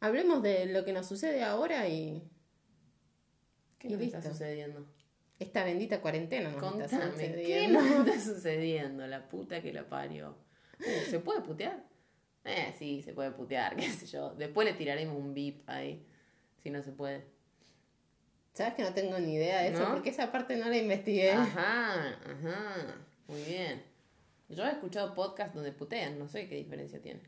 hablemos 0.00 0.42
de 0.42 0.66
lo 0.66 0.84
que 0.84 0.92
nos 0.92 1.06
sucede 1.06 1.42
ahora 1.42 1.88
y 1.88 2.22
¿Qué 3.78 3.88
Y 3.88 3.92
nos 3.92 4.00
está 4.02 4.18
listo. 4.18 4.32
sucediendo? 4.32 4.86
Esta 5.38 5.64
bendita 5.64 6.00
cuarentena 6.00 6.50
nos 6.50 6.56
está 6.56 6.98
Contame, 6.98 7.14
¿qué 7.16 7.26
sucediendo. 7.28 7.80
nos 7.80 8.08
está 8.08 8.20
sucediendo? 8.20 9.06
La 9.06 9.28
puta 9.28 9.62
que 9.62 9.72
la 9.72 9.88
parió. 9.88 10.36
Uh, 10.80 11.10
¿Se 11.10 11.20
puede 11.20 11.40
putear? 11.42 11.84
Eh, 12.44 12.74
sí, 12.78 13.02
se 13.02 13.12
puede 13.12 13.30
putear, 13.30 13.76
qué 13.76 13.88
sé 13.90 14.06
yo. 14.06 14.34
Después 14.34 14.66
le 14.66 14.74
tiraremos 14.74 15.16
un 15.16 15.34
beep 15.34 15.62
ahí, 15.66 16.04
si 16.62 16.70
no 16.70 16.82
se 16.82 16.92
puede. 16.92 17.24
¿Sabes 18.54 18.74
que 18.74 18.82
no 18.82 18.92
tengo 18.92 19.18
ni 19.20 19.34
idea 19.34 19.62
de 19.62 19.68
eso? 19.68 19.80
¿No? 19.80 19.94
Porque 19.94 20.10
esa 20.10 20.32
parte 20.32 20.56
no 20.56 20.68
la 20.68 20.76
investigué. 20.76 21.30
Ajá, 21.30 22.08
ajá. 22.08 22.96
Muy 23.28 23.42
bien. 23.42 23.82
Yo 24.48 24.64
he 24.64 24.70
escuchado 24.70 25.14
podcasts 25.14 25.54
donde 25.54 25.70
putean, 25.70 26.18
no 26.18 26.26
sé 26.28 26.48
qué 26.48 26.56
diferencia 26.56 27.00
tiene. 27.00 27.20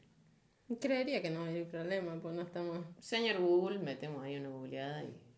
Creería 0.80 1.22
que 1.22 1.30
no 1.30 1.44
hay 1.44 1.64
problema, 1.64 2.18
pues 2.20 2.34
no 2.34 2.42
estamos... 2.42 2.84
Señor 2.98 3.38
Google, 3.38 3.78
metemos 3.78 4.24
ahí 4.24 4.36
una 4.36 4.48
googleada 4.48 5.04
y. 5.04 5.29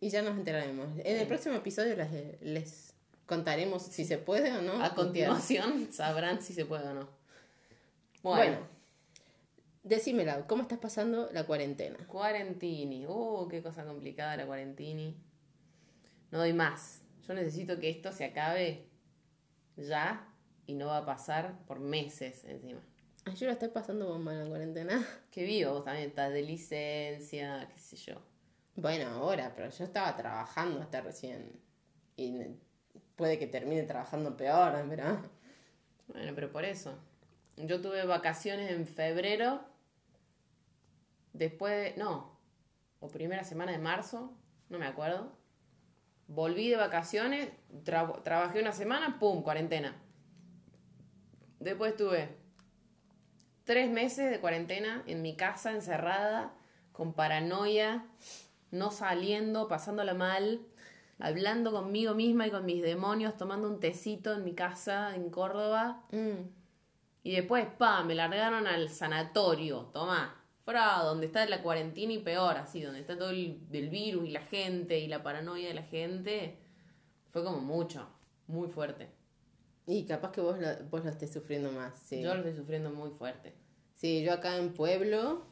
Y 0.00 0.08
ya 0.08 0.22
nos 0.22 0.36
enteraremos. 0.36 0.88
En 1.04 1.18
el 1.18 1.26
próximo 1.26 1.54
episodio 1.54 1.94
les, 1.94 2.40
les 2.40 2.94
contaremos 3.26 3.82
si 3.82 4.04
se 4.04 4.18
puede 4.18 4.52
o 4.52 4.62
no. 4.62 4.82
A 4.82 4.94
continuación 4.94 5.88
sabrán 5.92 6.42
si 6.42 6.54
se 6.54 6.64
puede 6.64 6.88
o 6.88 6.94
no. 6.94 7.08
Bueno. 8.22 8.56
Bueno, 8.56 8.80
Decímela, 9.82 10.46
¿cómo 10.46 10.62
estás 10.62 10.78
pasando 10.78 11.30
la 11.32 11.44
cuarentena? 11.44 11.96
cuarentini. 12.06 13.06
Uh, 13.06 13.48
qué 13.48 13.62
cosa 13.62 13.84
complicada 13.84 14.36
la 14.36 14.44
cuarentini. 14.44 15.16
No 16.30 16.38
doy 16.38 16.52
más. 16.52 17.00
Yo 17.26 17.32
necesito 17.32 17.78
que 17.80 17.88
esto 17.88 18.12
se 18.12 18.26
acabe 18.26 18.84
ya 19.76 20.28
y 20.66 20.74
no 20.74 20.88
va 20.88 20.98
a 20.98 21.06
pasar 21.06 21.58
por 21.66 21.80
meses 21.80 22.44
encima. 22.44 22.80
Ay, 23.24 23.34
yo 23.36 23.46
la 23.46 23.54
estoy 23.54 23.68
pasando 23.68 24.06
bomba 24.06 24.32
en 24.32 24.40
la 24.40 24.48
cuarentena. 24.48 25.06
Que 25.30 25.44
vivo, 25.44 25.72
vos 25.72 25.84
también 25.84 26.08
estás 26.08 26.32
de 26.32 26.42
licencia, 26.42 27.66
qué 27.72 27.78
sé 27.78 27.96
yo. 27.96 28.29
Bueno, 28.76 29.08
ahora, 29.10 29.52
pero 29.54 29.70
yo 29.70 29.84
estaba 29.84 30.16
trabajando 30.16 30.80
hasta 30.80 31.00
recién. 31.00 31.60
Y 32.16 32.38
puede 33.16 33.38
que 33.38 33.46
termine 33.46 33.82
trabajando 33.82 34.36
peor, 34.36 34.84
pero... 34.88 35.04
Bueno, 36.08 36.32
pero 36.34 36.50
por 36.50 36.64
eso. 36.64 36.98
Yo 37.56 37.80
tuve 37.80 38.04
vacaciones 38.06 38.70
en 38.70 38.86
febrero. 38.86 39.60
Después, 41.32 41.94
de- 41.94 42.00
no, 42.00 42.38
o 43.00 43.08
primera 43.08 43.44
semana 43.44 43.72
de 43.72 43.78
marzo, 43.78 44.32
no 44.68 44.78
me 44.78 44.86
acuerdo. 44.86 45.32
Volví 46.26 46.68
de 46.70 46.76
vacaciones, 46.76 47.50
tra- 47.84 48.22
trabajé 48.22 48.60
una 48.60 48.72
semana, 48.72 49.18
¡pum! 49.18 49.42
Cuarentena. 49.42 49.94
Después 51.58 51.96
tuve 51.96 52.36
tres 53.64 53.90
meses 53.90 54.30
de 54.30 54.40
cuarentena 54.40 55.02
en 55.06 55.22
mi 55.22 55.36
casa, 55.36 55.70
encerrada, 55.72 56.54
con 56.92 57.12
paranoia, 57.12 58.04
no 58.70 58.90
saliendo, 58.90 59.68
pasándola 59.68 60.14
mal, 60.14 60.60
hablando 61.18 61.72
conmigo 61.72 62.14
misma 62.14 62.46
y 62.46 62.50
con 62.50 62.64
mis 62.64 62.82
demonios, 62.82 63.36
tomando 63.36 63.68
un 63.68 63.80
tecito 63.80 64.32
en 64.32 64.44
mi 64.44 64.54
casa 64.54 65.14
en 65.14 65.30
Córdoba. 65.30 66.04
Mm. 66.12 66.48
Y 67.22 67.32
después, 67.32 67.66
pa, 67.78 68.02
me 68.02 68.14
largaron 68.14 68.66
al 68.66 68.88
sanatorio, 68.88 69.90
tomá. 69.92 70.36
Fra, 70.64 71.02
donde 71.02 71.26
está 71.26 71.44
la 71.46 71.62
cuarentena 71.62 72.12
y 72.12 72.18
peor, 72.18 72.56
así, 72.56 72.80
donde 72.80 73.00
está 73.00 73.18
todo 73.18 73.30
el, 73.30 73.60
el 73.72 73.88
virus 73.90 74.28
y 74.28 74.30
la 74.30 74.42
gente 74.42 74.98
y 74.98 75.08
la 75.08 75.22
paranoia 75.22 75.68
de 75.68 75.74
la 75.74 75.82
gente. 75.82 76.58
Fue 77.28 77.44
como 77.44 77.60
mucho, 77.60 78.08
muy 78.46 78.68
fuerte. 78.68 79.10
Y 79.86 80.04
capaz 80.04 80.32
que 80.32 80.40
vos 80.40 80.58
lo, 80.58 80.68
vos 80.90 81.04
lo 81.04 81.10
estés 81.10 81.32
sufriendo 81.32 81.72
más, 81.72 81.98
sí. 81.98 82.22
Yo 82.22 82.34
lo 82.34 82.40
estoy 82.40 82.54
sufriendo 82.54 82.90
muy 82.90 83.10
fuerte. 83.10 83.54
Sí, 83.94 84.22
yo 84.22 84.32
acá 84.32 84.56
en 84.56 84.72
Pueblo... 84.72 85.46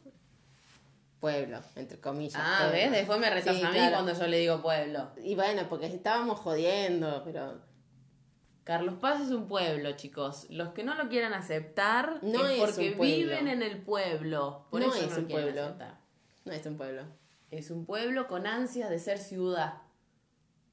Pueblo, 1.20 1.60
entre 1.74 1.98
comillas. 2.00 2.40
Ah, 2.42 2.68
pueblo. 2.70 2.76
¿ves? 2.78 2.90
Después 2.92 3.18
me 3.18 3.28
retas 3.30 3.56
Sí, 3.56 3.62
a 3.62 3.68
mí 3.68 3.74
claro. 3.74 3.94
cuando 3.96 4.12
yo 4.14 4.26
le 4.28 4.38
digo 4.38 4.62
pueblo. 4.62 5.10
Y 5.22 5.34
bueno, 5.34 5.68
porque 5.68 5.86
estábamos 5.86 6.38
jodiendo, 6.40 7.22
pero... 7.24 7.60
Carlos 8.64 8.96
Paz 9.00 9.22
es 9.22 9.30
un 9.30 9.48
pueblo, 9.48 9.92
chicos. 9.92 10.46
Los 10.50 10.74
que 10.74 10.84
no 10.84 10.94
lo 10.94 11.08
quieran 11.08 11.32
aceptar 11.32 12.18
No 12.22 12.46
es 12.46 12.60
porque 12.60 12.90
un 12.90 12.96
pueblo. 12.98 13.16
viven 13.16 13.48
en 13.48 13.62
el 13.62 13.80
pueblo. 13.82 14.66
Por 14.70 14.80
No 14.82 14.92
eso 14.94 15.04
es 15.06 15.12
no 15.12 15.18
un 15.20 15.28
pueblo. 15.28 15.62
aceptar. 15.62 15.98
No 16.44 16.52
es 16.52 16.66
un 16.66 16.76
pueblo. 16.76 17.02
Es 17.50 17.70
un 17.70 17.86
pueblo 17.86 18.26
con 18.28 18.46
ansias 18.46 18.90
de 18.90 18.98
ser 18.98 19.18
ciudad. 19.18 19.74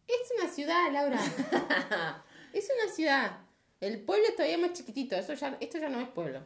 Es 0.08 0.30
una 0.40 0.52
ciudad, 0.52 0.92
Laura. 0.92 1.18
es 2.54 2.70
una 2.84 2.94
ciudad. 2.94 3.38
El 3.80 4.02
pueblo 4.02 4.26
es 4.28 4.36
todavía 4.36 4.58
más 4.58 4.74
chiquitito. 4.74 5.16
Eso 5.16 5.34
ya, 5.34 5.58
esto 5.62 5.78
ya 5.80 5.88
no 5.90 6.02
es 6.02 6.10
pueblo. 6.10 6.42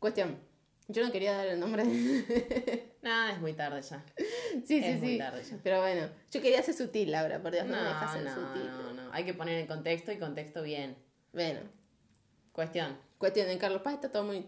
Cuestión. 0.00 0.38
Yo 0.88 1.04
no 1.04 1.12
quería 1.12 1.32
dar 1.36 1.46
el 1.46 1.60
nombre. 1.60 1.84
Nada, 3.02 3.32
es 3.32 3.40
muy 3.40 3.52
tarde 3.54 3.80
ya. 3.82 4.04
sí, 4.16 4.64
sí, 4.64 4.84
Es 4.84 4.98
muy 5.00 5.08
sí. 5.12 5.18
tarde 5.18 5.42
ya. 5.42 5.58
Pero 5.62 5.80
bueno, 5.80 6.08
yo 6.30 6.40
quería 6.42 6.62
ser 6.62 6.74
sutil, 6.74 7.10
Laura. 7.12 7.40
Por 7.42 7.52
Dios, 7.52 7.66
no, 7.66 7.76
me 7.76 7.82
dejas 7.82 8.06
No, 8.06 8.12
ser 8.12 8.24
no, 8.24 8.34
sutil. 8.34 8.66
no, 8.70 8.92
no. 8.94 9.12
Hay 9.12 9.24
que 9.24 9.34
poner 9.34 9.58
en 9.58 9.66
contexto 9.66 10.12
y 10.12 10.18
contexto 10.18 10.62
bien. 10.62 10.96
Bueno, 11.32 11.60
Cuestión. 12.52 12.98
cuestión. 13.18 13.48
En 13.48 13.58
Carlos 13.58 13.82
Paz 13.82 13.94
está 13.94 14.10
todo 14.12 14.24
muy. 14.24 14.46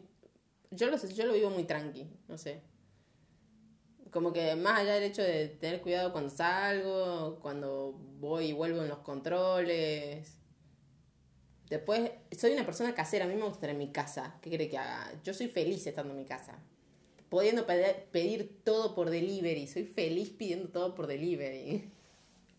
Yo 0.70 0.88
lo 0.88 0.98
sé, 0.98 1.12
yo 1.14 1.24
lo 1.24 1.32
vivo 1.32 1.50
muy 1.50 1.64
tranqui. 1.64 2.10
No 2.28 2.36
sé. 2.36 2.60
Como 4.10 4.32
que 4.32 4.54
más 4.56 4.80
allá 4.80 4.94
del 4.94 5.04
hecho 5.04 5.22
de 5.22 5.48
tener 5.48 5.80
cuidado 5.80 6.12
cuando 6.12 6.30
salgo, 6.30 7.38
cuando 7.40 7.92
voy 8.18 8.46
y 8.46 8.52
vuelvo 8.52 8.82
en 8.82 8.88
los 8.88 8.98
controles. 8.98 10.36
Después, 11.74 12.08
soy 12.30 12.52
una 12.52 12.64
persona 12.64 12.94
casera, 12.94 13.24
a 13.24 13.28
mí 13.28 13.34
me 13.34 13.40
gusta 13.40 13.56
estar 13.56 13.70
en 13.70 13.78
mi 13.78 13.90
casa. 13.90 14.38
¿Qué 14.40 14.48
quiere 14.48 14.68
que 14.68 14.78
haga? 14.78 15.10
Yo 15.24 15.34
soy 15.34 15.48
feliz 15.48 15.84
estando 15.84 16.12
en 16.12 16.18
mi 16.20 16.24
casa. 16.24 16.56
Pudiendo 17.28 17.66
pedir, 17.66 18.60
todo 18.62 18.94
por 18.94 19.10
delivery. 19.10 19.66
Soy 19.66 19.82
feliz 19.82 20.30
pidiendo 20.30 20.68
todo 20.68 20.94
por 20.94 21.08
delivery. 21.08 21.90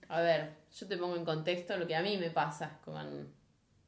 A 0.10 0.20
ver, 0.20 0.58
yo 0.78 0.88
te 0.90 0.98
pongo 0.98 1.16
en 1.16 1.24
contexto 1.24 1.78
lo 1.78 1.88
que 1.88 1.96
a 1.96 2.02
mí 2.02 2.18
me 2.18 2.30
pasa 2.30 2.82
con 2.84 3.34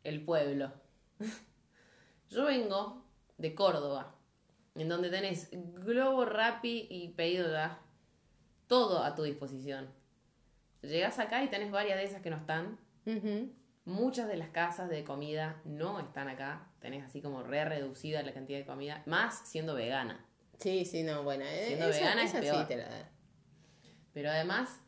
el 0.06 0.24
pueblo. 0.24 0.72
Yo 2.30 2.46
vengo 2.46 3.04
de 3.38 3.54
Córdoba, 3.54 4.16
en 4.76 4.88
donde 4.88 5.10
tenés 5.10 5.50
Globo, 5.52 6.24
Rappi 6.24 6.88
y 6.90 7.10
pedido 7.10 7.52
ya. 7.52 7.82
Todo 8.68 9.04
a 9.04 9.14
tu 9.14 9.24
disposición. 9.24 9.90
Llegás 10.82 11.20
acá 11.20 11.44
y 11.44 11.50
tenés 11.50 11.70
varias 11.70 11.98
de 11.98 12.06
esas 12.06 12.22
que 12.22 12.30
no 12.30 12.38
están. 12.38 12.80
Ujú. 13.06 13.52
Muchas 13.88 14.28
de 14.28 14.36
las 14.36 14.50
casas 14.50 14.90
de 14.90 15.06
comida 15.06 15.62
no 15.64 16.00
están 16.02 16.28
acá. 16.28 16.68
Tenés 16.82 17.06
así 17.06 17.22
como 17.22 17.42
re 17.42 17.64
reducida 17.64 18.22
la 18.22 18.34
cantidad 18.34 18.60
de 18.60 18.66
comida. 18.66 19.02
Más 19.06 19.48
siendo 19.48 19.76
vegana. 19.76 20.26
Sí, 20.60 20.84
sí, 20.84 21.04
no, 21.04 21.24
bueno. 21.24 21.46
eh, 21.46 21.68
Siendo 21.68 21.88
esa- 21.88 22.00
vegana 22.00 22.24
es 22.24 22.30
esa 22.32 22.42
sí 22.42 22.50
peor. 22.50 22.68
te 22.68 22.76
la 22.76 22.90
da. 22.90 23.10
Pero 24.14 24.30
además. 24.30 24.82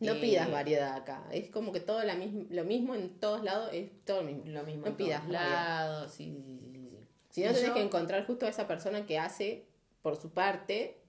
No 0.00 0.12
eh, 0.14 0.20
pidas 0.20 0.50
variedad 0.50 0.94
acá. 0.96 1.22
Es 1.32 1.50
como 1.50 1.70
que 1.72 1.80
todo 1.80 2.02
la 2.02 2.14
mismo, 2.14 2.46
lo 2.48 2.64
mismo 2.64 2.94
en 2.94 3.20
todos 3.20 3.44
lados 3.44 3.68
es 3.74 3.90
todo 4.06 4.22
lo 4.22 4.28
mismo. 4.28 4.42
Lo 4.46 4.64
mismo 4.64 4.82
No 4.82 4.86
en 4.88 4.96
todos 4.96 5.08
pidas 5.08 5.22
variedad. 5.22 5.50
lados. 5.50 6.12
Sí, 6.14 6.32
sí, 6.34 6.58
sí, 6.60 6.70
sí, 6.72 6.88
sí. 6.90 6.98
Si 7.28 7.40
no, 7.42 7.50
Y 7.50 7.54
tenés 7.54 7.68
yo- 7.68 7.74
que 7.74 7.82
encontrar 7.82 8.26
justo 8.26 8.46
a 8.46 8.48
esa 8.48 8.66
persona 8.66 9.04
que 9.04 9.18
hace, 9.18 9.66
por 10.00 10.16
su 10.16 10.30
parte, 10.32 11.02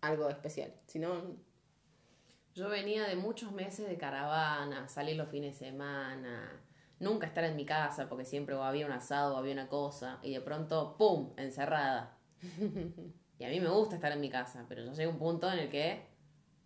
algo 0.00 0.28
especial. 0.30 0.72
Si 0.86 0.98
no, 0.98 1.36
Yo 2.54 2.68
venía 2.68 3.04
de 3.04 3.16
muchos 3.16 3.52
meses 3.52 3.88
de 3.88 3.96
caravana, 3.96 4.88
salir 4.88 5.16
los 5.16 5.28
fines 5.28 5.58
de 5.58 5.66
semana, 5.66 6.62
nunca 7.00 7.26
estar 7.26 7.44
en 7.44 7.56
mi 7.56 7.66
casa 7.66 8.08
porque 8.08 8.24
siempre 8.24 8.54
había 8.54 8.86
un 8.86 8.92
asado 8.92 9.34
o 9.34 9.38
había 9.38 9.52
una 9.52 9.68
cosa 9.68 10.18
y 10.22 10.32
de 10.32 10.40
pronto, 10.40 10.96
¡pum!, 10.96 11.32
encerrada. 11.36 12.16
Y 13.36 13.44
a 13.44 13.48
mí 13.48 13.58
me 13.58 13.68
gusta 13.68 13.96
estar 13.96 14.12
en 14.12 14.20
mi 14.20 14.30
casa, 14.30 14.64
pero 14.68 14.84
yo 14.84 14.92
llego 14.92 15.10
a 15.10 15.14
un 15.14 15.18
punto 15.18 15.52
en 15.52 15.58
el 15.58 15.68
que 15.68 16.06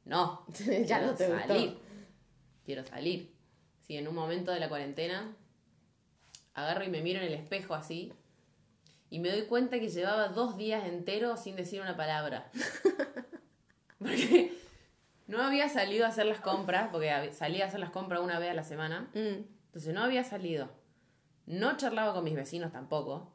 no, 0.05 0.45
ya 0.86 1.01
no 1.01 1.14
te 1.14 1.26
gustó. 1.26 1.49
salir. 1.49 1.78
Quiero 2.64 2.84
salir. 2.84 3.34
Si 3.80 3.97
en 3.97 4.07
un 4.07 4.14
momento 4.14 4.53
de 4.53 4.61
la 4.61 4.68
cuarentena 4.68 5.34
agarro 6.53 6.84
y 6.84 6.91
me 6.91 7.01
miro 7.01 7.20
en 7.20 7.26
el 7.26 7.34
espejo 7.34 7.74
así 7.74 8.12
y 9.09 9.18
me 9.18 9.30
doy 9.30 9.47
cuenta 9.47 9.80
que 9.80 9.89
llevaba 9.89 10.28
dos 10.28 10.59
días 10.59 10.86
enteros 10.86 11.41
sin 11.41 11.57
decir 11.57 11.80
una 11.80 11.97
palabra. 11.97 12.51
Porque 13.99 14.57
no 15.28 15.42
había 15.42 15.68
salido 15.68 16.04
a 16.04 16.08
hacer 16.08 16.26
las 16.26 16.40
compras, 16.40 16.88
porque 16.90 17.32
salía 17.32 17.64
a 17.64 17.68
hacer 17.68 17.78
las 17.80 17.90
compras 17.90 18.20
una 18.20 18.38
vez 18.38 18.50
a 18.50 18.54
la 18.54 18.64
semana. 18.64 19.10
Mm, 19.14 19.44
Entonces 19.66 19.94
no 19.94 20.02
había 20.02 20.24
salido. 20.24 20.70
No 21.46 21.76
charlaba 21.76 22.12
con 22.14 22.24
mis 22.24 22.34
vecinos 22.34 22.72
tampoco. 22.72 23.32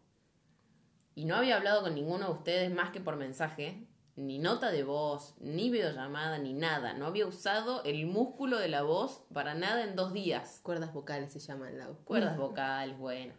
Y 1.16 1.26
no 1.26 1.36
había 1.36 1.56
hablado 1.56 1.82
con 1.84 1.94
ninguno 1.96 2.26
de 2.26 2.32
ustedes 2.34 2.74
más 2.74 2.90
que 2.92 3.00
por 3.00 3.16
mensaje. 3.16 3.88
Ni 4.16 4.38
nota 4.38 4.70
de 4.72 4.84
voz, 4.84 5.34
ni 5.40 5.72
videollamada, 5.72 6.38
ni 6.38 6.54
nada. 6.54 6.94
No 6.94 7.08
había 7.08 7.26
usado 7.26 7.84
el 7.84 8.06
músculo 8.06 8.60
de 8.60 8.68
la 8.68 8.84
voz 8.84 9.24
para 9.34 9.56
nada 9.56 9.84
en 9.84 9.96
dos 9.96 10.14
días. 10.14 10.60
cuerdas 10.62 10.94
vocales 10.94 11.34
se 11.34 11.40
llaman, 11.40 11.78
Lau. 11.80 11.98
Cuerdas 12.04 12.38
vocales, 12.38 12.98
bueno. 12.98 13.34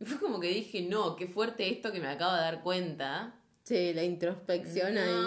Y 0.00 0.04
fue 0.04 0.18
como 0.18 0.40
que 0.40 0.48
dije, 0.48 0.82
no, 0.82 1.14
qué 1.16 1.26
fuerte 1.26 1.68
esto 1.68 1.92
que 1.92 2.00
me 2.00 2.08
acabo 2.08 2.34
de 2.34 2.40
dar 2.40 2.62
cuenta. 2.62 3.34
Sí, 3.64 3.92
la 3.92 4.02
introspección 4.04 4.96
ahí. 4.98 5.24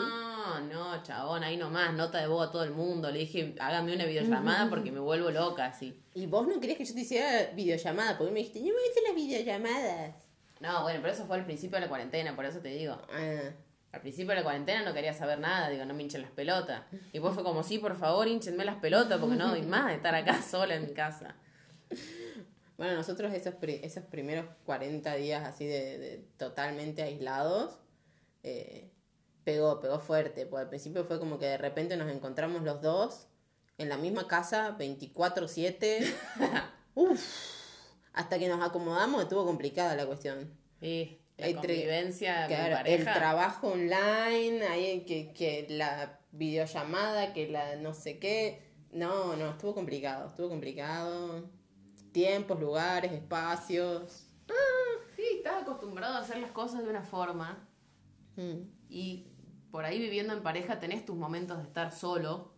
No, 0.60 0.95
no, 0.95 1.04
chabón, 1.04 1.43
ahí 1.43 1.56
nomás, 1.58 1.93
nota 1.93 2.20
de 2.20 2.28
voz 2.28 2.47
a 2.49 2.52
todo 2.52 2.64
el 2.64 2.72
mundo. 2.72 3.10
Le 3.12 3.20
dije, 3.20 3.56
hágame 3.60 3.95
una 3.95 4.06
videollamada 4.06 4.70
porque 4.70 4.91
me 4.91 4.99
vuelvo 4.99 5.32
loca 5.32 5.66
así. 5.66 5.97
Y 6.14 6.26
vos 6.26 6.47
no 6.47 6.60
querías 6.60 6.78
que 6.78 6.86
yo 6.86 6.93
te 6.93 7.02
hiciera 7.02 7.52
videollamada, 7.56 8.18
porque 8.18 8.32
me 8.34 8.39
dijiste, 8.39 8.60
yo 8.60 8.74
me 8.74 8.82
hice 8.89 9.02
las 9.08 9.16
videollamadas. 9.16 10.16
No, 10.60 10.84
bueno, 10.84 10.99
pero 11.02 11.14
eso 11.14 11.26
fue 11.26 11.38
al 11.38 11.45
principio 11.45 11.78
de 11.78 11.82
la 11.82 11.89
cuarentena, 11.89 12.36
por 12.36 12.45
eso 12.45 12.60
te 12.60 12.70
digo. 12.70 12.97
Ah, 13.12 13.49
Al 13.93 14.02
principio 14.02 14.30
de 14.30 14.36
la 14.36 14.43
cuarentena 14.43 14.84
no 14.86 14.93
quería 14.93 15.14
saber 15.14 15.39
nada, 15.39 15.70
digo, 15.70 15.86
no 15.86 15.93
me 15.93 16.04
hinchen 16.04 16.22
las 16.22 16.32
pelotas. 16.32 16.84
Y 16.91 17.14
después 17.14 17.34
fue 17.34 17.43
como, 17.43 17.64
sí, 17.64 17.80
por 17.80 17.95
favor, 17.97 18.28
hinchenme 18.28 18.64
las 18.64 18.76
pelotas 18.78 19.20
porque 19.20 19.36
no 19.36 19.47
doy 19.49 19.64
más 19.64 19.88
de 19.88 19.95
estar 19.95 20.14
acá 20.14 20.41
sola 20.49 20.76
en 20.76 20.86
mi 20.86 20.93
casa. 20.93 21.36
Bueno, 22.78 22.95
nosotros 22.95 23.34
esos, 23.34 23.56
pri- 23.56 23.80
esos 23.84 24.04
primeros 24.06 24.45
40 24.66 25.16
días 25.16 25.47
así 25.47 25.66
de, 25.66 25.97
de 25.97 26.18
totalmente 26.38 27.02
aislados, 27.04 27.78
eh, 28.43 28.90
pegó, 29.43 29.79
pegó 29.79 29.99
fuerte, 29.99 30.45
porque 30.45 30.63
al 30.63 30.69
principio 30.69 31.03
fue 31.05 31.19
como 31.19 31.37
que 31.39 31.45
de 31.47 31.57
repente 31.57 31.97
nos 31.97 32.11
encontramos 32.11 32.63
los 32.63 32.81
dos 32.81 33.27
en 33.77 33.89
la 33.89 33.97
misma 33.97 34.27
casa, 34.27 34.77
24/7. 34.77 36.13
Uf, 36.95 37.21
hasta 38.13 38.37
que 38.39 38.47
nos 38.47 38.61
acomodamos 38.63 39.21
estuvo 39.23 39.45
complicada 39.45 39.95
la 39.95 40.05
cuestión. 40.05 40.53
Y 40.81 41.19
la 41.37 41.47
Entre- 41.47 41.75
convivencia 41.75 42.47
con 42.47 42.55
Claro, 42.55 42.75
pareja. 42.75 43.11
el 43.11 43.17
trabajo 43.17 43.67
online, 43.69 44.63
ahí 44.67 45.05
que, 45.05 45.31
que 45.33 45.65
la 45.69 46.19
videollamada, 46.31 47.33
que 47.33 47.47
la 47.47 47.75
no 47.77 47.93
sé 47.93 48.19
qué. 48.19 48.69
No, 48.91 49.35
no, 49.37 49.51
estuvo 49.51 49.73
complicado, 49.73 50.27
estuvo 50.27 50.49
complicado. 50.49 51.49
Tiempos, 52.11 52.59
lugares, 52.59 53.11
espacios. 53.13 54.27
Sí, 55.15 55.23
estás 55.37 55.61
acostumbrado 55.63 56.15
a 56.15 56.19
hacer 56.19 56.37
las 56.39 56.51
cosas 56.51 56.83
de 56.83 56.89
una 56.89 57.03
forma 57.03 57.67
Mm. 58.37 58.61
y 58.89 59.27
por 59.72 59.86
ahí 59.86 59.99
viviendo 59.99 60.34
en 60.34 60.43
pareja 60.43 60.80
tenés 60.80 61.05
tus 61.05 61.15
momentos 61.15 61.57
de 61.57 61.63
estar 61.63 61.91
solo. 61.91 62.51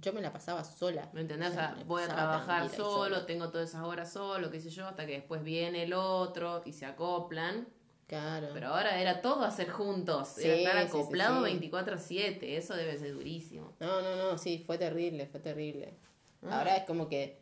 Yo 0.00 0.12
me 0.12 0.20
la 0.20 0.32
pasaba 0.32 0.64
sola. 0.64 1.08
¿Me 1.14 1.22
entendés? 1.22 1.50
O 1.50 1.54
sea, 1.54 1.68
sea, 1.68 1.76
me 1.76 1.84
voy 1.84 2.02
a 2.02 2.08
trabajar 2.08 2.68
solo, 2.68 3.24
tengo 3.24 3.48
todas 3.48 3.70
esas 3.70 3.84
horas 3.84 4.12
solo, 4.12 4.50
qué 4.50 4.60
sé 4.60 4.68
yo, 4.70 4.86
hasta 4.86 5.06
que 5.06 5.12
después 5.12 5.42
viene 5.42 5.84
el 5.84 5.94
otro 5.94 6.62
y 6.66 6.72
se 6.72 6.84
acoplan. 6.84 7.66
Claro. 8.06 8.48
Pero 8.54 8.68
ahora 8.68 9.00
era 9.00 9.20
todo 9.20 9.44
hacer 9.44 9.68
juntos, 9.68 10.28
Sí, 10.36 10.48
era 10.48 10.56
estar 10.56 10.82
sí, 10.82 10.88
sí, 10.92 10.98
acoplado 10.98 11.46
sí. 11.46 11.58
24/7, 11.58 12.38
eso 12.56 12.74
debe 12.74 12.98
ser 12.98 13.12
durísimo. 13.12 13.74
No, 13.80 14.00
no, 14.00 14.16
no, 14.16 14.38
sí, 14.38 14.62
fue 14.66 14.78
terrible, 14.78 15.26
fue 15.26 15.40
terrible. 15.40 15.94
Ah. 16.42 16.58
Ahora 16.58 16.76
es 16.76 16.84
como 16.84 17.08
que... 17.08 17.40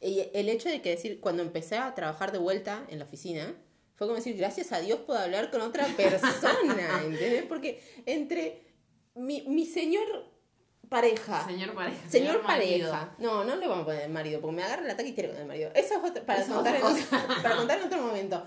y 0.00 0.28
el 0.34 0.48
hecho 0.48 0.68
de 0.68 0.82
que 0.82 0.90
decir, 0.90 1.20
cuando 1.20 1.42
empecé 1.42 1.78
a 1.78 1.94
trabajar 1.94 2.32
de 2.32 2.38
vuelta 2.38 2.84
en 2.88 2.98
la 2.98 3.04
oficina, 3.04 3.54
fue 4.02 4.08
como 4.08 4.16
decir, 4.16 4.36
gracias 4.36 4.72
a 4.72 4.80
Dios 4.80 5.00
puedo 5.06 5.18
hablar 5.18 5.50
con 5.50 5.60
otra 5.62 5.86
persona, 5.86 7.00
¿entendés? 7.04 7.44
Porque 7.44 7.82
entre 8.06 8.62
mi, 9.14 9.42
mi 9.42 9.64
señor 9.66 10.30
pareja, 10.88 11.44
Señor 11.46 11.74
pareja. 11.74 12.10
señor, 12.10 12.42
pareja, 12.42 13.14
no, 13.18 13.44
no 13.44 13.56
le 13.56 13.66
vamos 13.66 13.82
a 13.84 13.86
poner 13.86 14.08
marido, 14.10 14.40
porque 14.40 14.56
me 14.56 14.62
agarra 14.62 14.84
el 14.84 14.90
ataque 14.90 15.08
histérico 15.10 15.34
del 15.34 15.46
marido. 15.46 15.70
Eso 15.74 15.94
es 16.04 16.20
para, 16.20 16.40
Eso 16.42 16.50
es 16.50 16.54
contar 16.56 16.76
en, 16.76 16.82
otro- 16.82 17.42
para 17.42 17.56
contar 17.56 17.78
en 17.78 17.84
otro 17.84 18.02
momento. 18.02 18.46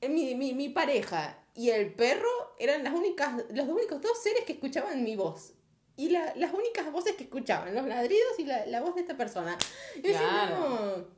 Eh, 0.00 0.08
Mi, 0.08 0.34
mi, 0.36 0.52
mi 0.54 0.68
pareja 0.68 1.36
y 1.54 1.70
el 1.70 1.92
perro 1.94 2.28
eran 2.60 2.84
las 2.84 2.94
únicas, 2.94 3.32
los 3.50 3.66
únicos 3.66 4.00
dos 4.00 4.22
seres 4.22 4.44
que 4.44 4.52
escuchaban 4.52 5.02
mi 5.02 5.16
voz. 5.16 5.54
Y 5.96 6.10
la- 6.10 6.32
las 6.36 6.54
únicas 6.54 6.92
voces 6.92 7.16
que 7.16 7.24
escuchaban, 7.24 7.74
los 7.74 7.84
ladridos 7.86 8.38
y 8.38 8.44
la, 8.44 8.64
la 8.66 8.80
voz 8.80 8.94
de 8.94 9.00
esta 9.00 9.16
persona. 9.16 9.58
Y 9.96 10.02
decía, 10.02 10.20
Claro. 10.20 10.58
no, 10.60 11.17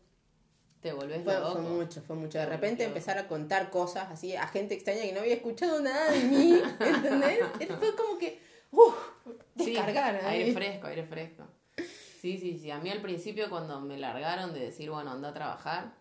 Te 0.80 0.92
volvés 0.92 1.22
fue, 1.24 1.34
loco. 1.34 1.52
fue 1.52 1.60
mucho, 1.62 2.00
fue 2.02 2.16
mucho. 2.16 2.38
De 2.38 2.46
repente 2.46 2.84
empezar 2.84 3.18
a 3.18 3.28
contar 3.28 3.70
cosas 3.70 4.10
así 4.10 4.34
a 4.34 4.46
gente 4.48 4.74
extraña 4.74 5.02
que 5.02 5.12
no 5.12 5.20
había 5.20 5.34
escuchado 5.34 5.80
nada 5.80 6.10
de 6.10 6.20
mí, 6.24 6.58
¿entendés? 6.80 7.40
Fue 7.78 7.94
como 7.96 8.18
que, 8.18 8.40
uff, 8.70 8.94
Sí, 9.56 9.72
descargar. 9.74 10.14
¿eh? 10.14 10.20
aire 10.24 10.52
fresco, 10.54 10.86
aire 10.86 11.04
fresco. 11.04 11.44
Sí, 12.20 12.38
sí, 12.38 12.58
sí. 12.58 12.70
A 12.70 12.78
mí 12.78 12.90
al 12.90 13.00
principio 13.02 13.48
cuando 13.50 13.80
me 13.80 13.98
largaron 13.98 14.54
de 14.54 14.60
decir, 14.60 14.90
bueno, 14.90 15.10
anda 15.10 15.30
a 15.30 15.34
trabajar, 15.34 15.92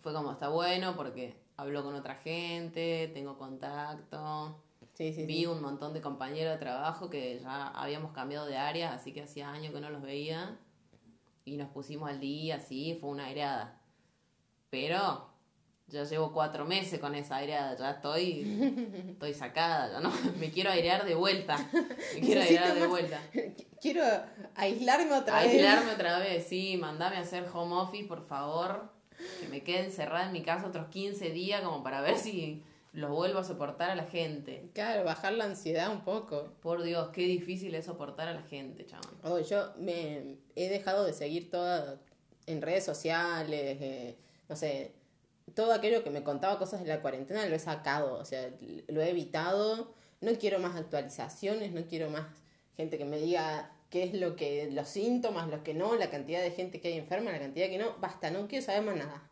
fue 0.00 0.12
como, 0.14 0.32
está 0.32 0.48
bueno 0.48 0.96
porque 0.96 1.36
hablo 1.58 1.82
con 1.84 1.94
otra 1.94 2.14
gente, 2.16 3.10
tengo 3.12 3.36
contacto. 3.36 4.58
Sí, 4.94 5.12
sí, 5.12 5.24
Vi 5.26 5.36
sí. 5.40 5.46
un 5.46 5.60
montón 5.62 5.92
de 5.94 6.00
compañeros 6.00 6.52
de 6.54 6.58
trabajo 6.58 7.08
que 7.10 7.40
ya 7.40 7.68
habíamos 7.68 8.12
cambiado 8.12 8.46
de 8.46 8.56
área, 8.56 8.92
así 8.94 9.12
que 9.12 9.22
hacía 9.22 9.50
años 9.50 9.72
que 9.72 9.80
no 9.80 9.90
los 9.90 10.02
veía. 10.02 10.58
Y 11.44 11.56
nos 11.56 11.70
pusimos 11.70 12.08
al 12.08 12.20
día, 12.20 12.60
sí, 12.60 12.96
fue 13.00 13.10
una 13.10 13.26
aireada. 13.26 13.80
Pero 14.72 15.28
ya 15.88 16.04
llevo 16.04 16.32
cuatro 16.32 16.64
meses 16.64 16.98
con 16.98 17.14
esa 17.14 17.36
aireada, 17.36 17.76
ya 17.76 17.90
estoy, 17.90 18.88
estoy 19.10 19.34
sacada, 19.34 19.92
ya 19.92 20.00
no, 20.00 20.10
me 20.40 20.50
quiero 20.50 20.70
airear 20.70 21.04
de 21.04 21.14
vuelta. 21.14 21.58
Me 22.14 22.20
quiero 22.22 22.40
airear 22.40 22.74
de 22.74 22.86
vuelta. 22.86 23.20
Quiero 23.82 24.02
aislarme 24.54 25.12
otra 25.12 25.42
vez. 25.42 25.52
Aislarme 25.52 25.92
otra 25.92 26.18
vez, 26.20 26.46
sí, 26.46 26.78
mandame 26.78 27.16
a 27.16 27.20
hacer 27.20 27.46
home 27.52 27.74
office, 27.74 28.08
por 28.08 28.22
favor. 28.22 28.90
Que 29.40 29.46
me 29.48 29.62
quede 29.62 29.84
encerrada 29.84 30.24
en 30.24 30.32
mi 30.32 30.42
casa 30.42 30.68
otros 30.68 30.88
15 30.88 31.28
días 31.32 31.60
como 31.60 31.82
para 31.82 32.00
ver 32.00 32.16
si 32.16 32.64
los 32.94 33.10
vuelvo 33.10 33.40
a 33.40 33.44
soportar 33.44 33.90
a 33.90 33.94
la 33.94 34.04
gente. 34.04 34.70
Claro, 34.72 35.04
bajar 35.04 35.34
la 35.34 35.44
ansiedad 35.44 35.92
un 35.92 36.00
poco. 36.00 36.54
Por 36.62 36.82
Dios, 36.82 37.10
qué 37.12 37.26
difícil 37.26 37.74
es 37.74 37.84
soportar 37.84 38.28
a 38.28 38.32
la 38.32 38.42
gente, 38.42 38.86
chaval. 38.86 39.10
Oh, 39.22 39.38
yo 39.38 39.74
me 39.76 40.38
he 40.56 40.70
dejado 40.70 41.04
de 41.04 41.12
seguir 41.12 41.50
toda 41.50 42.00
en 42.46 42.62
redes 42.62 42.86
sociales, 42.86 43.76
eh, 43.82 44.16
no 44.52 44.56
sé, 44.56 44.92
todo 45.54 45.72
aquello 45.72 46.04
que 46.04 46.10
me 46.10 46.22
contaba 46.22 46.58
cosas 46.58 46.82
de 46.82 46.88
la 46.88 47.00
cuarentena 47.00 47.46
lo 47.46 47.56
he 47.56 47.58
sacado, 47.58 48.18
o 48.18 48.24
sea, 48.26 48.50
lo 48.88 49.00
he 49.00 49.08
evitado. 49.10 49.94
No 50.20 50.30
quiero 50.38 50.58
más 50.58 50.76
actualizaciones, 50.76 51.72
no 51.72 51.86
quiero 51.86 52.10
más 52.10 52.26
gente 52.76 52.98
que 52.98 53.06
me 53.06 53.18
diga 53.18 53.72
qué 53.88 54.02
es 54.04 54.12
lo 54.14 54.36
que, 54.36 54.70
los 54.70 54.88
síntomas, 54.88 55.48
los 55.48 55.62
que 55.62 55.72
no, 55.74 55.96
la 55.96 56.10
cantidad 56.10 56.42
de 56.42 56.50
gente 56.50 56.80
que 56.80 56.88
hay 56.88 56.98
enferma, 56.98 57.32
la 57.32 57.40
cantidad 57.40 57.68
que 57.68 57.78
no, 57.78 57.96
basta, 57.98 58.30
no 58.30 58.46
quiero 58.46 58.64
saber 58.64 58.82
más 58.82 58.96
nada. 58.96 59.30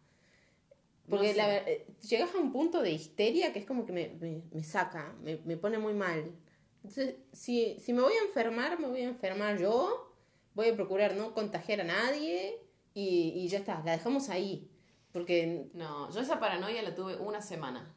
Porque 1.09 1.29
No 1.29 1.33
sé. 1.33 1.37
la 1.39 1.47
ver- 1.49 1.65
eh, 1.69 1.87
llegas 2.09 2.35
a 2.35 2.39
un 2.39 2.51
punto 2.53 2.81
de 2.83 2.91
histeria 2.93 3.53
que 3.53 3.59
es 3.59 3.67
como 3.67 3.85
que 3.85 3.93
me, 3.93 4.09
me, 4.21 4.43
me 4.53 4.65
saca, 4.65 5.15
me, 5.23 5.37
me 5.45 5.57
pone 5.59 5.79
muy 5.79 5.93
mal. 5.93 6.33
Entonces, 6.77 7.17
si, 7.33 7.79
si 7.81 7.93
me 7.93 8.01
voy 8.03 8.15
a 8.15 8.23
enfermar, 8.27 8.79
me 8.81 8.87
voy 8.89 9.03
a 9.03 9.09
enfermar 9.09 9.59
yo, 9.59 10.15
voy 10.55 10.69
a 10.71 10.75
procurar 10.75 11.15
no 11.15 11.35
contagiar 11.35 11.81
a 11.83 11.85
nadie 11.85 12.59
y, 12.95 13.33
y 13.37 13.49
ya 13.49 13.59
está, 13.59 13.83
la 13.85 13.93
dejamos 13.93 14.29
ahí. 14.31 14.71
Porque, 15.13 15.71
No, 15.75 16.11
yo 16.13 16.21
esa 16.21 16.39
paranoia 16.41 16.83
la 16.83 16.95
tuve 16.95 17.17
una 17.17 17.41
semana. 17.43 17.95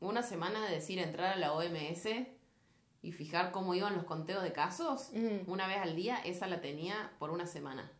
Una 0.00 0.22
semana 0.22 0.64
de 0.66 0.74
decir 0.74 0.98
entrar 0.98 1.32
a 1.32 1.36
la 1.36 1.52
OMS 1.52 2.06
y 3.02 3.12
fijar 3.12 3.52
cómo 3.52 3.74
iban 3.74 3.94
los 3.94 4.04
conteos 4.04 4.42
de 4.42 4.52
casos, 4.52 5.10
Mm. 5.12 5.50
una 5.50 5.66
vez 5.66 5.78
al 5.78 5.96
día, 5.96 6.18
esa 6.24 6.46
la 6.46 6.60
tenía 6.60 7.12
por 7.18 7.30
una 7.30 7.46
semana. 7.46 7.90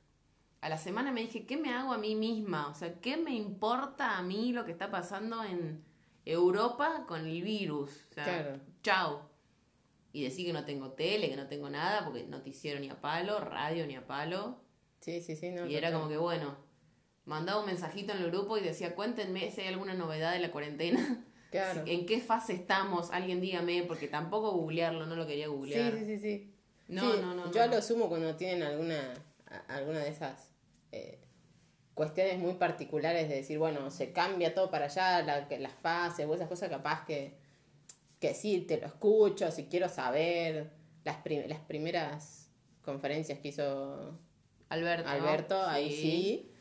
A 0.60 0.68
la 0.68 0.78
semana 0.78 1.12
me 1.12 1.20
dije, 1.20 1.44
¿qué 1.44 1.56
me 1.56 1.72
hago 1.74 1.92
a 1.92 1.98
mí 1.98 2.14
misma? 2.14 2.68
O 2.68 2.74
sea, 2.74 3.00
¿qué 3.00 3.16
me 3.18 3.34
importa 3.34 4.16
a 4.16 4.22
mí 4.22 4.52
lo 4.52 4.64
que 4.64 4.72
está 4.72 4.90
pasando 4.90 5.42
en 5.44 5.84
Europa 6.24 7.04
con 7.06 7.26
el 7.26 7.42
virus? 7.42 8.06
O 8.10 8.14
sea, 8.14 8.24
Claro. 8.24 8.60
chau. 8.82 9.20
Y 10.12 10.22
decir 10.22 10.46
que 10.46 10.52
no 10.52 10.64
tengo 10.64 10.92
tele, 10.92 11.28
que 11.28 11.36
no 11.36 11.48
tengo 11.48 11.68
nada, 11.68 12.04
porque 12.04 12.22
noticiero 12.24 12.78
ni 12.80 12.88
a 12.88 13.00
palo, 13.00 13.40
radio 13.40 13.86
ni 13.86 13.96
a 13.96 14.06
palo. 14.06 14.60
sí, 15.00 15.20
sí, 15.20 15.36
sí, 15.36 15.50
no. 15.50 15.66
Y 15.66 15.74
era 15.76 15.92
como 15.92 16.08
que, 16.08 16.16
bueno, 16.16 16.56
mandaba 17.26 17.60
un 17.60 17.66
mensajito 17.66 18.12
en 18.12 18.18
el 18.22 18.30
grupo 18.30 18.56
y 18.58 18.60
decía, 18.62 18.94
cuéntenme 18.94 19.50
si 19.50 19.62
hay 19.62 19.68
alguna 19.68 19.94
novedad 19.94 20.32
de 20.32 20.40
la 20.40 20.50
cuarentena. 20.50 21.24
Claro. 21.54 21.84
¿En 21.86 22.04
qué 22.04 22.20
fase 22.20 22.52
estamos? 22.52 23.12
Alguien 23.12 23.40
dígame, 23.40 23.84
porque 23.84 24.08
tampoco 24.08 24.50
googlearlo, 24.50 25.06
no 25.06 25.14
lo 25.14 25.24
quería 25.24 25.46
googlear. 25.46 25.92
sí, 25.92 26.04
sí, 26.04 26.18
sí. 26.18 26.52
No, 26.88 27.12
Sí, 27.12 27.18
no, 27.20 27.32
no. 27.32 27.52
Yo 27.52 27.62
a 27.62 27.66
no. 27.68 27.76
lo 27.76 27.80
sumo 27.82 28.08
cuando 28.08 28.34
tienen 28.34 28.64
alguna, 28.64 29.14
alguna 29.68 30.00
de 30.00 30.08
esas 30.08 30.50
eh, 30.90 31.20
cuestiones 31.94 32.40
muy 32.40 32.54
particulares 32.54 33.28
de 33.28 33.36
decir, 33.36 33.60
bueno, 33.60 33.92
se 33.92 34.12
cambia 34.12 34.52
todo 34.52 34.68
para 34.68 34.86
allá, 34.86 35.22
la, 35.22 35.46
las 35.60 35.72
fases 35.74 36.26
o 36.26 36.34
esas 36.34 36.48
cosas 36.48 36.68
capaz 36.70 37.04
que, 37.06 37.36
que 38.18 38.34
sí, 38.34 38.62
te 38.62 38.80
lo 38.80 38.88
escucho, 38.88 39.48
si 39.52 39.66
quiero 39.66 39.88
saber 39.88 40.72
las, 41.04 41.18
prim- 41.18 41.46
las 41.46 41.60
primeras 41.60 42.50
conferencias 42.82 43.38
que 43.38 43.48
hizo 43.50 44.18
Alberto. 44.70 45.08
Alberto, 45.08 45.62
ahí 45.62 45.92
sí. 45.92 46.50
Yo 46.50 46.53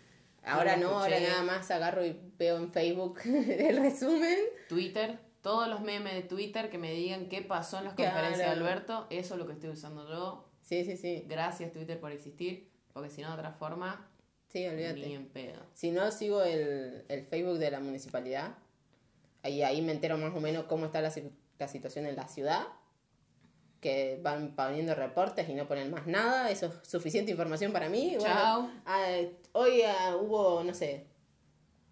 Ahora 0.46 0.76
no, 0.78 1.00
ahora 1.00 1.20
nada 1.20 1.44
más 1.44 1.72
agarro 1.72 2.06
y 2.06 2.20
veo 2.38 2.58
en 2.58 2.72
Facebook 2.72 3.20
el 3.26 3.78
resumen. 3.78 4.38
Twitter, 4.68 5.20
todos 5.42 5.68
los 5.68 5.82
memes 5.82 6.14
de 6.14 6.22
Twitter 6.24 6.70
que 6.70 6.78
me 6.78 6.92
digan 6.92 7.28
qué 7.30 7.42
pasó 7.42 7.78
en 7.80 7.86
las 7.86 7.94
Claro. 7.94 8.12
conferencias 8.14 8.48
de 8.50 8.54
Alberto, 8.62 9.08
eso 9.10 9.34
es 9.36 9.40
lo 9.40 9.48
que 9.48 9.54
estoy 9.54 9.70
usando 9.70 10.08
yo. 10.10 10.50
Sí, 10.62 10.84
sí, 10.86 10.98
sí. 10.98 11.26
Gracias 11.28 11.72
Twitter 11.72 12.00
por 12.00 12.12
existir, 12.12 12.70
porque 12.94 13.10
si 13.10 13.22
no 13.22 13.30
de 13.30 13.34
otra 13.36 13.52
forma, 13.54 14.10
Sí, 14.48 14.66
olvídate. 14.68 15.00
ni 15.08 15.14
en 15.16 15.28
pedo. 15.28 15.62
Si 15.74 15.92
no, 15.92 16.12
sigo 16.12 16.44
el, 16.44 17.06
el 17.08 17.26
Facebook 17.26 17.58
de 17.58 17.72
la 17.72 17.80
municipalidad. 17.80 18.56
Ahí, 19.42 19.62
ahí 19.64 19.82
me 19.82 19.92
entero 19.92 20.18
más 20.18 20.34
o 20.36 20.40
menos 20.40 20.66
cómo 20.66 20.86
está 20.86 21.02
la, 21.02 21.12
la 21.60 21.68
situación 21.68 22.06
en 22.06 22.16
la 22.16 22.28
ciudad. 22.28 22.68
Que 23.84 24.20
van 24.24 24.56
poniendo 24.56 24.96
reportes 24.96 25.48
y 25.50 25.54
no 25.54 25.68
ponen 25.68 25.92
más 25.92 26.08
nada. 26.08 26.50
Eso 26.50 26.68
es 26.68 26.90
suficiente 26.90 27.32
información 27.32 27.74
para 27.74 27.90
mí. 27.90 28.16
Bueno, 28.18 28.34
Chao. 28.34 28.70
ah, 28.86 29.20
hoy 29.52 29.82
ah, 29.82 30.16
hubo, 30.16 30.64
no 30.64 30.74
sé, 30.74 31.06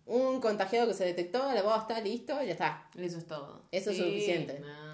un 0.05 0.39
contagiado 0.39 0.87
que 0.87 0.93
se 0.93 1.03
detectó, 1.05 1.51
la 1.53 1.61
voz 1.61 1.81
está 1.81 1.99
listo, 1.99 2.41
ya 2.41 2.53
está. 2.53 2.89
Eso 2.95 3.17
es 3.17 3.27
todo. 3.27 3.63
Eso 3.71 3.91
es 3.91 3.97
suficiente. 3.97 4.59
no. 4.59 4.91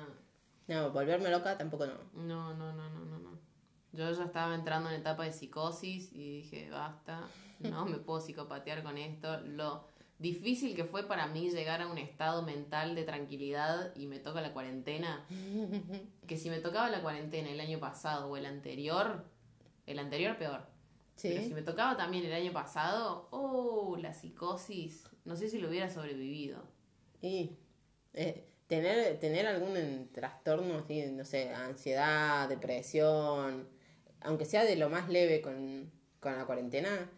No, 0.67 0.91
volverme 0.91 1.29
loca 1.29 1.57
tampoco 1.57 1.85
no. 1.85 1.93
No, 2.13 2.53
no, 2.53 2.73
no, 2.73 2.89
no, 2.89 3.05
no, 3.05 3.19
no. 3.19 3.39
Yo 3.93 4.11
ya 4.11 4.25
estaba 4.25 4.53
entrando 4.53 4.89
en 4.89 4.95
etapa 4.95 5.23
de 5.23 5.31
psicosis 5.31 6.11
y 6.11 6.41
dije, 6.41 6.69
basta, 6.69 7.21
no 7.59 7.85
me 7.85 7.97
puedo 7.97 8.19
psicopatear 8.19 8.83
con 8.83 8.97
esto. 8.97 9.39
Lo 9.41 9.87
difícil 10.19 10.75
que 10.75 10.83
fue 10.83 11.07
para 11.07 11.27
mí 11.27 11.49
llegar 11.49 11.81
a 11.81 11.87
un 11.87 11.97
estado 11.97 12.41
mental 12.41 12.95
de 12.95 13.03
tranquilidad 13.03 13.93
y 13.95 14.07
me 14.07 14.19
toca 14.19 14.41
la 14.41 14.53
cuarentena. 14.53 15.25
Que 16.27 16.35
si 16.35 16.49
me 16.49 16.59
tocaba 16.59 16.89
la 16.89 17.01
cuarentena 17.01 17.49
el 17.49 17.59
año 17.61 17.79
pasado 17.79 18.27
o 18.29 18.35
el 18.35 18.45
anterior, 18.45 19.23
el 19.85 19.97
anterior 19.97 20.37
peor. 20.37 20.67
Pero 21.21 21.41
si 21.41 21.53
me 21.53 21.61
tocaba 21.61 21.95
también 21.95 22.25
el 22.25 22.33
año 22.33 22.51
pasado, 22.51 23.29
oh, 23.31 23.95
la 23.97 24.13
psicosis, 24.13 25.09
no 25.23 25.37
sé 25.37 25.49
si 25.49 25.57
lo 25.57 25.69
hubiera 25.69 25.89
sobrevivido. 25.89 26.61
Y 27.21 27.57
eh, 28.13 28.45
tener, 28.67 29.17
tener 29.19 29.47
algún 29.47 30.09
trastorno, 30.11 30.79
así, 30.79 31.05
no 31.07 31.25
sé, 31.25 31.49
ansiedad, 31.53 32.49
depresión, 32.49 33.67
aunque 34.21 34.45
sea 34.45 34.63
de 34.63 34.75
lo 34.75 34.89
más 34.89 35.09
leve 35.09 35.41
con, 35.41 35.89
con 36.19 36.37
la 36.37 36.45
cuarentena, 36.45 37.09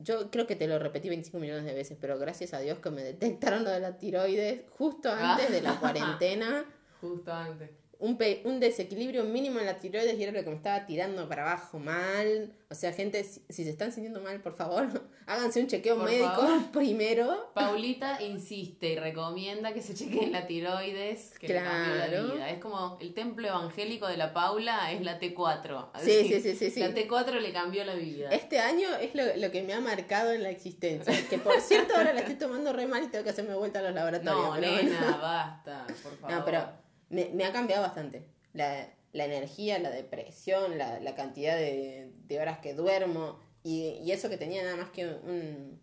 yo 0.00 0.30
creo 0.30 0.46
que 0.46 0.56
te 0.56 0.66
lo 0.66 0.78
repetí 0.78 1.08
25 1.08 1.38
millones 1.38 1.64
de 1.64 1.74
veces, 1.74 1.96
pero 2.00 2.18
gracias 2.18 2.54
a 2.54 2.60
Dios 2.60 2.78
que 2.78 2.90
me 2.90 3.02
detectaron 3.02 3.64
lo 3.64 3.70
de 3.70 3.80
la 3.80 3.98
tiroides 3.98 4.62
justo 4.76 5.10
antes 5.10 5.50
de 5.50 5.62
la 5.62 5.78
cuarentena. 5.78 6.64
Justo 7.00 7.32
antes. 7.32 7.70
Un, 8.00 8.60
desequilibrio 8.60 9.24
mínimo 9.24 9.60
en 9.60 9.66
la 9.66 9.78
tiroides 9.78 10.18
y 10.18 10.22
era 10.22 10.32
lo 10.32 10.42
que 10.42 10.50
me 10.50 10.56
estaba 10.56 10.86
tirando 10.86 11.28
para 11.28 11.42
abajo 11.42 11.78
mal. 11.78 12.52
O 12.70 12.74
sea, 12.74 12.92
gente, 12.92 13.24
si, 13.24 13.42
si 13.48 13.64
se 13.64 13.70
están 13.70 13.92
sintiendo 13.92 14.20
mal, 14.20 14.40
por 14.40 14.54
favor, 14.56 14.88
háganse 15.26 15.60
un 15.60 15.66
chequeo 15.66 15.96
Por 15.96 16.06
médico 16.06 16.28
favor. 16.30 16.62
primero. 16.72 17.50
Paulita 17.54 18.22
insiste 18.22 18.90
y 18.90 18.96
recomienda 18.96 19.74
que 19.74 19.82
se 19.82 19.94
chequeen 19.94 20.32
la 20.32 20.46
tiroides, 20.46 21.38
que 21.38 21.48
le 21.48 21.54
cambió 21.56 21.94
la 21.94 22.06
Claro. 22.06 22.34
vida. 22.34 22.50
Es 22.50 22.58
como 22.60 22.96
el 23.00 23.12
templo 23.12 23.48
evangélico 23.48 24.06
de 24.06 24.16
la 24.16 24.32
Paula 24.32 24.92
es 24.92 25.02
la 25.02 25.20
T4. 25.20 25.88
Sí, 26.00 26.10
Así, 26.20 26.28
sí, 26.28 26.40
sí, 26.40 26.56
sí, 26.56 26.70
sí. 26.70 26.80
La 26.80 26.94
T4 26.94 27.40
le 27.40 27.52
cambió 27.52 27.84
la 27.84 27.94
vida. 27.94 28.30
Este 28.30 28.60
año 28.60 28.88
es 29.00 29.14
lo, 29.14 29.24
lo 29.36 29.50
que 29.50 29.62
me 29.62 29.74
ha 29.74 29.80
marcado 29.80 30.32
en 30.32 30.42
la 30.42 30.50
existencia. 30.50 31.12
Que 31.28 31.38
por 31.38 31.60
cierto, 31.60 31.94
ahora 31.96 32.12
la 32.12 32.20
estoy 32.20 32.36
tomando 32.36 32.72
re 32.72 32.86
mal 32.86 33.02
y 33.04 33.08
tengo 33.08 33.24
que 33.24 33.30
hacerme 33.30 33.54
vuelta 33.54 33.80
a 33.80 33.82
los 33.82 33.94
laboratorios. 33.94 34.42
No, 34.46 34.56
nena, 34.56 35.00
bueno. 35.00 35.18
basta, 35.20 35.86
por 36.02 36.16
favor. 36.16 36.30
No, 36.40 36.44
pero 36.44 36.79
me, 37.10 37.26
me 37.34 37.44
ha 37.44 37.52
cambiado 37.52 37.82
bastante. 37.82 38.24
La, 38.54 38.88
la 39.12 39.24
energía, 39.26 39.78
la 39.78 39.90
depresión, 39.90 40.78
la, 40.78 40.98
la 41.00 41.14
cantidad 41.14 41.56
de, 41.56 42.10
de 42.26 42.40
horas 42.40 42.58
que 42.60 42.72
duermo. 42.74 43.38
Y, 43.62 43.98
y 44.02 44.10
eso 44.12 44.28
que 44.30 44.38
tenía 44.38 44.62
nada 44.62 44.76
más 44.76 44.90
que 44.90 45.06
un. 45.06 45.78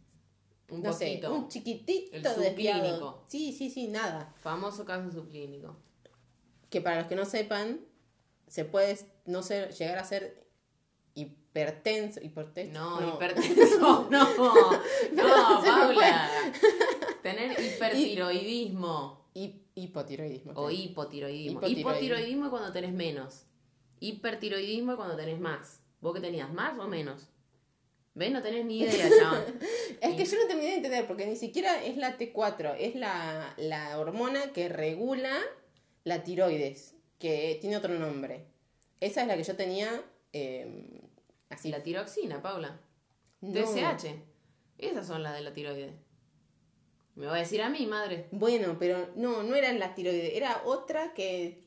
Un 0.70 0.82
no 0.84 0.92
sé, 0.92 1.06
poquito. 1.06 1.34
un 1.34 1.48
chiquitito 1.48 2.14
El 2.14 2.24
desviado. 2.24 2.82
subclínico. 2.84 3.24
Sí, 3.30 3.54
sí, 3.54 3.70
sí, 3.70 3.88
nada. 3.88 4.34
Famoso 4.42 4.84
caso 4.84 5.10
subclínico. 5.12 5.78
Que 6.70 6.82
para 6.82 6.98
los 6.98 7.08
que 7.08 7.16
no 7.16 7.24
sepan, 7.24 7.80
se 8.48 8.66
puede 8.66 8.98
no 9.26 9.44
ser, 9.44 9.72
llegar 9.74 9.98
a 10.00 10.04
ser 10.04 10.46
hipertenso. 11.16 12.20
hipertenso 12.22 12.74
No, 13.00 13.16
hipertenso, 13.16 14.08
no. 14.12 14.36
No, 14.36 14.72
me 15.14 15.24
Paula. 15.24 16.30
Tener 17.24 17.52
hipertiroidismo 17.60 19.22
Hi- 19.24 19.27
hipotiroidismo. 19.76 20.54
o 20.56 20.72
hipotiroidismo. 20.72 21.60
Hipotiroidismo. 21.60 21.92
Hipotiroidismo 21.92 22.46
es 22.46 22.50
cuando 22.50 22.72
tenés 22.72 22.94
menos. 22.94 23.46
Hipertiroidismo 24.00 24.92
es 24.92 24.98
cuando 24.98 25.16
tenés 25.16 25.40
más. 25.40 25.82
¿Vos 26.02 26.14
qué 26.14 26.22
tenías? 26.22 26.52
¿Más 26.52 26.78
o 26.80 26.88
menos? 26.88 27.28
¿Ves? 28.14 28.32
No 28.32 28.42
tenés 28.42 28.66
ni 28.66 28.80
idea, 28.80 29.10
chaval. 29.20 29.60
Es 30.02 30.16
que 30.16 30.26
yo 30.26 30.42
no 30.42 30.48
terminé 30.48 30.70
de 30.70 30.76
entender, 30.78 31.08
porque 31.08 31.28
ni 31.28 31.36
siquiera 31.36 31.84
es 31.84 31.98
la 31.98 32.18
T4, 32.18 32.76
es 32.80 32.96
la, 32.96 33.54
la 33.58 34.00
hormona 34.00 34.54
que 34.54 34.70
regula 34.70 35.38
la 36.04 36.24
tiroides, 36.24 36.96
que 37.20 37.58
tiene 37.62 37.78
otro 37.78 37.94
nombre. 38.00 38.46
Esa 39.00 39.22
es 39.22 39.28
la 39.28 39.38
que 39.38 39.44
yo 39.44 39.56
tenía 39.56 40.04
eh, 40.34 41.02
así. 41.50 41.70
La 41.70 41.84
tiroxina, 41.84 42.42
Paula. 42.42 42.80
No. 43.42 43.62
TSH. 43.62 44.08
Esas 44.78 45.08
son 45.08 45.22
las 45.22 45.36
de 45.36 45.42
la 45.42 45.54
tiroides. 45.54 45.94
Me 47.18 47.26
va 47.26 47.36
a 47.36 47.40
decir 47.40 47.62
a 47.62 47.70
mí, 47.70 47.86
madre. 47.88 48.28
Bueno, 48.32 48.78
pero 48.80 49.10
no, 49.16 49.44
no 49.44 49.56
era 49.56 49.74
la 49.74 49.96
tiroides, 49.96 50.34
era 50.36 50.62
otra 50.66 51.14
que, 51.14 51.64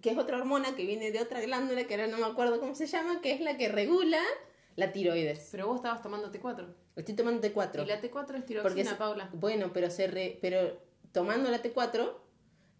que 0.00 0.10
es 0.10 0.18
otra 0.18 0.38
hormona 0.38 0.74
que 0.74 0.84
viene 0.86 1.10
de 1.12 1.20
otra 1.20 1.40
glándula, 1.42 1.84
que 1.84 1.94
ahora 1.94 2.06
no 2.06 2.16
me 2.18 2.24
acuerdo 2.26 2.58
cómo 2.58 2.74
se 2.74 2.86
llama, 2.86 3.20
que 3.20 3.32
es 3.32 3.40
la 3.40 3.56
que 3.58 3.68
regula 3.68 4.20
la 4.76 4.92
tiroides. 4.92 5.48
Pero 5.52 5.66
vos 5.68 5.76
estabas 5.76 6.00
tomando 6.02 6.32
T4. 6.32 6.66
Estoy 6.96 7.14
tomando 7.14 7.46
T4. 7.46 7.82
Y 7.84 7.86
la 7.86 8.00
T4 8.00 8.34
es 8.38 8.46
tiroxina, 8.46 8.62
Porque 8.62 8.84
Paula. 8.98 9.28
Bueno, 9.34 9.72
pero 9.74 9.90
se 9.90 10.06
re- 10.06 10.38
pero 10.40 10.80
tomando 11.12 11.50
la 11.50 11.62
T4 11.62 12.12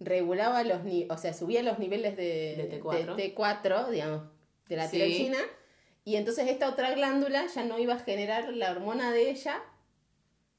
regulaba 0.01 0.65
los 0.65 0.83
ni 0.85 1.07
o 1.11 1.17
sea, 1.19 1.33
subía 1.35 1.63
los 1.63 1.79
niveles 1.79 2.17
de, 2.17 2.69
De 2.71 2.83
T4. 2.83 3.15
de 3.17 3.35
T4, 3.35 3.89
digamos, 3.91 4.23
de 4.69 4.77
la 4.77 4.89
Sí. 4.89 4.97
tiroxina, 4.97 5.39
y 6.05 6.17
entonces 6.17 6.49
esta 6.49 6.69
otra 6.69 6.95
glándula 6.95 7.47
ya 7.47 7.65
no 7.65 7.79
iba 7.79 7.95
a 7.95 7.99
generar 7.99 8.53
la 8.55 8.71
hormona 8.73 9.13
de 9.13 9.31
ella 9.31 9.63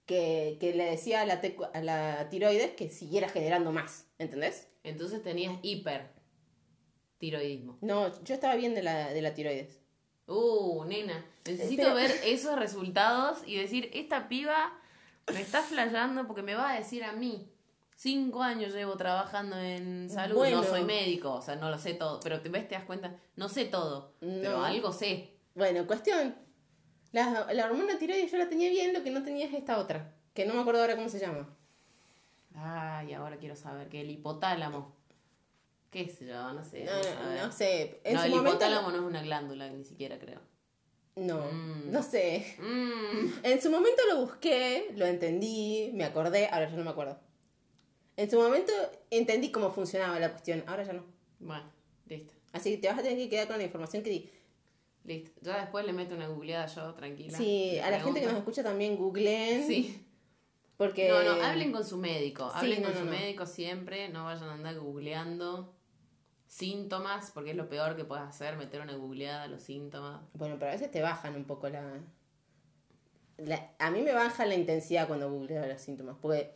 que, 0.06 0.58
que 0.60 0.74
le 0.74 0.86
decía 0.86 1.22
a 1.22 1.26
la, 1.26 1.42
a 1.74 1.82
la 1.82 2.30
tiroides 2.30 2.72
que 2.72 2.90
siguiera 2.90 3.30
generando 3.30 3.72
más, 3.72 4.08
¿entendés? 4.20 4.68
Entonces 4.84 5.24
tenías 5.24 5.58
hipertiroidismo. 5.64 7.78
No, 7.82 8.12
yo 8.24 8.36
estaba 8.36 8.56
bien 8.56 8.76
de 8.76 8.84
la, 8.84 9.10
de 9.12 9.22
la 9.22 9.34
tiroides. 9.34 9.80
Uh, 10.28 10.84
nena, 10.86 11.24
necesito 11.46 11.84
Espera. 11.84 11.94
ver 11.96 12.12
esos 12.26 12.58
resultados 12.58 13.40
y 13.46 13.58
decir, 13.58 13.90
esta 13.94 14.28
piba 14.28 14.74
me 15.34 15.42
está 15.42 15.62
flayando 15.62 16.26
porque 16.28 16.42
me 16.42 16.56
va 16.56 16.72
a 16.72 16.78
decir 16.78 17.04
a 17.04 17.12
mí. 17.12 17.50
Cinco 17.98 18.44
años 18.44 18.74
llevo 18.74 18.98
trabajando 18.98 19.58
en 19.58 20.10
salud, 20.10 20.36
Bueno. 20.36 20.58
no 20.58 20.64
soy 20.68 20.84
médico, 20.84 21.32
o 21.34 21.42
sea, 21.42 21.56
no 21.56 21.70
lo 21.70 21.78
sé 21.78 21.94
todo, 21.94 22.20
pero 22.20 22.42
ves, 22.50 22.68
te 22.68 22.76
das 22.76 22.84
cuenta, 22.84 23.16
no 23.38 23.48
sé 23.48 23.66
todo, 23.66 24.12
pero 24.20 24.58
No. 24.60 24.66
algo 24.66 24.92
sé. 24.92 25.30
Bueno, 25.54 25.88
cuestión. 25.88 26.36
La, 27.16 27.48
la 27.54 27.66
hormona 27.66 27.98
tiroides 27.98 28.30
yo 28.32 28.38
la 28.38 28.50
tenía 28.50 28.70
bien, 28.70 28.92
lo 28.94 29.02
que 29.04 29.10
no 29.12 29.24
tenía 29.24 29.46
es 29.46 29.54
esta 29.54 29.78
otra, 29.78 30.14
que 30.34 30.46
no 30.46 30.54
me 30.54 30.60
acuerdo 30.62 30.82
ahora 30.82 30.96
cómo 30.98 31.08
se 31.10 31.20
llama. 31.20 31.48
Ay, 32.56 33.14
ahora 33.14 33.38
quiero 33.38 33.56
saber 33.56 33.88
que 33.90 34.02
el 34.02 34.10
hipotálamo, 34.12 34.94
qué 35.92 36.08
sé 36.10 36.26
yo, 36.28 36.54
no 36.54 36.64
sé. 36.64 36.86
No, 36.86 37.46
no 37.46 37.52
sé. 37.52 38.02
En 38.04 38.14
no, 38.16 38.20
su 38.20 38.26
el 38.26 38.32
momento. 38.32 38.50
hipotálamo 38.52 38.90
no 38.92 38.98
es 38.98 39.04
una 39.04 39.22
glándula, 39.22 39.70
ni 39.70 39.84
siquiera 39.84 40.18
creo. 40.20 40.40
No, 41.16 41.38
Mm. 41.52 41.92
no 41.92 42.04
sé. 42.04 42.58
Mm, 42.60 43.30
En 43.44 43.62
su 43.62 43.70
momento 43.70 44.02
lo 44.10 44.20
busqué, 44.22 44.92
lo 44.96 45.06
entendí, 45.06 45.92
me 45.94 46.04
acordé, 46.04 46.48
ahora 46.52 46.70
ya 46.70 46.76
no 46.76 46.84
me 46.84 46.90
acuerdo. 46.90 47.18
En 48.18 48.30
su 48.30 48.38
momento 48.38 48.74
entendí 49.10 49.52
cómo 49.52 49.72
funcionaba 49.72 50.20
la 50.20 50.32
cuestión, 50.32 50.64
ahora 50.68 50.84
ya 50.84 50.94
no. 50.94 51.06
bueno, 51.40 51.64
listo. 52.08 52.34
Así 52.54 52.72
que 52.72 52.78
te 52.78 52.88
vas 52.90 53.00
a 53.00 53.04
tener 53.04 53.18
que 53.18 53.30
quedar 53.30 53.48
con 53.48 53.58
la 53.58 53.64
información 53.64 54.04
que 54.04 54.10
di. 54.10 54.30
Listo. 55.06 55.32
Ya 55.42 55.60
después 55.62 55.86
le 55.86 55.94
meto 55.94 56.16
una 56.16 56.28
googleada 56.28 56.66
yo, 56.66 56.94
tranquila. 56.96 57.38
Sí, 57.38 57.78
a 57.80 57.92
la 57.92 58.00
gente 58.00 58.20
que 58.22 58.26
nos 58.28 58.38
escucha 58.38 58.64
también 58.64 58.98
googleen. 58.98 59.66
Sí. 59.68 60.04
Porque. 60.78 61.08
No, 61.10 61.22
no, 61.24 61.44
hablen 61.44 61.72
con 61.72 61.86
su 61.86 61.98
médico. 61.98 62.50
Sí, 62.50 62.56
Hablen 62.58 62.82
no, 62.82 62.88
con 62.88 62.94
no, 62.96 63.00
su 63.02 63.06
no. 63.06 63.12
médico 63.12 63.46
siempre. 63.46 64.10
No 64.10 64.26
vayan 64.26 64.50
a 64.50 64.54
andar 64.54 64.76
googleando 64.80 65.74
síntomas, 66.48 67.32
porque 67.32 67.52
es 67.52 67.56
lo 67.58 67.70
peor 67.70 67.96
que 67.96 68.06
puedes 68.06 68.24
hacer, 68.26 68.56
meter 68.58 68.82
una 68.82 68.96
googleada 68.96 69.44
a 69.44 69.48
los 69.48 69.62
síntomas. 69.64 70.22
Bueno, 70.34 70.56
pero 70.58 70.72
a 70.72 70.74
veces 70.74 70.90
te 70.92 71.02
bajan 71.02 71.36
un 71.36 71.46
poco 71.46 71.70
la... 71.70 72.00
la- 73.38 73.72
A 73.80 73.92
mí 73.92 74.02
me 74.02 74.14
baja 74.14 74.46
la 74.46 74.56
intensidad 74.56 75.08
cuando 75.08 75.30
googleo 75.30 75.66
los 75.66 75.82
síntomas. 75.82 76.16
Porque 76.22 76.56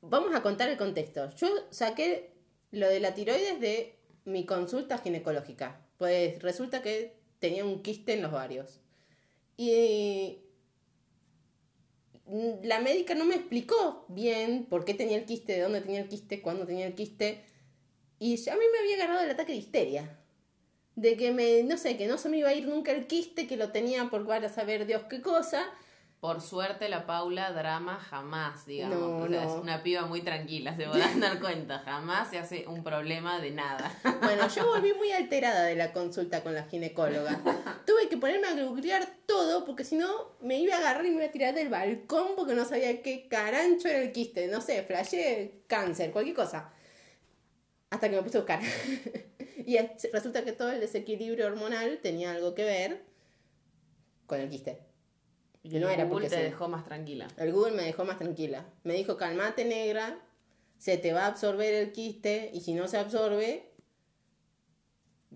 vamos 0.00 0.34
a 0.34 0.42
contar 0.42 0.68
el 0.68 0.76
contexto. 0.76 1.30
Yo 1.36 1.48
saqué 1.70 2.32
lo 2.70 2.88
de 2.88 3.00
la 3.00 3.14
tiroides 3.14 3.60
de 3.60 3.98
mi 4.24 4.44
consulta 4.44 4.98
ginecológica. 4.98 5.80
Pues 5.98 6.40
resulta 6.42 6.82
que 6.82 7.17
tenía 7.38 7.64
un 7.64 7.82
quiste 7.82 8.14
en 8.14 8.22
los 8.22 8.32
ovarios. 8.32 8.80
Y 9.56 10.38
la 12.62 12.80
médica 12.80 13.14
no 13.14 13.24
me 13.24 13.34
explicó 13.34 14.04
bien 14.08 14.66
por 14.66 14.84
qué 14.84 14.94
tenía 14.94 15.16
el 15.16 15.24
quiste, 15.24 15.54
de 15.54 15.62
dónde 15.62 15.80
tenía 15.80 16.00
el 16.00 16.08
quiste, 16.08 16.42
cuándo 16.42 16.66
tenía 16.66 16.86
el 16.86 16.94
quiste. 16.94 17.44
Y 18.18 18.34
a 18.48 18.54
mí 18.54 18.64
me 18.72 18.78
había 18.78 18.96
agarrado 18.96 19.24
el 19.24 19.30
ataque 19.30 19.52
de 19.52 19.58
histeria. 19.58 20.18
De 20.94 21.16
que 21.16 21.32
me, 21.32 21.62
no 21.62 21.78
sé, 21.78 21.96
que 21.96 22.06
no 22.06 22.18
se 22.18 22.28
me 22.28 22.38
iba 22.38 22.48
a 22.48 22.54
ir 22.54 22.66
nunca 22.66 22.92
el 22.92 23.06
quiste, 23.06 23.46
que 23.46 23.56
lo 23.56 23.70
tenía 23.70 24.10
por 24.10 24.26
para 24.26 24.48
saber 24.48 24.86
Dios 24.86 25.04
qué 25.08 25.22
cosa. 25.22 25.64
Por 26.20 26.40
suerte, 26.40 26.88
la 26.88 27.06
Paula 27.06 27.52
drama 27.52 27.96
jamás, 28.00 28.66
digamos. 28.66 28.98
No, 28.98 29.18
o 29.18 29.28
sea, 29.28 29.44
no. 29.44 29.54
es 29.56 29.62
una 29.62 29.82
piba 29.84 30.04
muy 30.06 30.20
tranquila, 30.22 30.74
se 30.76 30.84
podrán 30.86 31.20
dar 31.20 31.38
cuenta. 31.38 31.78
Jamás 31.84 32.28
se 32.30 32.38
hace 32.38 32.66
un 32.66 32.82
problema 32.82 33.40
de 33.40 33.52
nada. 33.52 33.94
Bueno, 34.22 34.48
yo 34.48 34.66
volví 34.74 34.92
muy 34.94 35.12
alterada 35.12 35.62
de 35.62 35.76
la 35.76 35.92
consulta 35.92 36.42
con 36.42 36.54
la 36.56 36.64
ginecóloga. 36.64 37.40
Tuve 37.86 38.08
que 38.08 38.16
ponerme 38.16 38.48
a 38.48 38.64
googlear 38.64 39.06
todo 39.26 39.64
porque 39.64 39.84
si 39.84 39.94
no 39.94 40.08
me 40.40 40.58
iba 40.58 40.74
a 40.74 40.78
agarrar 40.78 41.06
y 41.06 41.10
me 41.10 41.16
iba 41.18 41.26
a 41.26 41.30
tirar 41.30 41.54
del 41.54 41.68
balcón 41.68 42.32
porque 42.34 42.54
no 42.54 42.64
sabía 42.64 43.00
qué 43.00 43.28
carancho 43.28 43.86
era 43.86 44.00
el 44.00 44.10
quiste. 44.10 44.48
No 44.48 44.60
sé, 44.60 44.82
flashé 44.82 45.60
cáncer, 45.68 46.10
cualquier 46.10 46.34
cosa. 46.34 46.72
Hasta 47.90 48.10
que 48.10 48.16
me 48.16 48.22
puse 48.22 48.38
a 48.38 48.40
buscar. 48.40 48.60
y 49.64 49.76
es- 49.76 50.08
resulta 50.12 50.42
que 50.44 50.50
todo 50.50 50.72
el 50.72 50.80
desequilibrio 50.80 51.46
hormonal 51.46 52.00
tenía 52.02 52.32
algo 52.32 52.56
que 52.56 52.64
ver 52.64 53.04
con 54.26 54.40
el 54.40 54.50
quiste. 54.50 54.87
Y 55.62 55.78
no 55.78 55.88
era 55.88 56.04
Google 56.04 56.12
porque 56.12 56.28
te 56.28 56.36
sí. 56.36 56.42
dejó 56.42 56.68
más 56.68 56.84
tranquila. 56.84 57.28
El 57.36 57.52
Google 57.52 57.72
me 57.72 57.82
dejó 57.82 58.04
más 58.04 58.18
tranquila. 58.18 58.64
Me 58.84 58.94
dijo, 58.94 59.16
calmate 59.16 59.64
negra, 59.64 60.18
se 60.78 60.96
te 60.96 61.12
va 61.12 61.24
a 61.24 61.26
absorber 61.26 61.74
el 61.74 61.92
quiste 61.92 62.50
y 62.54 62.60
si 62.60 62.74
no 62.74 62.88
se 62.88 62.98
absorbe, 62.98 63.64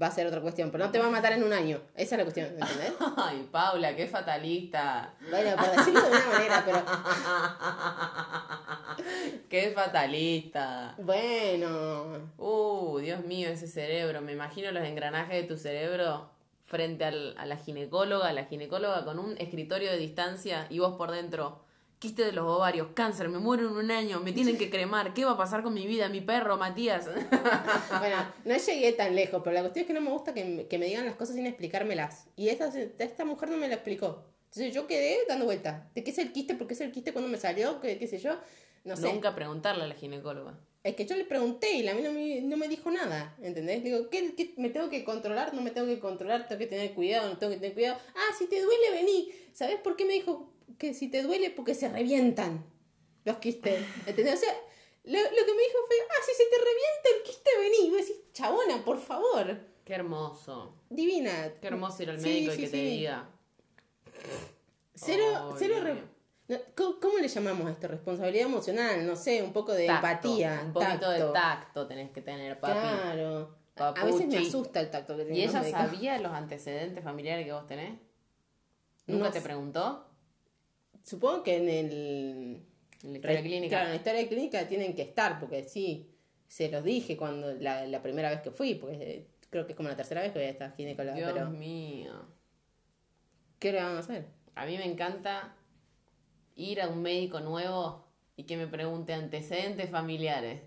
va 0.00 0.06
a 0.06 0.10
ser 0.10 0.26
otra 0.26 0.40
cuestión. 0.40 0.70
Pero 0.70 0.86
no 0.86 0.90
te 0.90 0.98
va 0.98 1.06
a 1.06 1.10
matar 1.10 1.32
en 1.32 1.42
un 1.42 1.52
año. 1.52 1.82
Esa 1.94 2.14
es 2.14 2.18
la 2.18 2.24
cuestión, 2.24 2.46
¿entendés? 2.46 2.92
Ay, 3.16 3.48
Paula, 3.50 3.94
qué 3.96 4.06
fatalista. 4.06 5.14
Bueno, 5.28 5.56
por 5.56 5.76
decirlo 5.76 6.00
de 6.00 6.10
una 6.10 6.26
manera, 6.26 6.62
pero 6.64 6.82
Qué 9.48 9.72
fatalista. 9.74 10.94
bueno. 10.98 12.30
Uh, 12.38 12.98
Dios 12.98 13.24
mío, 13.24 13.48
ese 13.48 13.66
cerebro. 13.66 14.22
Me 14.22 14.32
imagino 14.32 14.70
los 14.70 14.84
engranajes 14.84 15.42
de 15.42 15.48
tu 15.48 15.58
cerebro 15.58 16.30
frente 16.72 17.04
al- 17.04 17.34
a 17.36 17.44
la 17.44 17.58
ginecóloga, 17.58 18.32
la 18.32 18.46
ginecóloga 18.46 19.04
con 19.04 19.18
un 19.18 19.36
escritorio 19.36 19.90
de 19.90 19.98
distancia 19.98 20.66
y 20.70 20.78
vos 20.78 20.96
por 20.96 21.10
dentro. 21.10 21.60
Quiste 21.98 22.24
de 22.24 22.32
los 22.32 22.46
ovarios, 22.48 22.88
cáncer, 22.94 23.28
me 23.28 23.38
muero 23.38 23.68
en 23.68 23.76
un 23.76 23.90
año, 23.90 24.20
me 24.20 24.32
tienen 24.32 24.56
que 24.56 24.70
cremar, 24.70 25.12
¿qué 25.12 25.26
va 25.26 25.32
a 25.32 25.36
pasar 25.36 25.62
con 25.62 25.74
mi 25.74 25.86
vida? 25.86 26.08
Mi 26.08 26.22
perro, 26.22 26.56
Matías. 26.56 27.08
Bueno, 27.98 28.16
no 28.46 28.56
llegué 28.56 28.92
tan 28.92 29.14
lejos, 29.14 29.40
pero 29.44 29.52
la 29.54 29.60
cuestión 29.60 29.82
es 29.82 29.86
que 29.86 29.92
no 29.92 30.00
me 30.00 30.10
gusta 30.10 30.32
que, 30.34 30.44
me- 30.44 30.66
que 30.66 30.78
me 30.78 30.86
digan 30.86 31.04
las 31.04 31.14
cosas 31.14 31.36
sin 31.36 31.46
explicármelas. 31.46 32.26
Y 32.36 32.48
esta, 32.48 32.72
esta 32.98 33.24
mujer 33.26 33.50
no 33.50 33.58
me 33.58 33.68
la 33.68 33.74
explicó. 33.74 34.24
Entonces 34.46 34.74
yo 34.74 34.86
quedé 34.86 35.18
dando 35.28 35.44
vuelta. 35.44 35.90
¿De 35.94 36.02
qué 36.02 36.10
es 36.10 36.18
el 36.18 36.32
quiste? 36.32 36.54
¿Por 36.54 36.66
qué 36.66 36.72
es 36.74 36.80
el 36.80 36.90
quiste? 36.90 37.12
¿Cuándo 37.12 37.28
me 37.30 37.36
salió? 37.38 37.80
¿Qué, 37.80 37.98
qué 37.98 38.06
sé 38.08 38.18
yo? 38.18 38.32
No 38.84 38.96
sé. 38.96 39.12
Nunca 39.12 39.34
preguntarle 39.34 39.84
a 39.84 39.86
la 39.86 39.94
ginecóloga. 39.94 40.58
Es 40.85 40.97
que 40.97 41.07
yo 41.07 41.14
le 41.16 41.24
pregunté 41.24 41.72
y 41.74 41.83
la 41.85 41.95
mina 41.95 42.09
no 42.09 42.14
me, 42.14 42.41
no 42.41 42.57
me 42.57 42.66
dijo 42.66 42.91
nada, 42.91 43.37
¿entendés? 43.41 43.85
Digo, 43.85 44.11
¿qué, 44.11 44.35
qué, 44.35 44.53
me 44.57 44.68
tengo 44.68 44.91
que 44.91 45.05
controlar? 45.05 45.55
¿No 45.55 45.62
me 45.62 45.70
tengo 45.70 45.87
que 45.87 46.01
controlar? 46.01 46.49
¿Tengo 46.49 46.59
que 46.59 46.66
tener 46.66 46.93
cuidado? 46.93 47.28
¿No 47.28 47.39
tengo 47.39 47.53
que 47.53 47.59
tener 47.61 47.74
cuidado? 47.74 48.01
Ah, 48.16 48.35
si 48.37 48.47
te 48.49 48.61
duele, 48.61 48.91
vení. 48.91 49.30
¿Sabes 49.53 49.76
por 49.76 49.95
qué 49.95 50.05
me 50.05 50.14
dijo 50.14 50.53
que 50.78 50.93
si 50.93 51.09
te 51.09 51.22
duele? 51.22 51.51
Porque 51.51 51.74
se 51.76 51.89
revientan 51.89 52.64
los 53.24 53.37
quistes, 53.37 53.80
¿entendés? 54.07 54.35
O 54.35 54.39
sea, 54.39 54.53
lo, 55.05 55.18
lo 55.20 55.47
que 55.47 55.55
me 55.55 55.62
dijo 55.62 55.78
fue, 55.87 55.97
ah, 56.11 56.22
si 56.26 56.35
se 56.35 56.51
te 56.51 56.57
revienta 56.59 57.09
el 57.16 57.22
quiste, 57.22 57.51
vení. 57.61 57.87
Y 57.87 57.91
vos 57.91 58.01
decís, 58.01 58.16
chabona, 58.33 58.85
por 58.85 59.01
favor. 59.01 59.61
Qué 59.85 59.95
hermoso. 59.95 60.74
Divina. 60.91 61.53
Qué 61.61 61.68
hermoso 61.68 62.03
ir 62.03 62.11
al 62.11 62.18
médico 62.18 62.53
sí, 62.53 62.59
y 62.59 62.64
que 62.64 62.70
te 62.70 62.76
diga. 62.76 63.28
Cero, 64.95 65.55
cero 65.59 65.76
re- 65.83 66.03
¿cómo, 66.76 66.99
cómo 67.01 67.18
le 67.18 67.28
llamamos 67.28 67.66
a 67.66 67.70
esto? 67.72 67.88
Responsabilidad 67.88 68.47
emocional, 68.47 69.07
no 69.07 69.16
sé, 69.16 69.43
un 69.43 69.53
poco 69.53 69.72
de 69.72 69.86
Tacto. 69.86 70.07
empatía. 70.28 70.62
Un 70.66 70.72
poquito 70.72 71.11
de 71.11 71.18
tacto. 71.18 71.32
tacto 71.32 71.86
tenés 71.86 72.11
que 72.11 72.22
tener, 72.22 72.59
papi. 72.61 72.72
Claro. 72.78 73.57
A- 73.76 73.88
A 73.88 74.05
veces 74.05 74.26
me 74.26 74.32
Papuchi. 74.34 74.49
asusta 74.49 74.80
el 74.80 74.90
tacto 74.90 75.16
que 75.16 75.24
tienen 75.24 75.40
¿Y 75.40 75.45
ella 75.45 75.64
sabía 75.64 76.18
los 76.18 76.32
antecedentes 76.32 77.03
familiares 77.03 77.47
que 77.47 77.53
vos 77.53 77.66
tenés? 77.66 77.99
¿Nunca 79.07 79.24
No 79.26 79.30
te 79.32 79.40
preguntó? 79.40 80.07
Supongo 81.03 81.43
que 81.43 81.57
en 81.57 81.68
el... 81.68 82.66
En 83.03 83.11
la 83.12 83.16
historia 83.18 83.38
re- 83.38 83.43
clínica. 83.43 83.68
Claro, 83.70 83.84
en 83.86 83.90
la 83.93 83.97
historia 83.97 84.28
clínica 84.28 84.68
tienen 84.68 84.95
que 84.95 85.03
estar, 85.03 85.40
porque 85.40 85.64
sí, 85.64 86.14
se 86.47 86.70
los 86.70 86.84
dije 86.84 87.16
cuando 87.16 87.53
la, 87.55 87.86
la 87.86 88.01
primera 88.03 88.30
vez 88.30 88.43
que 88.43 88.51
fui, 88.53 88.74
porque 88.76 88.97
eh, 88.97 89.28
creo 89.51 89.66
que 89.66 89.72
es 89.72 89.76
como 89.76 89.88
la 89.88 89.97
tercera 89.97 90.20
vez 90.20 90.32
que 90.32 90.38
voy 90.38 90.47
a 90.47 90.51
estar 90.51 90.76
ginecóloga, 90.76 91.16
Dios 91.16 91.32
pero 91.32 91.51
mío. 91.51 92.12
¿qué 93.59 93.72
le 93.72 93.78
vamos 93.82 93.97
a 93.97 94.01
hacer? 94.01 94.26
A 94.55 94.66
mí 94.66 94.76
me 94.76 94.84
encanta 94.84 95.57
ir 96.57 96.80
a 96.82 96.88
un 96.88 97.03
médico 97.03 97.40
nuevo 97.40 98.07
y 98.36 98.44
que 98.44 98.57
me 98.57 98.66
pregunte 98.66 99.12
antecedentes 99.14 99.90
familiares. 99.90 100.62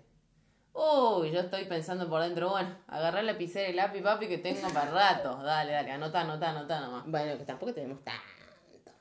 Uy, 0.72 1.30
yo 1.30 1.40
estoy 1.40 1.64
pensando 1.64 2.08
por 2.08 2.22
dentro, 2.22 2.50
bueno, 2.50 2.76
agarrar 2.86 3.24
la 3.24 3.32
lapicera 3.32 3.68
y 3.68 3.72
lápiz, 3.72 4.02
papi, 4.02 4.28
que 4.28 4.38
tengo 4.38 4.68
para 4.68 4.90
rato. 4.90 5.36
Dale, 5.42 5.72
dale, 5.72 5.90
anota, 5.90 6.20
anota, 6.20 6.50
anota 6.50 6.80
nomás. 6.80 7.04
Bueno, 7.06 7.38
que 7.38 7.44
tampoco 7.44 7.72
tenemos 7.72 8.04
tanto. 8.04 8.20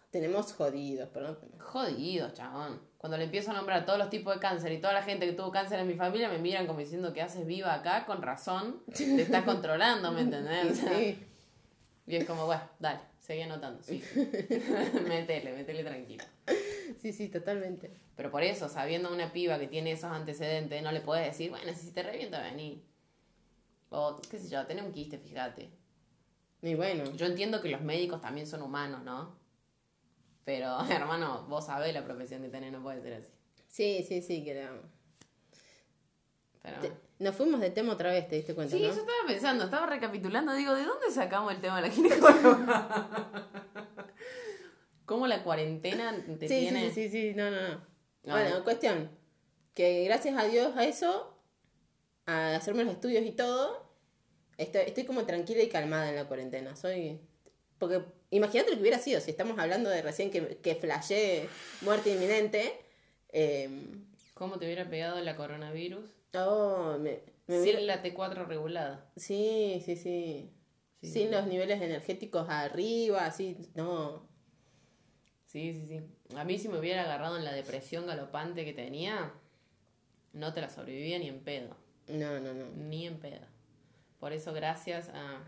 Tenemos 0.09 0.53
jodidos, 0.53 1.09
pero 1.13 1.27
no 1.27 1.36
tenemos- 1.36 1.61
Jodido, 1.65 2.29
chabón. 2.31 2.79
Cuando 2.97 3.17
le 3.17 3.25
empiezo 3.25 3.51
a 3.51 3.53
nombrar 3.53 3.86
todos 3.86 3.99
los 3.99 4.09
tipos 4.09 4.33
de 4.33 4.39
cáncer 4.39 4.71
y 4.71 4.79
toda 4.79 4.93
la 4.93 5.03
gente 5.03 5.25
que 5.25 5.33
tuvo 5.33 5.51
cáncer 5.51 5.79
en 5.79 5.88
mi 5.88 5.95
familia 5.95 6.29
me 6.29 6.38
miran 6.38 6.65
como 6.65 6.79
diciendo 6.79 7.11
que 7.11 7.21
haces 7.21 7.45
viva 7.45 7.73
acá, 7.73 8.05
con 8.05 8.21
razón, 8.21 8.81
te 8.95 9.21
estás 9.21 9.43
controlando, 9.45 10.13
¿me 10.13 10.21
entendés? 10.21 10.71
O 10.71 10.75
sea, 10.75 10.97
Sí. 10.97 11.27
Y 12.07 12.15
es 12.15 12.25
como, 12.25 12.45
bueno, 12.45 12.61
dale, 12.79 12.99
seguí 13.26 13.41
anotando, 13.41 13.82
sí. 13.82 14.01
métele, 15.07 15.53
métele 15.53 15.84
tranquilo. 15.84 16.23
sí, 17.01 17.11
sí, 17.11 17.30
totalmente. 17.30 17.91
Pero 18.15 18.32
por 18.32 18.43
eso, 18.43 18.69
sabiendo 18.69 19.11
una 19.11 19.34
piba 19.34 19.59
que 19.59 19.67
tiene 19.67 19.91
esos 19.91 20.11
antecedentes, 20.11 20.82
no 20.84 20.91
le 20.91 21.01
puedes 21.01 21.26
decir, 21.26 21.49
bueno, 21.49 21.73
si 21.73 21.91
te 21.91 22.03
revienta, 22.03 22.41
vení. 22.41 22.84
O, 23.89 24.19
qué 24.30 24.38
sé 24.38 24.49
yo, 24.49 24.65
tenés 24.65 24.86
un 24.86 24.91
quiste, 24.91 25.17
fíjate. 25.17 25.69
Y 26.61 26.76
bueno, 26.76 27.03
Yo 27.15 27.26
entiendo 27.26 27.61
que 27.61 27.69
los 27.69 27.82
médicos 27.82 28.21
también 28.21 28.47
son 28.47 28.61
humanos, 28.61 29.03
¿no? 29.03 29.36
Pero, 30.43 30.80
hermano, 30.89 31.45
vos 31.49 31.65
sabés 31.65 31.93
la 31.93 32.03
profesión 32.03 32.41
que 32.41 32.49
tenés, 32.49 32.71
no 32.71 32.82
puede 32.84 33.01
ser 33.01 33.13
así. 33.15 33.30
sí, 33.67 34.05
sí, 34.07 34.21
sí, 34.21 34.43
que 34.43 34.69
Pero... 36.61 36.82
Te- 36.82 37.04
Nos 37.18 37.36
fuimos 37.36 37.61
de 37.61 37.70
tema 37.70 37.93
otra 37.93 38.11
vez, 38.11 38.28
¿te 38.28 38.36
diste 38.36 38.53
cuenta? 38.53 38.76
Sí, 38.76 38.82
no? 38.82 38.89
yo 38.89 38.93
estaba 38.93 39.18
pensando, 39.26 39.63
estaba 39.66 39.86
recapitulando, 39.86 40.53
digo, 40.53 40.74
¿de 40.74 40.84
dónde 40.84 41.09
sacamos 41.11 41.53
el 41.53 41.61
tema 41.61 41.78
de 41.78 41.88
la 41.88 41.93
ginecóloga? 41.93 43.49
¿Cómo 45.05 45.28
la 45.28 45.43
cuarentena 45.43 46.13
te 46.39 46.47
sí, 46.47 46.59
tiene? 46.59 46.89
sí, 46.89 47.09
sí, 47.09 47.09
sí, 47.09 47.34
no, 47.34 47.49
no, 47.49 47.61
no. 47.70 47.82
Bueno, 48.24 48.63
cuestión, 48.63 49.11
que 49.74 50.03
gracias 50.03 50.38
a 50.38 50.45
Dios 50.45 50.76
a 50.76 50.84
eso, 50.84 51.39
a 52.26 52.55
hacerme 52.55 52.84
los 52.84 52.93
estudios 52.93 53.24
y 53.24 53.32
todo, 53.32 53.89
estoy, 54.57 54.82
estoy 54.88 55.05
como 55.05 55.26
tranquila 55.26 55.61
y 55.61 55.70
calmada 55.70 56.09
en 56.09 56.16
la 56.16 56.28
cuarentena. 56.28 56.76
Soy... 56.76 57.22
Porque 57.78 58.03
imagínate 58.30 58.72
lo 58.72 58.78
que 58.78 58.82
hubiera 58.82 58.99
sido, 58.99 59.22
si 59.22 59.32
estamos 59.32 59.59
hablando 59.59 59.89
de 59.89 60.01
recién 60.01 60.32
que, 60.32 60.57
que 60.57 60.76
flashé 60.76 61.47
muerte 61.82 62.11
inminente. 62.11 62.74
Eh, 63.30 63.70
¿Cómo 64.34 64.57
te 64.57 64.66
hubiera 64.66 64.89
pegado 64.89 65.20
la 65.22 65.36
coronavirus? 65.36 66.14
Oh, 66.38 66.97
me, 66.99 67.21
me 67.47 67.55
Sin 67.55 67.75
hubiera- 67.75 67.81
la 67.81 68.03
T4 68.03 68.45
regulada. 68.45 69.09
Sí, 69.15 69.81
sí, 69.86 69.95
sí. 69.95 70.51
Sí, 71.01 71.11
Sin 71.11 71.31
los 71.31 71.45
niveles 71.47 71.81
energéticos 71.81 72.49
arriba, 72.49 73.25
así, 73.25 73.57
no. 73.75 74.27
Sí, 75.45 75.73
sí, 75.73 75.86
sí. 75.86 76.36
A 76.36 76.43
mí 76.43 76.57
si 76.57 76.67
me 76.67 76.79
hubiera 76.79 77.03
agarrado 77.03 77.38
en 77.38 77.45
la 77.45 77.53
depresión 77.53 78.07
galopante 78.07 78.65
que 78.65 78.73
tenía, 78.73 79.31
no 80.33 80.53
te 80.53 80.61
la 80.61 80.69
sobrevivía 80.69 81.19
ni 81.19 81.27
en 81.29 81.41
pedo. 81.43 81.75
No, 82.07 82.39
no, 82.39 82.53
no. 82.53 82.65
Ni 82.75 83.05
en 83.07 83.19
pedo. 83.19 83.45
Por 84.19 84.33
eso 84.33 84.51
gracias 84.53 85.09
a 85.09 85.43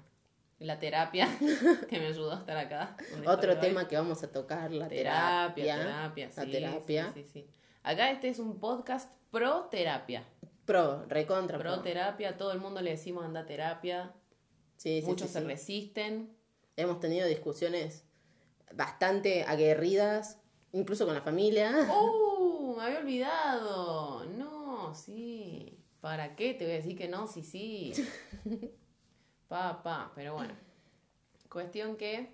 la 0.60 0.80
terapia 0.80 1.28
que 1.90 2.00
me 2.00 2.08
ayudó 2.08 2.34
a 2.34 2.40
estar 2.40 2.58
acá. 2.58 2.96
Otro 3.26 3.54
hoy. 3.54 3.60
tema 3.60 3.88
que 3.88 3.96
vamos 3.98 4.24
a 4.24 4.32
tocar, 4.32 4.72
la 4.72 4.88
Terapia, 4.88 5.66
terapia. 5.66 5.78
terapia, 5.78 6.32
sí, 6.32 6.40
la 6.46 6.52
terapia. 6.52 7.12
Sí, 7.14 7.24
sí, 7.24 7.30
sí. 7.32 7.50
Acá 7.84 8.12
este 8.12 8.30
es 8.30 8.40
un 8.40 8.60
podcast 8.60 9.12
pro 9.32 9.66
terapia. 9.72 10.24
Pro, 10.68 11.06
recontra 11.08 11.58
Pro 11.58 11.74
pro. 11.76 11.82
terapia, 11.82 12.38
todo 12.38 12.52
el 12.52 12.60
mundo 12.60 12.82
le 12.82 12.92
decimos 12.92 13.26
anda 13.26 13.46
terapia. 13.46 14.14
Sí, 14.76 15.02
sí, 15.02 15.08
Muchos 15.08 15.28
sí, 15.30 15.34
se 15.34 15.40
resisten. 15.40 16.38
Hemos 16.76 17.00
tenido 17.00 17.26
discusiones 17.28 18.04
bastante 18.74 19.44
aguerridas, 19.46 20.40
incluso 20.74 21.06
con 21.06 21.16
la 21.16 21.22
familia. 21.22 21.72
¡Uh! 22.00 22.76
Me 22.78 22.84
había 22.84 23.00
olvidado. 23.00 24.26
No, 24.26 24.94
sí. 24.94 25.84
¿Para 26.02 26.36
qué? 26.36 26.54
Te 26.54 26.66
voy 26.66 26.74
a 26.74 26.78
decir 26.78 26.96
que 26.96 27.08
no, 27.08 27.26
sí, 27.28 27.42
sí. 27.42 27.94
Pa, 29.48 29.82
pa. 29.82 30.12
Pero 30.16 30.34
bueno. 30.36 30.54
Cuestión 31.50 31.96
que 31.96 32.30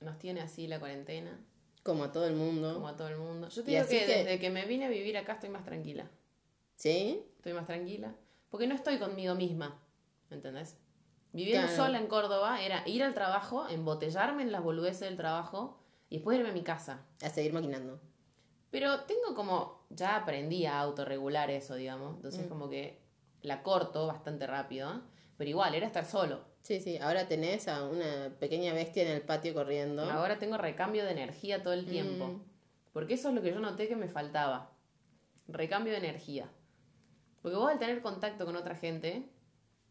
nos 0.00 0.18
tiene 0.18 0.40
así 0.40 0.66
la 0.66 0.80
cuarentena, 0.80 1.38
Como 1.82 2.04
a 2.04 2.12
todo 2.12 2.26
el 2.26 2.34
mundo. 2.34 2.74
como 2.74 2.88
a 2.88 2.96
todo 2.96 3.08
el 3.08 3.18
mundo. 3.18 3.48
Yo 3.50 3.62
te 3.62 3.70
Y 3.70 3.74
digo 3.74 3.86
que- 3.86 4.06
desde 4.06 4.38
que 4.38 4.48
me 4.50 4.64
vine 4.64 4.86
a 4.86 4.88
vivir 4.88 5.18
acá 5.18 5.34
estoy 5.34 5.50
más 5.50 5.64
tranquila. 5.64 6.10
¿Sí? 6.78 7.24
Estoy 7.36 7.52
más 7.54 7.66
tranquila. 7.66 8.14
Porque 8.50 8.66
no 8.68 8.74
estoy 8.74 8.98
conmigo 8.98 9.34
misma. 9.34 9.80
¿Me 10.30 10.36
entendés? 10.36 10.76
Viviendo 11.32 11.66
Claro. 11.66 11.84
sola 11.84 11.98
en 11.98 12.06
Córdoba 12.06 12.62
era 12.62 12.86
ir 12.88 13.02
al 13.02 13.14
trabajo, 13.14 13.68
embotellarme 13.68 14.42
en 14.42 14.52
las 14.52 14.62
boludeces 14.62 15.00
del 15.00 15.16
trabajo 15.16 15.78
y 16.08 16.16
después 16.16 16.38
irme 16.38 16.50
a 16.50 16.54
mi 16.54 16.62
casa. 16.62 17.04
A 17.22 17.28
seguir 17.30 17.52
maquinando. 17.52 18.00
Pero 18.70 19.00
tengo 19.00 19.34
como, 19.34 19.84
ya 19.90 20.16
aprendí 20.16 20.66
a 20.66 20.78
autorregular 20.80 21.50
eso, 21.50 21.74
digamos. 21.74 22.14
Entonces 22.16 22.46
Mm. 22.46 22.48
como 22.48 22.68
que 22.70 23.02
la 23.42 23.62
corto 23.62 24.06
bastante 24.06 24.46
rápido. 24.46 24.90
¿eh? 24.92 25.00
Pero 25.36 25.50
igual, 25.50 25.74
era 25.74 25.86
estar 25.86 26.04
solo. 26.06 26.44
Sí, 26.62 26.80
sí. 26.80 26.96
Ahora 26.98 27.26
tenés 27.28 27.66
a 27.68 27.84
una 27.86 28.30
pequeña 28.38 28.72
bestia 28.72 29.02
en 29.02 29.08
el 29.10 29.22
patio 29.22 29.52
corriendo. 29.52 30.04
Ahora 30.10 30.38
tengo 30.38 30.56
recambio 30.58 31.04
de 31.04 31.10
energía 31.12 31.62
todo 31.62 31.72
el 31.72 31.86
tiempo. 31.86 32.26
Mm. 32.28 32.42
Porque 32.92 33.14
eso 33.14 33.28
es 33.30 33.34
lo 33.34 33.42
que 33.42 33.50
yo 33.52 33.58
noté 33.58 33.88
que 33.88 33.96
me 33.96 34.08
faltaba. 34.08 34.72
Recambio 35.48 35.92
de 35.92 35.98
energía. 35.98 36.50
Porque 37.42 37.56
vos 37.56 37.70
al 37.70 37.78
tener 37.78 38.02
contacto 38.02 38.44
con 38.44 38.56
otra 38.56 38.74
gente, 38.74 39.28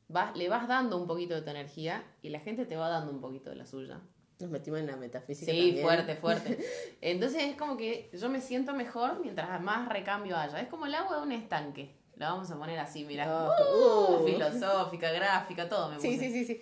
vas, 0.07 0.35
le 0.35 0.49
vas 0.49 0.67
dando 0.67 0.97
un 0.97 1.07
poquito 1.07 1.33
de 1.35 1.41
tu 1.41 1.49
energía 1.49 2.03
y 2.21 2.29
la 2.29 2.39
gente 2.39 2.65
te 2.65 2.75
va 2.75 2.89
dando 2.89 3.11
un 3.11 3.21
poquito 3.21 3.49
de 3.49 3.55
la 3.55 3.65
suya. 3.65 3.99
Nos 4.39 4.51
metimos 4.51 4.79
en 4.79 4.87
la 4.87 4.95
metafísica. 4.95 5.51
Sí, 5.51 5.57
también. 5.57 5.85
fuerte, 5.85 6.15
fuerte. 6.15 6.59
Entonces 7.01 7.43
es 7.43 7.55
como 7.55 7.75
que 7.75 8.09
yo 8.13 8.29
me 8.29 8.39
siento 8.41 8.73
mejor 8.73 9.19
mientras 9.19 9.61
más 9.61 9.89
recambio 9.89 10.37
haya. 10.37 10.59
Es 10.61 10.67
como 10.67 10.85
el 10.85 10.93
agua 10.93 11.17
de 11.17 11.23
un 11.23 11.31
estanque. 11.31 11.95
La 12.15 12.31
vamos 12.31 12.49
a 12.51 12.57
poner 12.57 12.79
así, 12.79 13.03
mira. 13.05 13.27
Oh, 13.29 14.21
uh. 14.21 14.25
filosófica, 14.25 15.11
gráfica, 15.11 15.69
todo 15.69 15.89
me 15.89 15.99
Sí, 15.99 16.09
puse. 16.15 16.19
sí, 16.19 16.31
sí, 16.31 16.45
sí. 16.45 16.61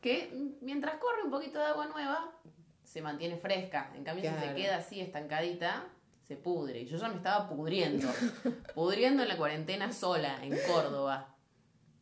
Que 0.00 0.32
mm, 0.34 0.64
mientras 0.64 0.96
corre 0.96 1.22
un 1.22 1.30
poquito 1.30 1.58
de 1.58 1.66
agua 1.66 1.86
nueva, 1.86 2.32
se 2.82 3.02
mantiene 3.02 3.36
fresca. 3.36 3.92
En 3.94 4.04
cambio, 4.04 4.30
si 4.30 4.46
se 4.46 4.54
queda 4.54 4.76
así 4.78 5.00
estancadita, 5.00 5.84
se 6.28 6.36
pudre. 6.36 6.82
Y 6.82 6.86
yo 6.86 6.98
ya 6.98 7.08
me 7.08 7.16
estaba 7.16 7.48
pudriendo. 7.48 8.06
pudriendo 8.74 9.22
en 9.22 9.30
la 9.30 9.36
cuarentena 9.38 9.92
sola, 9.92 10.38
en 10.44 10.56
Córdoba. 10.70 11.34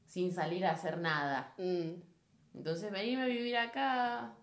Sin 0.07 0.35
salir 0.35 0.67
a 0.67 0.73
hacer 0.73 0.99
nada. 0.99 1.55
Mm. 1.59 2.03
Entonces, 2.55 2.91
venirme 2.91 3.25
a 3.25 3.27
vivir 3.27 3.57
acá, 3.57 4.35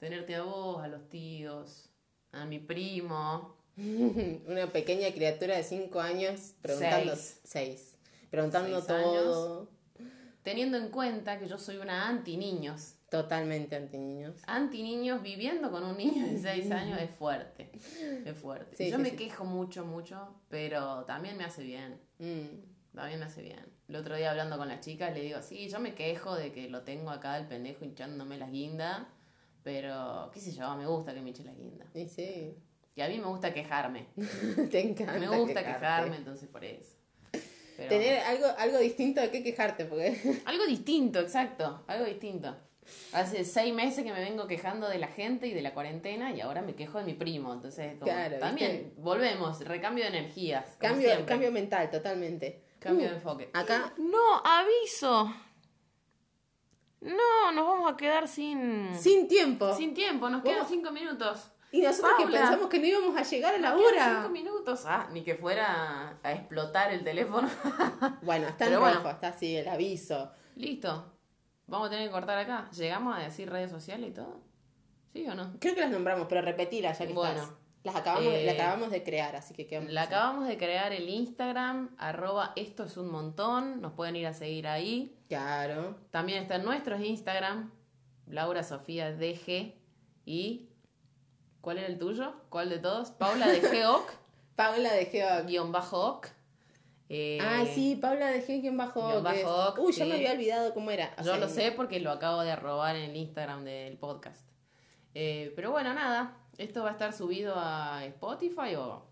tenerte 0.00 0.34
a 0.34 0.42
vos, 0.42 0.82
a 0.82 0.88
los 0.88 1.08
tíos, 1.08 1.90
a 2.32 2.44
mi 2.46 2.58
primo. 2.58 3.56
Una 3.76 4.66
pequeña 4.72 5.12
criatura 5.12 5.56
de 5.56 5.62
5 5.62 6.00
años 6.00 6.54
preguntando. 6.60 7.14
Seis. 7.14 7.40
6. 7.44 7.94
Preguntando 8.30 8.80
Seis 8.80 8.86
todo. 8.86 9.70
Teniendo 10.42 10.78
en 10.78 10.88
cuenta 10.88 11.38
que 11.38 11.46
yo 11.46 11.58
soy 11.58 11.76
una 11.76 12.08
anti-niños. 12.08 12.94
Totalmente 13.10 13.74
anti 13.76 13.96
niños. 13.98 14.36
Anti-niños 14.46 15.22
viviendo 15.22 15.70
con 15.70 15.82
un 15.84 15.96
niño 15.96 16.26
de 16.26 16.38
6 16.38 16.70
años 16.72 17.00
es 17.00 17.10
fuerte. 17.10 17.70
Es 18.24 18.36
fuerte. 18.36 18.76
Sí, 18.76 18.90
yo 18.90 18.96
sí, 18.96 19.02
me 19.02 19.10
sí. 19.10 19.16
quejo 19.16 19.44
mucho, 19.44 19.84
mucho, 19.86 20.34
pero 20.48 21.04
también 21.06 21.36
me 21.38 21.44
hace 21.44 21.62
bien. 21.62 21.98
Mm. 22.18 22.94
También 22.94 23.18
me 23.20 23.26
hace 23.26 23.40
bien. 23.42 23.64
El 23.88 23.96
otro 23.96 24.14
día 24.16 24.30
hablando 24.30 24.58
con 24.58 24.68
las 24.68 24.80
chicas 24.80 25.14
le 25.14 25.22
digo, 25.22 25.40
sí, 25.40 25.68
yo 25.68 25.80
me 25.80 25.94
quejo 25.94 26.34
de 26.34 26.52
que 26.52 26.68
lo 26.68 26.82
tengo 26.82 27.10
acá 27.10 27.38
el 27.38 27.46
pendejo 27.46 27.84
hinchándome 27.84 28.36
las 28.36 28.50
guindas, 28.50 29.06
Pero, 29.62 30.30
qué 30.32 30.40
sé 30.40 30.52
yo, 30.52 30.74
me 30.76 30.86
gusta 30.86 31.14
que 31.14 31.20
Michelle 31.20 31.50
es 31.50 31.58
linda. 31.58 31.86
Y 31.94 32.08
sí, 32.08 32.54
Y 32.94 33.00
a 33.00 33.08
mí 33.08 33.18
me 33.18 33.26
gusta 33.26 33.52
quejarme. 33.54 34.06
te 34.70 34.80
encanta. 34.80 35.18
Me 35.18 35.28
gusta 35.28 35.60
quejarte. 35.60 35.80
quejarme, 35.80 36.16
entonces 36.16 36.48
por 36.48 36.64
eso. 36.64 36.96
Pero- 37.76 37.88
Tener 37.88 38.18
algo, 38.20 38.46
algo 38.58 38.78
distinto 38.78 39.20
de 39.20 39.30
qué 39.30 39.42
quejarte, 39.42 39.84
porque 39.86 40.40
Algo 40.44 40.66
distinto, 40.66 41.20
exacto, 41.20 41.84
algo 41.86 42.04
distinto. 42.04 42.56
Hace 43.12 43.44
seis 43.44 43.72
meses 43.74 44.04
que 44.04 44.12
me 44.12 44.20
vengo 44.20 44.46
quejando 44.46 44.88
de 44.88 44.98
la 44.98 45.08
gente 45.08 45.46
y 45.46 45.54
de 45.54 45.62
la 45.62 45.72
cuarentena 45.74 46.32
y 46.32 46.40
ahora 46.40 46.62
me 46.62 46.74
quejo 46.74 46.98
de 46.98 47.04
mi 47.04 47.14
primo. 47.14 47.52
Entonces, 47.52 47.94
como, 47.98 48.12
Claro, 48.12 48.38
también 48.38 48.92
volvemos, 48.98 49.60
recambio 49.64 50.04
de 50.04 50.10
energías. 50.10 50.76
cambio, 50.78 51.06
siempre. 51.06 51.26
cambio 51.26 51.50
mental, 51.52 51.90
totalmente. 51.90 52.64
Cambio 52.78 53.06
Uh, 53.06 53.10
de 53.10 53.14
enfoque. 53.16 53.50
Acá, 53.54 53.92
No, 53.98 54.42
aviso. 54.44 55.34
No, 57.00 57.52
nos 57.52 57.66
vamos 57.66 57.92
a 57.92 57.96
quedar 57.96 58.26
sin, 58.28 58.90
sin 58.98 59.28
tiempo. 59.28 59.72
sin 59.74 59.94
tiempo, 59.94 60.28
nos 60.28 60.42
quedan 60.42 60.66
cinco 60.68 60.90
minutos. 60.90 61.50
Y 61.70 61.82
nosotros 61.82 62.12
que 62.18 62.26
pensamos 62.26 62.68
que 62.68 62.78
no 62.78 62.86
íbamos 62.86 63.16
a 63.16 63.22
llegar 63.22 63.54
a 63.54 63.58
la 63.58 63.70
Nos 63.72 63.82
hora. 63.82 64.16
cinco 64.16 64.30
minutos. 64.30 64.82
Ah, 64.86 65.08
ni 65.12 65.22
que 65.22 65.34
fuera 65.34 66.18
a 66.22 66.32
explotar 66.32 66.92
el 66.92 67.04
teléfono. 67.04 67.48
Bueno, 68.22 68.48
está 68.48 68.64
en 68.64 68.70
Pero 68.70 68.80
bueno. 68.80 68.96
rojo, 68.96 69.10
está 69.10 69.28
así 69.28 69.54
el 69.56 69.68
aviso. 69.68 70.30
Listo. 70.56 71.12
Vamos 71.68 71.86
a 71.88 71.90
tener 71.90 72.06
que 72.08 72.12
cortar 72.12 72.38
acá. 72.38 72.68
¿Llegamos 72.72 73.16
a 73.16 73.20
decir 73.20 73.48
redes 73.50 73.70
sociales 73.70 74.10
y 74.10 74.12
todo? 74.12 74.40
¿Sí 75.12 75.26
o 75.28 75.34
no? 75.34 75.52
Creo 75.60 75.74
que 75.74 75.80
las 75.82 75.90
nombramos, 75.90 76.26
pero 76.28 76.42
repetirlas 76.42 76.98
ya 76.98 77.06
que 77.06 77.12
Bueno. 77.12 77.42
estás. 77.42 77.54
Las 77.84 77.94
acabamos, 77.94 78.26
Eh, 78.32 78.50
acabamos 78.50 78.90
de 78.90 79.02
crear, 79.04 79.36
así 79.36 79.54
que 79.54 79.66
quedamos. 79.66 79.92
La 79.92 80.02
acabamos 80.02 80.48
de 80.48 80.58
crear 80.58 80.92
el 80.92 81.08
Instagram, 81.08 81.94
arroba 81.96 82.52
esto 82.56 82.84
es 82.84 82.96
un 82.96 83.10
montón. 83.10 83.80
Nos 83.80 83.92
pueden 83.92 84.16
ir 84.16 84.26
a 84.26 84.34
seguir 84.34 84.66
ahí. 84.66 85.16
Claro. 85.28 85.96
También 86.10 86.42
está 86.42 86.56
en 86.56 86.64
nuestros 86.64 87.00
Instagram, 87.00 87.70
Laura 88.26 88.62
Sofía 88.62 89.12
DG 89.12 89.74
y... 90.26 90.68
¿Cuál 91.60 91.78
era 91.78 91.86
el 91.86 91.98
tuyo? 91.98 92.34
¿Cuál 92.50 92.68
de 92.70 92.78
todos? 92.78 93.10
Paula 93.12 93.48
de 93.48 93.60
Paula 94.56 94.92
de 94.92 95.44
guion 95.46 95.70
bajo 95.70 96.00
Oc. 96.04 96.28
Eh, 97.10 97.38
Ay, 97.40 97.66
sí, 97.74 97.96
Paula 97.96 98.28
de 98.30 98.42
es- 99.40 99.44
bajo 99.44 99.82
Uy, 99.82 99.92
ya 99.92 100.04
sí. 100.04 100.10
me 100.10 100.16
había 100.16 100.32
olvidado 100.32 100.74
cómo 100.74 100.90
era. 100.90 101.14
O 101.18 101.22
Yo 101.22 101.32
sea, 101.32 101.36
lo 101.38 101.48
sé 101.48 101.72
porque 101.72 102.00
lo 102.00 102.10
acabo 102.10 102.42
de 102.42 102.50
arrobar 102.50 102.96
en 102.96 103.10
el 103.10 103.16
Instagram 103.16 103.64
del 103.64 103.96
podcast. 103.96 104.46
Eh, 105.14 105.52
pero 105.56 105.70
bueno, 105.70 105.94
nada. 105.94 106.36
Esto 106.58 106.82
va 106.82 106.90
a 106.90 106.92
estar 106.92 107.12
subido 107.12 107.54
a 107.56 108.04
Spotify 108.04 108.74
o... 108.76 109.06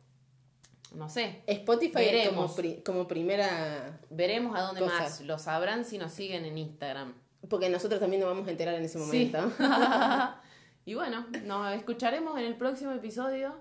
No 0.95 1.09
sé. 1.09 1.43
Spotify 1.47 1.95
Veremos. 1.95 2.35
como, 2.53 2.55
pri- 2.57 2.83
como 2.85 3.09
primera. 3.09 3.99
Veremos 4.11 4.57
a 4.59 4.63
dónde 4.63 4.81
Cosa. 4.83 4.99
más. 5.01 5.21
Lo 5.23 5.39
sabrán 5.39 5.85
si 5.85 5.97
nos 5.99 6.13
siguen 6.13 6.45
en 6.45 6.59
Instagram. 6.59 7.15
Porque 7.49 7.69
nosotros 7.69 8.01
también 8.01 8.21
nos 8.21 8.31
vamos 8.31 8.47
a 8.49 8.51
enterar 8.51 8.75
en 8.75 8.85
ese 8.85 8.99
momento. 8.99 9.39
y 10.85 10.95
bueno, 10.95 11.27
nos 11.45 11.75
escucharemos 11.75 12.39
en 12.39 12.45
el 12.47 12.57
próximo 12.57 12.93
episodio. 12.93 13.55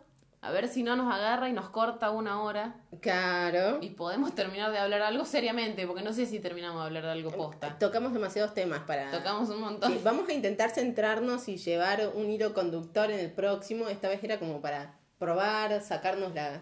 A 0.45 0.51
ver 0.51 0.67
si 0.67 0.83
no 0.83 0.95
nos 0.95 1.11
agarra 1.13 1.49
y 1.49 1.53
nos 1.53 1.69
corta 1.69 2.11
una 2.11 2.41
hora. 2.43 2.75
Claro. 3.01 3.79
Y 3.81 3.89
podemos 3.89 4.35
terminar 4.35 4.71
de 4.71 4.77
hablar 4.77 5.01
algo 5.01 5.25
seriamente, 5.25 5.87
porque 5.87 6.03
no 6.03 6.13
sé 6.13 6.25
si 6.27 6.39
terminamos 6.39 6.81
de 6.81 6.85
hablar 6.85 7.03
de 7.03 7.11
algo 7.11 7.31
posta. 7.31 7.77
Tocamos 7.79 8.13
demasiados 8.13 8.53
temas 8.53 8.81
para. 8.81 9.09
Tocamos 9.11 9.49
un 9.49 9.59
montón. 9.61 9.91
Sí, 9.91 9.99
vamos 10.03 10.29
a 10.29 10.33
intentar 10.33 10.69
centrarnos 10.69 11.47
y 11.47 11.57
llevar 11.57 12.11
un 12.13 12.29
hilo 12.29 12.53
conductor 12.53 13.09
en 13.09 13.19
el 13.19 13.31
próximo. 13.31 13.87
Esta 13.87 14.07
vez 14.07 14.23
era 14.23 14.37
como 14.39 14.61
para 14.61 14.99
probar, 15.17 15.81
sacarnos 15.81 16.33
la, 16.35 16.61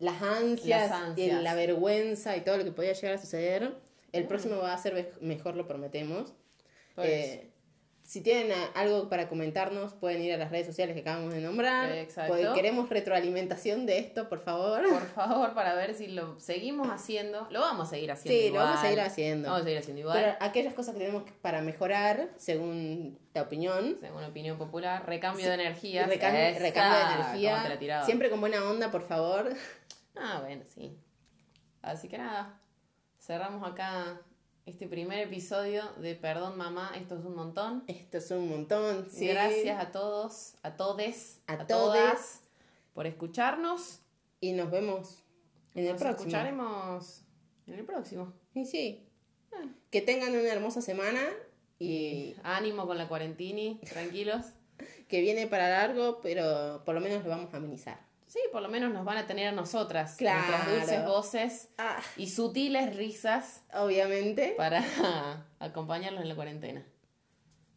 las, 0.00 0.20
ansias, 0.22 0.90
Las 0.90 1.00
ansias. 1.00 1.40
y 1.40 1.42
la 1.44 1.54
vergüenza 1.54 2.36
y 2.36 2.40
todo 2.40 2.56
lo 2.56 2.64
que 2.64 2.72
podía 2.72 2.92
llegar 2.92 3.14
a 3.14 3.18
suceder. 3.18 3.76
El 4.10 4.26
próximo 4.26 4.56
va 4.56 4.72
a 4.74 4.78
ser 4.78 5.12
mejor, 5.20 5.54
lo 5.54 5.66
prometemos. 5.68 6.34
Por 6.96 7.06
Eh, 7.06 7.51
si 8.12 8.20
tienen 8.20 8.52
algo 8.74 9.08
para 9.08 9.26
comentarnos, 9.26 9.94
pueden 9.94 10.20
ir 10.20 10.34
a 10.34 10.36
las 10.36 10.50
redes 10.50 10.66
sociales 10.66 10.94
que 10.94 11.00
acabamos 11.00 11.32
de 11.32 11.40
nombrar. 11.40 11.90
Exacto. 11.92 12.34
Porque 12.34 12.52
queremos 12.52 12.90
retroalimentación 12.90 13.86
de 13.86 14.00
esto, 14.00 14.28
por 14.28 14.40
favor. 14.40 14.82
Por 14.86 15.06
favor, 15.06 15.54
para 15.54 15.74
ver 15.74 15.94
si 15.94 16.08
lo 16.08 16.38
seguimos 16.38 16.88
haciendo. 16.90 17.46
Lo 17.50 17.60
vamos 17.60 17.86
a 17.86 17.90
seguir 17.92 18.12
haciendo. 18.12 18.38
Sí, 18.38 18.50
lo 18.50 18.58
vamos 18.60 18.78
a 18.80 18.82
seguir 18.82 19.00
haciendo. 19.00 19.48
Vamos 19.48 19.62
a 19.62 19.64
seguir 19.64 19.78
haciendo 19.78 20.00
igual. 20.02 20.18
Pero 20.20 20.36
aquellas 20.40 20.74
cosas 20.74 20.92
que 20.92 21.00
tenemos 21.00 21.22
para 21.40 21.62
mejorar, 21.62 22.28
según 22.36 23.18
la 23.32 23.40
opinión, 23.40 23.96
Según 23.98 24.24
opinión 24.24 24.58
popular, 24.58 25.06
recambio 25.06 25.48
de 25.48 25.54
energía. 25.54 26.06
Recam- 26.06 26.58
recambio 26.58 26.98
de 27.08 27.14
energía. 27.14 28.04
Siempre 28.04 28.28
con 28.28 28.40
buena 28.40 28.62
onda, 28.68 28.90
por 28.90 29.08
favor. 29.08 29.48
Ah, 30.16 30.40
bueno, 30.42 30.64
sí. 30.66 30.94
Así 31.80 32.08
que 32.08 32.18
nada, 32.18 32.60
cerramos 33.18 33.66
acá 33.66 34.20
este 34.64 34.86
primer 34.86 35.18
episodio 35.18 35.82
de 36.00 36.14
Perdón 36.14 36.56
Mamá, 36.56 36.92
esto 36.96 37.18
es 37.18 37.24
un 37.24 37.34
montón. 37.34 37.84
Esto 37.88 38.18
es 38.18 38.30
un 38.30 38.48
montón. 38.48 39.08
sí. 39.10 39.26
Gracias 39.28 39.80
a 39.80 39.90
todos, 39.90 40.54
a 40.62 40.76
todes, 40.76 41.40
A 41.46 41.66
todas 41.66 42.42
por 42.94 43.06
escucharnos. 43.06 44.00
Y 44.40 44.52
nos 44.52 44.70
vemos 44.70 45.22
en 45.74 45.86
el 45.86 45.92
Nos 45.92 46.00
próximo. 46.00 46.28
escucharemos 46.28 47.22
en 47.66 47.74
el 47.74 47.84
próximo. 47.84 48.32
Y 48.54 48.64
sí. 48.64 49.08
Que 49.90 50.00
tengan 50.00 50.30
una 50.30 50.48
hermosa 50.48 50.80
semana 50.82 51.22
y 51.78 52.34
Ánimo 52.42 52.86
con 52.86 52.98
la 52.98 53.08
cuarentini, 53.08 53.80
tranquilos. 53.88 54.46
que 55.08 55.20
viene 55.20 55.46
para 55.46 55.68
largo, 55.68 56.20
pero 56.22 56.82
por 56.84 56.94
lo 56.94 57.00
menos 57.00 57.22
lo 57.22 57.30
vamos 57.30 57.52
a 57.52 57.58
amenizar. 57.58 58.00
Sí, 58.32 58.38
por 58.50 58.62
lo 58.62 58.68
menos 58.70 58.90
nos 58.94 59.04
van 59.04 59.18
a 59.18 59.26
tener 59.26 59.48
a 59.48 59.52
nosotras, 59.52 60.16
Claro. 60.16 60.40
nuestras 60.48 60.66
dulces 60.70 61.04
voces 61.04 61.68
Ah, 61.76 62.00
y 62.16 62.30
sutiles 62.30 62.96
risas 62.96 63.62
obviamente. 63.74 64.54
para 64.56 64.82
acompañarlos 65.60 66.22
en 66.22 66.28
la 66.30 66.34
cuarentena. 66.34 66.82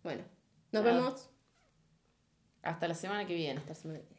Bueno, 0.01 0.23
nos 0.71 0.81
Chao. 0.85 0.93
vemos 0.93 1.29
Hasta 2.63 2.87
la 2.87 2.93
semana 2.95 3.27
que 3.27 3.33
viene. 3.33 3.59
hasta 3.59 3.71
la 3.71 3.75
semana 3.75 3.99
que 3.99 4.05
viene. 4.05 4.14